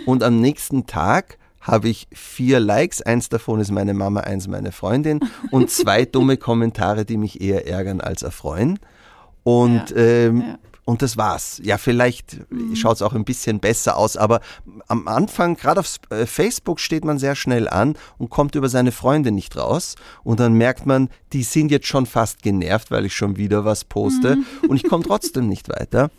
und 0.06 0.24
am 0.24 0.40
nächsten 0.40 0.86
Tag 0.86 1.40
habe 1.60 1.90
ich 1.90 2.08
vier 2.14 2.62
Likes, 2.62 3.02
eins 3.02 3.28
davon 3.28 3.60
ist 3.60 3.72
meine 3.72 3.94
Mama, 3.94 4.22
eins 4.22 4.48
meine 4.48 4.72
Freundin 4.72 5.20
und 5.52 5.70
zwei 5.70 6.06
dumme 6.06 6.38
Kommentare, 6.38 7.04
die 7.04 7.18
mich 7.18 7.42
eher 7.42 7.68
ärgern 7.68 8.00
als 8.00 8.24
erfreuen. 8.24 8.80
Und 9.44 9.92
ja, 9.92 9.98
ähm, 9.98 10.42
ja. 10.42 10.58
Und 10.86 11.02
das 11.02 11.18
war's. 11.18 11.60
Ja, 11.64 11.80
vielleicht 11.80 12.52
mhm. 12.52 12.76
schaut 12.76 12.98
es 12.98 13.02
auch 13.02 13.14
ein 13.14 13.26
bisschen 13.26 13.60
besser 13.60 13.98
aus, 13.98 14.18
aber 14.18 14.40
am 14.88 15.08
Anfang, 15.08 15.56
gerade 15.56 15.80
auf 15.80 15.96
äh, 16.12 16.28
Facebook, 16.28 16.80
steht 16.80 17.04
man 17.04 17.18
sehr 17.18 17.36
schnell 17.36 17.68
an 17.68 17.98
und 18.20 18.30
kommt 18.30 18.54
über 18.54 18.70
seine 18.70 18.92
Freunde 18.92 19.32
nicht 19.32 19.58
raus. 19.58 19.96
Und 20.24 20.40
dann 20.40 20.54
merkt 20.54 20.86
man, 20.86 21.10
die 21.34 21.42
sind 21.42 21.72
jetzt 21.72 21.88
schon 21.88 22.06
fast 22.06 22.44
genervt, 22.44 22.92
weil 22.92 23.06
ich 23.06 23.16
schon 23.16 23.36
wieder 23.38 23.66
was 23.66 23.84
poste 23.84 24.36
mhm. 24.36 24.46
und 24.70 24.76
ich 24.78 24.88
komme 24.88 25.04
trotzdem 25.04 25.50
nicht 25.50 25.70
weiter. 25.70 26.12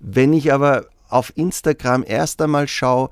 Wenn 0.00 0.32
ich 0.32 0.52
aber 0.52 0.86
auf 1.08 1.32
Instagram 1.36 2.04
erst 2.06 2.42
einmal 2.42 2.66
schaue, 2.66 3.10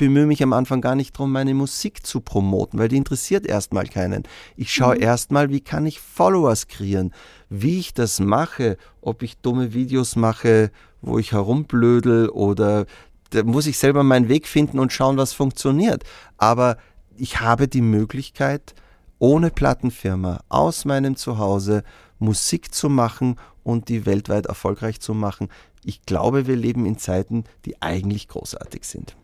bemühe 0.00 0.24
mich 0.24 0.42
am 0.42 0.54
Anfang 0.54 0.80
gar 0.80 0.94
nicht 0.94 1.14
darum, 1.14 1.30
meine 1.30 1.52
Musik 1.52 2.06
zu 2.06 2.22
promoten, 2.22 2.78
weil 2.78 2.88
die 2.88 2.96
interessiert 2.96 3.46
erstmal 3.46 3.86
keinen. 3.86 4.22
Ich 4.56 4.72
schaue 4.72 4.96
mhm. 4.96 5.02
erstmal, 5.02 5.50
wie 5.50 5.60
kann 5.60 5.84
ich 5.84 6.00
Followers 6.00 6.68
kreieren, 6.68 7.12
wie 7.50 7.78
ich 7.78 7.92
das 7.92 8.18
mache, 8.18 8.78
ob 9.02 9.22
ich 9.22 9.36
dumme 9.36 9.74
Videos 9.74 10.16
mache, 10.16 10.70
wo 11.02 11.18
ich 11.18 11.32
herumblödel 11.32 12.30
oder 12.30 12.86
da 13.28 13.42
muss 13.42 13.66
ich 13.66 13.78
selber 13.78 14.02
meinen 14.02 14.30
Weg 14.30 14.48
finden 14.48 14.78
und 14.78 14.90
schauen, 14.90 15.18
was 15.18 15.34
funktioniert. 15.34 16.04
Aber 16.38 16.78
ich 17.18 17.40
habe 17.40 17.68
die 17.68 17.82
Möglichkeit, 17.82 18.74
ohne 19.18 19.50
Plattenfirma 19.50 20.40
aus 20.48 20.86
meinem 20.86 21.14
Zuhause 21.14 21.84
Musik 22.18 22.74
zu 22.74 22.88
machen 22.88 23.36
und 23.62 23.90
die 23.90 24.06
weltweit 24.06 24.46
erfolgreich 24.46 24.98
zu 24.98 25.12
machen. 25.12 25.48
Ich 25.84 26.06
glaube, 26.06 26.46
wir 26.46 26.56
leben 26.56 26.86
in 26.86 26.96
Zeiten, 26.96 27.44
die 27.66 27.82
eigentlich 27.82 28.28
großartig 28.28 28.84
sind. 28.84 29.14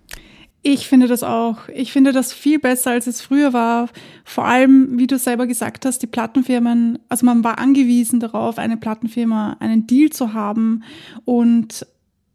Ich 0.62 0.88
finde 0.88 1.06
das 1.06 1.22
auch. 1.22 1.68
Ich 1.68 1.92
finde 1.92 2.12
das 2.12 2.32
viel 2.32 2.58
besser, 2.58 2.90
als 2.90 3.06
es 3.06 3.20
früher 3.20 3.52
war. 3.52 3.88
Vor 4.24 4.46
allem, 4.46 4.98
wie 4.98 5.06
du 5.06 5.16
selber 5.16 5.46
gesagt 5.46 5.86
hast, 5.86 6.00
die 6.00 6.08
Plattenfirmen, 6.08 6.98
also 7.08 7.24
man 7.24 7.44
war 7.44 7.58
angewiesen 7.58 8.18
darauf, 8.18 8.58
eine 8.58 8.76
Plattenfirma, 8.76 9.58
einen 9.60 9.86
Deal 9.86 10.10
zu 10.10 10.32
haben. 10.32 10.82
Und 11.24 11.86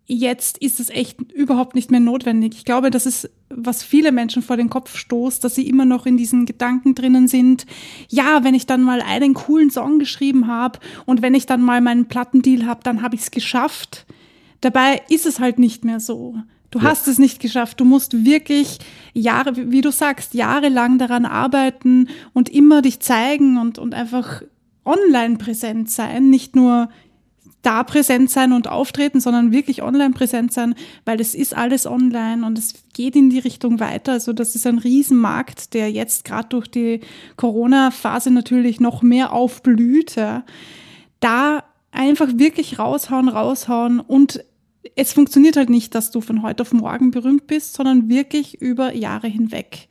jetzt 0.08 0.58
ist 0.58 0.80
es 0.80 0.90
echt 0.90 1.22
überhaupt 1.32 1.74
nicht 1.74 1.90
mehr 1.90 2.00
notwendig. 2.00 2.54
Ich 2.56 2.66
glaube, 2.66 2.92
das 2.92 3.06
ist, 3.06 3.30
was 3.50 3.84
viele 3.84 4.12
Menschen 4.12 4.42
vor 4.42 4.58
den 4.58 4.70
Kopf 4.70 4.98
stoßt, 4.98 5.44
dass 5.44 5.56
sie 5.56 5.68
immer 5.68 5.86
noch 5.86 6.06
in 6.06 6.18
diesen 6.18 6.46
Gedanken 6.46 6.96
drinnen 6.96 7.28
sind. 7.28 7.66
Ja, 8.10 8.44
wenn 8.44 8.54
ich 8.54 8.66
dann 8.66 8.82
mal 8.82 9.02
einen 9.02 9.34
coolen 9.34 9.72
Song 9.72 10.00
geschrieben 10.00 10.48
habe 10.48 10.80
und 11.06 11.22
wenn 11.22 11.34
ich 11.34 11.46
dann 11.46 11.62
mal 11.62 11.82
meinen 11.82 12.08
Plattendeal 12.08 12.66
habe, 12.66 12.82
dann 12.84 13.02
habe 13.02 13.16
ich 13.16 13.22
es 13.22 13.32
geschafft. 13.32 14.06
Dabei 14.60 15.02
ist 15.10 15.26
es 15.26 15.40
halt 15.40 15.60
nicht 15.60 15.86
mehr 15.86 16.00
so. 16.00 16.36
Du 16.72 16.80
ja. 16.80 16.86
hast 16.86 17.08
es 17.08 17.20
nicht 17.20 17.40
geschafft. 17.40 17.80
Du 17.80 17.86
musst 17.86 18.26
wirklich 18.26 18.80
Jahre, 19.14 19.72
wie 19.72 19.82
du 19.82 19.92
sagst, 19.92 20.34
jahrelang 20.34 20.98
daran 20.98 21.26
arbeiten 21.26 22.08
und 22.34 22.50
immer 22.50 22.82
dich 22.82 23.02
zeigen 23.02 23.58
und, 23.58 23.78
und 23.78 23.94
einfach 23.94 24.42
online 24.86 25.38
präsent 25.38 25.90
sein. 25.90 26.30
Nicht 26.30 26.56
nur 26.56 26.90
da 27.62 27.84
präsent 27.84 28.30
sein 28.32 28.54
und 28.54 28.68
auftreten, 28.68 29.20
sondern 29.20 29.52
wirklich 29.52 29.84
online 29.84 30.14
präsent 30.14 30.52
sein, 30.52 30.74
weil 31.06 31.22
es 31.22 31.36
ist 31.36 31.56
alles 31.56 31.86
online 31.86 32.46
und 32.46 32.58
es 32.58 32.74
geht 32.94 33.16
in 33.16 33.30
die 33.30 33.40
Richtung 33.40 33.80
weiter. 33.80 34.14
Also 34.14 34.34
das 34.34 34.56
ist 34.56 34.66
ein 34.66 34.80
Riesenmarkt, 34.80 35.74
der 35.74 35.92
jetzt 35.92 36.26
gerade 36.26 36.50
durch 36.50 36.68
die 36.68 37.02
Corona-Phase 37.36 38.32
natürlich 38.32 38.80
noch 38.80 39.04
mehr 39.04 39.34
aufblüht. 39.34 40.16
Da 41.20 41.64
einfach 41.92 42.30
wirklich 42.36 42.80
raushauen, 42.80 43.30
raushauen 43.30 44.00
und 44.00 44.44
es 44.96 45.14
funktioniert 45.14 45.58
halt 45.58 45.70
nicht, 45.70 45.96
dass 45.96 46.12
du 46.12 46.22
von 46.22 46.42
heute 46.42 46.62
auf 46.62 46.74
morgen 46.74 47.12
berühmt 47.12 47.48
bist, 47.48 47.74
sondern 47.74 48.10
wirklich 48.10 48.62
über 48.62 48.94
Jahre 48.94 49.28
hinweg 49.28 49.88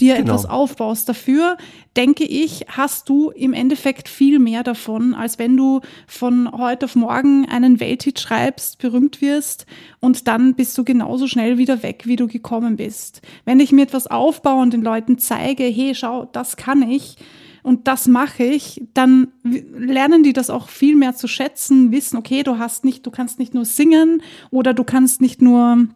dir 0.00 0.16
genau. 0.16 0.32
etwas 0.32 0.46
aufbaust. 0.46 1.08
Dafür, 1.08 1.56
denke 1.96 2.24
ich, 2.24 2.66
hast 2.68 3.08
du 3.08 3.30
im 3.30 3.52
Endeffekt 3.52 4.08
viel 4.08 4.38
mehr 4.38 4.62
davon, 4.62 5.14
als 5.14 5.38
wenn 5.38 5.56
du 5.56 5.80
von 6.06 6.50
heute 6.50 6.86
auf 6.86 6.96
morgen 6.96 7.46
einen 7.48 7.80
Welthit 7.80 8.18
schreibst, 8.18 8.78
berühmt 8.78 9.20
wirst 9.20 9.66
und 10.00 10.26
dann 10.26 10.54
bist 10.54 10.76
du 10.78 10.84
genauso 10.84 11.28
schnell 11.28 11.58
wieder 11.58 11.82
weg, 11.82 12.02
wie 12.06 12.16
du 12.16 12.26
gekommen 12.26 12.76
bist. 12.76 13.22
Wenn 13.44 13.60
ich 13.60 13.72
mir 13.72 13.82
etwas 13.82 14.06
aufbaue 14.06 14.62
und 14.62 14.72
den 14.72 14.82
Leuten 14.82 15.18
zeige, 15.18 15.64
hey, 15.64 15.94
schau, 15.94 16.28
das 16.32 16.56
kann 16.56 16.82
ich, 16.90 17.16
und 17.64 17.88
das 17.88 18.06
mache 18.06 18.44
ich, 18.44 18.82
dann 18.92 19.28
lernen 19.42 20.22
die 20.22 20.34
das 20.34 20.50
auch 20.50 20.68
viel 20.68 20.96
mehr 20.96 21.16
zu 21.16 21.26
schätzen, 21.26 21.92
wissen, 21.92 22.18
okay, 22.18 22.42
du 22.42 22.58
hast 22.58 22.84
nicht, 22.84 23.06
du 23.06 23.10
kannst 23.10 23.38
nicht 23.38 23.54
nur 23.54 23.64
singen 23.64 24.22
oder 24.50 24.74
du 24.74 24.84
kannst 24.84 25.22
nicht 25.22 25.40
nur 25.40 25.86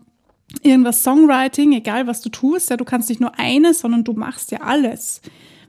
irgendwas 0.63 1.03
Songwriting, 1.05 1.73
egal 1.73 2.07
was 2.07 2.23
du 2.23 2.31
tust, 2.31 2.71
ja, 2.71 2.79
du 2.79 2.87
kannst 2.87 3.11
nicht 3.11 3.21
nur 3.21 3.39
eines, 3.39 3.81
sondern 3.81 4.03
du 4.03 4.15
machst 4.15 4.51
ja 4.51 4.63
alles. 4.63 5.21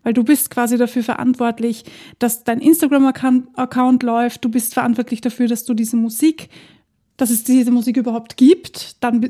Weil 0.03 0.13
du 0.13 0.23
bist 0.23 0.49
quasi 0.49 0.77
dafür 0.77 1.03
verantwortlich, 1.03 1.83
dass 2.17 2.45
dein 2.45 2.61
Instagram-Account 2.61 4.01
läuft, 4.01 4.45
du 4.45 4.49
bist 4.49 4.73
verantwortlich 4.73 5.19
dafür, 5.19 5.49
dass 5.49 5.65
du 5.65 5.73
diese 5.73 5.97
Musik 5.97 6.47
dass 7.19 7.31
es 7.31 7.43
diese 7.43 7.69
Musik 7.69 7.97
überhaupt 7.97 8.37
gibt. 8.37 9.03
Dann 9.03 9.29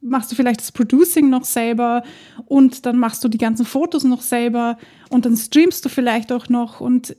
machst 0.00 0.30
du 0.30 0.36
vielleicht 0.36 0.60
das 0.60 0.70
Producing 0.70 1.28
noch 1.28 1.44
selber 1.44 2.04
und 2.46 2.86
dann 2.86 2.98
machst 2.98 3.24
du 3.24 3.28
die 3.28 3.36
ganzen 3.36 3.66
Fotos 3.66 4.04
noch 4.04 4.22
selber 4.22 4.78
und 5.10 5.26
dann 5.26 5.36
streamst 5.36 5.84
du 5.84 5.88
vielleicht 5.88 6.30
auch 6.30 6.48
noch. 6.48 6.80
Und 6.80 7.16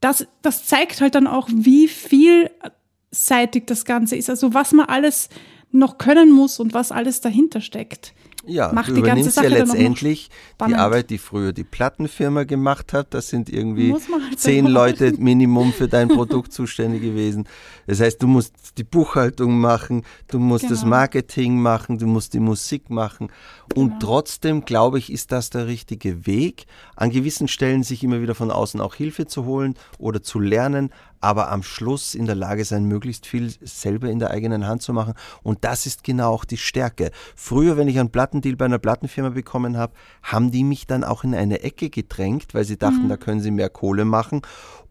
das, 0.00 0.26
das 0.40 0.64
zeigt 0.64 1.02
halt 1.02 1.14
dann 1.14 1.26
auch, 1.26 1.48
wie 1.52 1.86
vielseitig 1.86 3.64
das 3.66 3.84
Ganze 3.84 4.16
ist. 4.16 4.30
Also 4.30 4.54
was 4.54 4.72
man 4.72 4.86
alles 4.86 5.28
noch 5.70 5.98
können 5.98 6.30
muss 6.30 6.58
und 6.58 6.72
was 6.72 6.90
alles 6.90 7.20
dahinter 7.20 7.60
steckt. 7.60 8.14
Ja, 8.46 8.72
Macht 8.72 8.88
du 8.88 8.96
übernimmst 8.96 9.36
ja 9.36 9.48
letztendlich 9.48 10.30
die 10.66 10.74
Arbeit, 10.74 11.10
die 11.10 11.18
früher 11.18 11.52
die 11.52 11.64
Plattenfirma 11.64 12.44
gemacht 12.44 12.92
hat. 12.92 13.14
Das 13.14 13.28
sind 13.28 13.48
irgendwie 13.48 13.92
halt 13.92 14.38
zehn 14.38 14.66
Leute 14.66 15.12
Minimum 15.18 15.72
für 15.72 15.88
dein 15.88 16.08
Produkt 16.08 16.52
zuständig 16.52 17.02
gewesen. 17.02 17.48
Das 17.86 18.00
heißt, 18.00 18.22
du 18.22 18.26
musst 18.26 18.54
die 18.78 18.84
Buchhaltung 18.84 19.58
machen, 19.58 20.04
du 20.28 20.38
musst 20.38 20.62
genau. 20.62 20.74
das 20.74 20.84
Marketing 20.84 21.60
machen, 21.60 21.98
du 21.98 22.06
musst 22.06 22.34
die 22.34 22.40
Musik 22.40 22.90
machen. 22.90 23.30
Und 23.74 23.88
genau. 23.88 23.98
trotzdem, 24.00 24.64
glaube 24.64 24.98
ich, 24.98 25.12
ist 25.12 25.32
das 25.32 25.50
der 25.50 25.66
richtige 25.66 26.26
Weg, 26.26 26.66
an 26.94 27.10
gewissen 27.10 27.48
Stellen 27.48 27.82
sich 27.82 28.02
immer 28.04 28.20
wieder 28.20 28.34
von 28.34 28.50
außen 28.50 28.80
auch 28.80 28.94
Hilfe 28.94 29.26
zu 29.26 29.44
holen 29.44 29.74
oder 29.98 30.22
zu 30.22 30.38
lernen. 30.38 30.90
Aber 31.26 31.50
am 31.50 31.64
Schluss 31.64 32.14
in 32.14 32.26
der 32.26 32.36
Lage 32.36 32.64
sein, 32.64 32.84
möglichst 32.84 33.26
viel 33.26 33.52
selber 33.60 34.08
in 34.08 34.20
der 34.20 34.30
eigenen 34.30 34.68
Hand 34.68 34.82
zu 34.82 34.92
machen. 34.92 35.14
Und 35.42 35.64
das 35.64 35.84
ist 35.84 36.04
genau 36.04 36.30
auch 36.30 36.44
die 36.44 36.56
Stärke. 36.56 37.10
Früher, 37.34 37.76
wenn 37.76 37.88
ich 37.88 37.98
einen 37.98 38.10
Plattendeal 38.10 38.54
bei 38.54 38.66
einer 38.66 38.78
Plattenfirma 38.78 39.30
bekommen 39.30 39.76
habe, 39.76 39.92
haben 40.22 40.52
die 40.52 40.62
mich 40.62 40.86
dann 40.86 41.02
auch 41.02 41.24
in 41.24 41.34
eine 41.34 41.64
Ecke 41.64 41.90
gedrängt, 41.90 42.54
weil 42.54 42.64
sie 42.64 42.76
dachten, 42.76 43.06
mhm. 43.06 43.08
da 43.08 43.16
können 43.16 43.40
sie 43.40 43.50
mehr 43.50 43.70
Kohle 43.70 44.04
machen, 44.04 44.42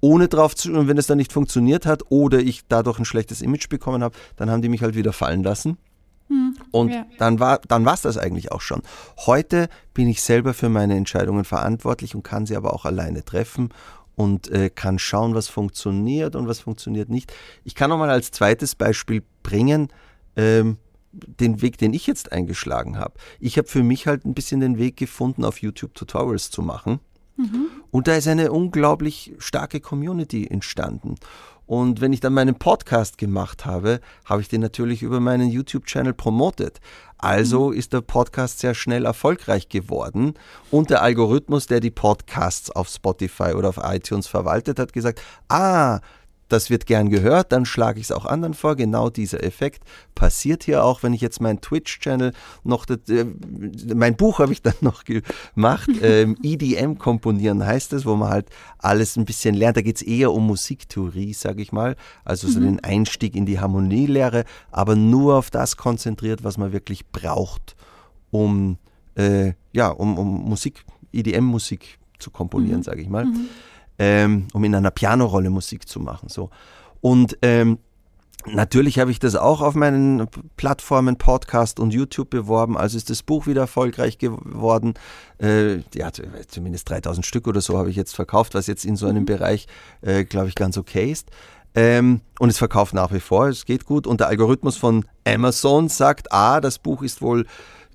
ohne 0.02 0.28
drauf 0.28 0.58
zu, 0.58 0.74
und 0.74 0.90
wenn 0.90 0.98
es 0.98 1.08
dann 1.08 1.20
nicht 1.20 1.32
funktioniert 1.32 1.86
hat 1.86 2.04
oder 2.10 2.40
ich 2.40 2.68
dadurch 2.68 3.00
ein 3.00 3.06
schlechtes 3.06 3.42
Image 3.42 3.70
bekommen 3.70 4.04
habe, 4.04 4.18
dann 4.36 4.50
haben 4.50 4.62
die 4.62 4.68
mich 4.68 4.82
halt 4.82 4.96
wieder 4.96 5.14
fallen 5.14 5.42
lassen. 5.42 5.78
Mhm. 6.28 6.58
Und 6.72 6.90
ja. 6.90 7.06
dann 7.18 7.40
war 7.40 7.62
dann 7.66 7.88
es 7.88 8.02
das 8.02 8.18
eigentlich 8.18 8.52
auch 8.52 8.60
schon. 8.60 8.82
Heute 9.26 9.70
bin 9.94 10.10
ich 10.10 10.22
selber 10.22 10.54
für 10.54 10.68
meine 10.68 10.98
Entscheidungen 10.98 11.46
verantwortlich 11.46 12.14
und 12.14 12.24
kann 12.24 12.46
sie 12.46 12.58
aber 12.58 12.74
auch 12.74 12.84
alleine 12.84 13.24
treffen 13.24 13.70
und 14.16 14.50
äh, 14.50 14.70
kann 14.70 15.00
schauen, 15.00 15.36
was 15.36 15.48
funktioniert 15.48 16.36
und 16.36 16.48
was 16.48 16.60
funktioniert 16.62 17.10
nicht. 17.10 17.34
Ich 17.64 17.76
kann 17.76 17.90
noch 17.90 17.98
mal 17.98 18.10
als 18.10 18.32
zweites 18.32 18.76
Beispiel 18.76 19.24
bringen, 19.44 19.90
ähm, 20.36 20.78
den 21.12 21.62
Weg, 21.62 21.78
den 21.78 21.94
ich 21.94 22.08
jetzt 22.08 22.32
eingeschlagen 22.32 22.98
habe. 22.98 23.14
Ich 23.40 23.58
habe 23.58 23.68
für 23.68 23.84
mich 23.84 24.08
halt 24.08 24.26
ein 24.26 24.34
bisschen 24.34 24.60
den 24.60 24.78
Weg 24.78 24.98
gefunden, 24.98 25.46
auf 25.46 25.62
YouTube 25.62 25.94
Tutorials 25.94 26.52
zu 26.52 26.62
machen. 26.62 27.00
Mhm. 27.38 27.68
Und 27.92 28.08
da 28.08 28.16
ist 28.16 28.28
eine 28.28 28.52
unglaublich 28.52 29.34
starke 29.40 29.80
Community 29.80 30.48
entstanden. 30.48 31.16
Und 31.66 32.02
wenn 32.02 32.14
ich 32.14 32.20
dann 32.20 32.34
meinen 32.34 32.56
Podcast 32.56 33.18
gemacht 33.18 33.66
habe, 33.66 34.00
habe 34.26 34.42
ich 34.42 34.50
den 34.50 34.62
natürlich 34.62 35.02
über 35.02 35.20
meinen 35.20 35.50
YouTube-Channel 35.50 36.14
promotet. 36.14 36.80
Also 37.18 37.70
mhm. 37.70 37.78
ist 37.78 37.94
der 37.94 38.02
Podcast 38.02 38.60
sehr 38.60 38.76
schnell 38.76 39.06
erfolgreich 39.06 39.70
geworden. 39.70 40.36
Und 40.72 40.90
der 40.90 41.02
Algorithmus, 41.02 41.68
der 41.68 41.80
die 41.80 41.92
Podcasts 41.92 42.70
auf 42.70 42.90
Spotify 42.90 43.54
oder 43.54 43.70
auf 43.70 43.80
iTunes 43.82 44.28
verwaltet, 44.28 44.80
hat 44.80 44.94
gesagt, 44.94 45.22
ah, 45.50 46.00
das 46.48 46.70
wird 46.70 46.86
gern 46.86 47.10
gehört, 47.10 47.52
dann 47.52 47.66
schlage 47.66 48.00
ich 48.00 48.08
es 48.08 48.12
auch 48.12 48.26
anderen 48.26 48.54
vor. 48.54 48.76
Genau 48.76 49.10
dieser 49.10 49.44
Effekt 49.44 49.84
passiert 50.14 50.64
hier 50.64 50.84
auch, 50.84 51.02
wenn 51.02 51.14
ich 51.14 51.22
jetzt 51.22 51.42
meinen 51.42 51.60
Twitch-Channel 51.60 52.34
noch, 52.64 52.86
äh, 52.88 53.26
mein 53.94 54.16
Buch 54.16 54.40
habe 54.40 54.54
ich 54.54 54.62
dann 54.62 54.76
noch 54.82 55.04
gemacht, 55.04 55.90
ähm, 56.02 56.38
EDM 56.44 56.98
komponieren 56.98 57.66
heißt 57.66 57.94
es, 57.94 58.06
wo 58.06 58.16
man 58.16 58.30
halt 58.30 58.50
alles 58.78 59.16
ein 59.16 59.26
bisschen 59.26 59.56
lernt. 59.56 59.78
Da 59.78 59.82
geht 59.82 59.98
es 59.98 60.02
eher 60.02 60.32
um 60.32 60.46
Musiktheorie, 60.46 61.34
sage 61.34 61.62
ich 61.62 61.72
mal, 61.72 61.96
also 62.24 62.48
so 62.48 62.60
mhm. 62.60 62.66
den 62.66 62.84
Einstieg 62.84 63.36
in 63.36 63.46
die 63.46 63.60
Harmonielehre, 63.60 64.46
aber 64.72 64.96
nur 64.96 65.36
auf 65.36 65.50
das 65.50 65.78
konzentriert, 65.78 66.44
was 66.44 66.58
man 66.58 66.72
wirklich 66.74 67.08
braucht, 67.08 67.76
um, 68.30 68.78
äh, 69.16 69.54
ja, 69.74 69.90
um, 69.90 70.18
um 70.18 70.48
Musik, 70.48 70.86
EDM-Musik 71.12 71.98
zu 72.20 72.30
komponieren, 72.30 72.80
mhm. 72.80 72.84
sage 72.84 73.02
ich 73.02 73.10
mal. 73.10 73.26
Mhm 73.26 73.48
ähm, 74.00 74.48
um 74.54 74.64
in 74.64 74.76
einer 74.76 74.92
Pianorolle 74.92 75.50
Musik 75.50 75.88
zu 75.88 76.00
machen. 76.00 76.30
So. 76.30 76.50
Und 77.02 77.38
ähm, 77.42 77.80
Natürlich 78.48 79.00
habe 79.00 79.10
ich 79.10 79.18
das 79.18 79.36
auch 79.36 79.62
auf 79.62 79.74
meinen 79.74 80.28
Plattformen 80.56 81.18
Podcast 81.18 81.80
und 81.80 81.94
YouTube 81.94 82.30
beworben. 82.30 82.78
Also 82.78 82.96
ist 82.96 83.10
das 83.10 83.24
Buch 83.24 83.48
wieder 83.48 83.62
erfolgreich 83.62 84.20
geworden. 84.20 84.94
Äh, 85.42 85.78
ja, 85.96 86.12
zumindest 86.48 86.90
3000 86.90 87.26
Stück 87.26 87.48
oder 87.48 87.62
so 87.62 87.78
habe 87.78 87.90
ich 87.90 87.96
jetzt 87.96 88.16
verkauft, 88.16 88.54
was 88.54 88.68
jetzt 88.68 88.86
in 88.86 88.98
so 88.98 89.08
einem 89.08 89.24
mhm. 89.24 89.26
Bereich, 89.26 89.68
äh, 90.02 90.26
glaube 90.26 90.48
ich, 90.50 90.56
ganz 90.56 90.78
okay 90.78 91.12
ist. 91.12 91.32
Ähm, 91.74 92.22
und 92.40 92.50
es 92.50 92.58
verkauft 92.58 92.94
nach 92.94 93.12
wie 93.12 93.20
vor, 93.20 93.48
es 93.48 93.66
geht 93.66 93.86
gut. 93.86 94.06
Und 94.06 94.20
der 94.20 94.28
Algorithmus 94.28 94.78
von 94.78 95.06
Amazon 95.28 95.90
sagt, 95.90 96.32
ah, 96.32 96.62
das 96.62 96.78
Buch 96.78 97.02
ist 97.02 97.24
wohl 97.24 97.48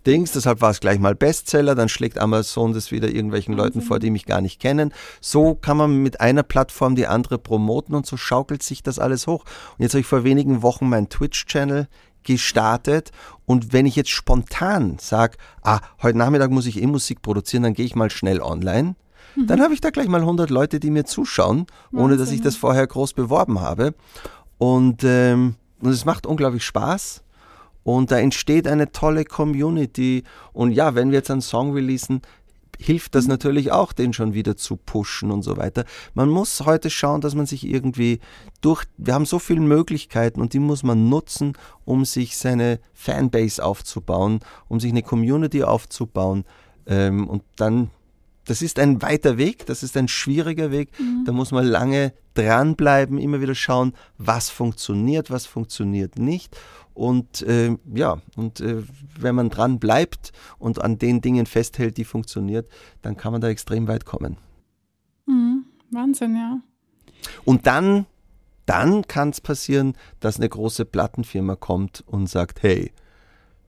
Dings, 0.07 0.33
deshalb 0.33 0.61
war 0.61 0.71
es 0.71 0.81
gleich 0.81 0.99
mal 0.99 1.15
Bestseller, 1.15 1.75
dann 1.75 1.89
schlägt 1.89 2.19
Amazon 2.19 2.73
das 2.73 2.91
wieder 2.91 3.09
irgendwelchen 3.09 3.55
Leuten 3.55 3.83
vor, 3.83 3.99
die 3.99 4.11
mich 4.11 4.25
gar 4.25 4.41
nicht 4.41 4.61
kennen. 4.61 4.93
So 5.21 5.55
kann 5.55 5.77
man 5.77 6.03
mit 6.03 6.21
einer 6.21 6.43
Plattform 6.43 6.95
die 6.97 7.07
andere 7.07 7.39
promoten 7.39 7.95
und 7.95 8.07
so 8.07 8.17
schaukelt 8.17 8.63
sich 8.63 8.83
das 8.83 8.99
alles 8.99 9.27
hoch. 9.27 9.45
Und 9.77 9.83
jetzt 9.83 9.93
habe 9.93 10.01
ich 10.01 10.07
vor 10.07 10.25
wenigen 10.25 10.63
Wochen 10.63 10.89
meinen 10.89 11.09
Twitch-Channel 11.09 11.89
gestartet 12.23 13.11
und 13.47 13.73
wenn 13.73 13.87
ich 13.87 13.97
jetzt 13.97 14.11
spontan 14.11 14.99
sage, 15.01 15.39
ah, 15.63 15.81
heute 16.03 16.19
Nachmittag 16.19 16.51
muss 16.51 16.67
ich 16.67 16.83
eh 16.83 16.87
Musik 16.87 17.23
produzieren, 17.23 17.63
dann 17.63 17.75
gehe 17.75 17.87
ich 17.87 17.95
mal 17.95 18.11
schnell 18.11 18.41
online, 18.41 18.95
mhm. 19.37 19.47
dann 19.47 19.63
habe 19.63 19.75
ich 19.75 19.81
da 19.81 19.91
gleich 19.91 20.09
mal 20.09 20.21
100 20.21 20.51
Leute, 20.51 20.81
die 20.81 20.91
mir 20.91 21.05
zuschauen, 21.05 21.67
ohne 21.93 22.17
dass 22.17 22.31
ich 22.31 22.43
das 22.43 22.57
vorher 22.57 22.87
groß 22.87 23.15
beworben 23.15 23.61
habe. 23.61 23.95
Und, 24.59 25.03
ähm, 25.05 25.57
und 25.81 25.91
es 25.91 26.05
macht 26.05 26.27
unglaublich 26.27 26.65
Spaß. 26.65 27.23
Und 27.83 28.11
da 28.11 28.19
entsteht 28.19 28.67
eine 28.67 28.93
tolle 28.93 29.25
Community. 29.25 30.25
Und 30.53 30.73
ja, 30.73 30.95
wenn 30.95 31.11
wir 31.11 31.19
jetzt 31.19 31.31
einen 31.31 31.41
Song 31.41 31.73
releasen, 31.73 32.23
hilft 32.81 33.15
das 33.15 33.27
natürlich 33.27 33.73
auch, 33.73 33.93
den 33.93 34.13
schon 34.13 34.33
wieder 34.33 34.57
zu 34.57 34.77
pushen 34.77 35.31
und 35.31 35.43
so 35.43 35.57
weiter. 35.57 35.85
Man 36.15 36.31
muss 36.31 36.61
heute 36.65 36.89
schauen, 36.89 37.21
dass 37.21 37.35
man 37.35 37.47
sich 37.47 37.67
irgendwie 37.67 38.21
durch, 38.63 38.85
wir 38.97 39.15
haben 39.15 39.27
so 39.27 39.39
viele 39.39 39.61
Möglichkeiten 39.61 40.41
und 40.41 40.55
die 40.55 40.59
muss 40.59 40.83
man 40.83 41.09
nutzen, 41.09 41.53
um 41.85 42.05
sich 42.05 42.37
seine 42.39 42.81
Fanbase 42.95 43.63
aufzubauen, 43.63 44.41
um 44.69 44.81
sich 44.81 44.91
eine 44.91 45.03
Community 45.03 45.63
aufzubauen. 45.63 46.45
Ähm, 46.87 47.29
und 47.29 47.43
dann, 47.57 47.91
das 48.47 48.63
ist 48.63 48.79
ein 48.79 49.03
weiter 49.03 49.37
Weg, 49.37 49.67
das 49.67 49.83
ist 49.83 49.97
ein 49.99 50.09
schwieriger 50.09 50.71
Weg, 50.71 50.89
mhm. 50.99 51.25
da 51.27 51.33
muss 51.33 51.53
man 51.53 51.67
lange 51.67 52.15
dranbleiben, 52.33 53.19
immer 53.19 53.43
wieder 53.43 53.55
schauen, 53.55 53.93
was 54.17 54.49
funktioniert, 54.49 55.31
was 55.31 55.45
funktioniert 55.45 56.19
nicht 56.19 56.57
und 57.01 57.41
äh, 57.43 57.79
ja, 57.95 58.21
und 58.37 58.61
äh, 58.61 58.83
wenn 59.19 59.35
man 59.35 59.49
dran 59.49 59.79
bleibt 59.79 60.33
und 60.59 60.83
an 60.83 60.99
den 60.99 61.23
Dingen 61.23 61.47
festhält, 61.47 61.97
die 61.97 62.05
funktioniert, 62.05 62.71
dann 63.01 63.17
kann 63.17 63.33
man 63.33 63.41
da 63.41 63.49
extrem 63.49 63.89
weit 63.89 64.05
kommen. 64.05 64.37
Mhm. 65.25 65.65
Wahnsinn, 65.91 66.37
ja. 66.37 66.61
Und 67.47 67.67
dann, 67.67 68.05
dann 68.67 69.09
kann 69.09 69.31
es 69.31 69.41
passieren, 69.41 69.95
dass 70.21 70.37
eine 70.37 70.51
große 70.51 70.85
Plattenfirma 70.85 71.57
kommt 71.57 72.05
und 72.07 72.29
sagt, 72.29 72.63
hey, 72.63 72.93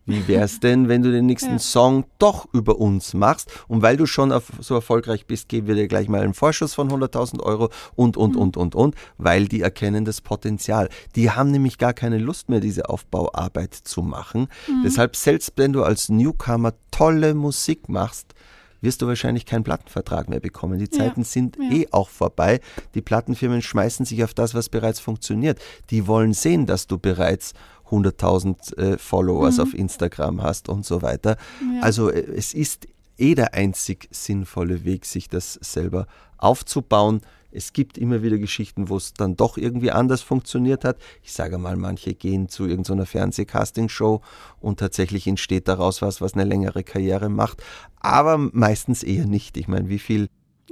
wie 0.05 0.27
wäre 0.27 0.45
es 0.45 0.61
denn, 0.61 0.89
wenn 0.89 1.03
du 1.03 1.13
den 1.13 1.27
nächsten 1.27 1.53
ja. 1.53 1.59
Song 1.59 2.05
doch 2.19 2.47
über 2.53 2.79
uns 2.79 3.15
machst? 3.15 3.53
Und 3.69 3.83
weil 3.83 3.97
du 3.97 4.07
schon 4.07 4.35
so 4.61 4.75
erfolgreich 4.75 5.27
bist, 5.27 5.49
geben 5.49 5.69
wir 5.69 5.75
dir 5.75 5.89
gleich 5.89 6.09
mal 6.09 6.23
einen 6.23 6.35
Vorschuss 6.35 6.75
von 6.75 6.91
100.000 6.91 7.41
Euro 7.41 7.71
und, 7.95 8.17
und, 8.17 8.35
mhm. 8.35 8.41
und, 8.41 8.57
und, 8.57 8.75
und, 8.75 8.95
weil 9.19 9.47
die 9.47 9.61
erkennen 9.61 10.05
das 10.05 10.21
Potenzial. 10.21 10.89
Die 11.15 11.31
haben 11.31 11.51
nämlich 11.51 11.79
gar 11.79 11.93
keine 11.93 12.19
Lust 12.19 12.49
mehr, 12.49 12.61
diese 12.61 12.89
Aufbauarbeit 12.89 13.75
zu 13.75 14.03
machen. 14.03 14.49
Mhm. 14.67 14.83
Deshalb, 14.85 15.15
selbst 15.15 15.53
wenn 15.57 15.73
du 15.73 15.85
als 15.85 16.09
Newcomer 16.09 16.73
tolle 16.91 17.35
Musik 17.35 17.89
machst, 17.89 18.35
wirst 18.83 19.01
du 19.01 19.07
wahrscheinlich 19.07 19.47
keinen 19.47 19.63
Plattenvertrag 19.63 20.29
mehr 20.29 20.41
bekommen. 20.41 20.79
Die 20.79 20.91
Zeiten 20.91 21.21
ja, 21.21 21.27
sind 21.27 21.57
ja. 21.57 21.71
eh 21.71 21.89
auch 21.93 22.09
vorbei. 22.09 22.61
Die 22.95 23.01
Plattenfirmen 23.01 23.63
schmeißen 23.63 24.05
sich 24.05 24.23
auf 24.25 24.35
das, 24.35 24.55
was 24.55 24.69
bereits 24.69 25.01
funktioniert. 25.01 25.61
Die 25.91 26.07
wollen 26.07 26.35
sehen, 26.35 26.67
dass 26.67 26.89
du 26.89 26.99
bereits 26.99 27.55
100.000 27.93 28.77
äh, 28.77 28.99
Followers 28.99 29.59
mhm. 29.59 29.63
auf 29.63 29.75
Instagram 29.75 30.43
hast 30.43 30.69
und 30.69 30.85
so 30.85 31.03
weiter. 31.03 31.37
Ja. 31.61 31.83
Also 31.83 32.11
äh, 32.11 32.21
es 32.21 32.55
ist 32.55 32.89
eh 33.19 33.35
der 33.35 33.55
einzig 33.55 34.09
sinnvolle 34.11 34.85
Weg, 34.85 35.05
sich 35.05 35.29
das 35.29 35.55
selber 35.55 36.07
aufzubauen. 36.39 37.21
Es 37.55 37.75
gibt 37.75 37.99
immer 37.99 38.23
wieder 38.23 38.39
Geschichten, 38.39 38.89
wo 38.89 38.97
es 38.97 39.13
dann 39.13 39.37
doch 39.37 39.59
irgendwie 39.59 39.91
anders 39.91 40.23
funktioniert 40.23 40.85
hat. 40.85 40.97
Ich 41.23 41.35
sage 41.35 41.59
mal, 41.59 41.77
manche 41.77 42.15
gehen 42.15 42.49
zu 42.49 42.67
irgendeiner 42.67 43.05
Fernsehcastingshow 43.05 44.23
und 44.61 44.81
tatsächlich 44.81 45.27
entsteht 45.27 45.69
daraus 45.69 46.01
was, 46.01 46.23
was 46.23 46.33
eine 46.33 46.45
längere 46.45 46.83
Karriere 46.83 47.29
macht. 47.29 47.63
Aber 48.01 48.39
meistens 48.39 49.03
eher 49.03 49.27
nicht. 49.27 49.59
Ich 49.59 49.69
meine, 49.69 49.91
wie 49.91 49.99
viel 49.99 50.29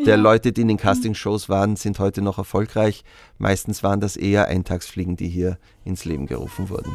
der 0.07 0.17
ja. 0.17 0.23
Leute, 0.23 0.53
die 0.53 0.63
in 0.63 0.69
den. 0.69 0.77
Castingshows 0.77 1.49
waren, 1.49 1.77
sind 1.77 1.99
heute 1.99 2.23
noch 2.23 2.39
erfolgreich. 2.39 3.05
Meistens 3.39 3.83
waren 3.83 4.01
das 4.01 4.17
eher 4.17 4.49
Eintagsfliegen, 4.49 5.17
die 5.17 5.29
hier 5.29 5.59
ins 5.85 6.05
Leben 6.05 6.27
gerufen 6.27 6.71
wurden. 6.71 6.93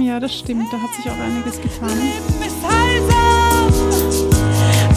Ja, 0.00 0.20
das 0.20 0.38
stimmt. 0.38 0.72
Da 0.72 0.78
hat 0.80 0.94
sich 0.94 1.10
auch 1.10 1.18
einiges 1.18 1.60
getan. 1.60 1.88
Leben 1.88 2.42
ist 2.46 2.62
heilsam, 2.62 4.30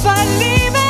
weil 0.03 0.27
Liebe 0.39 0.82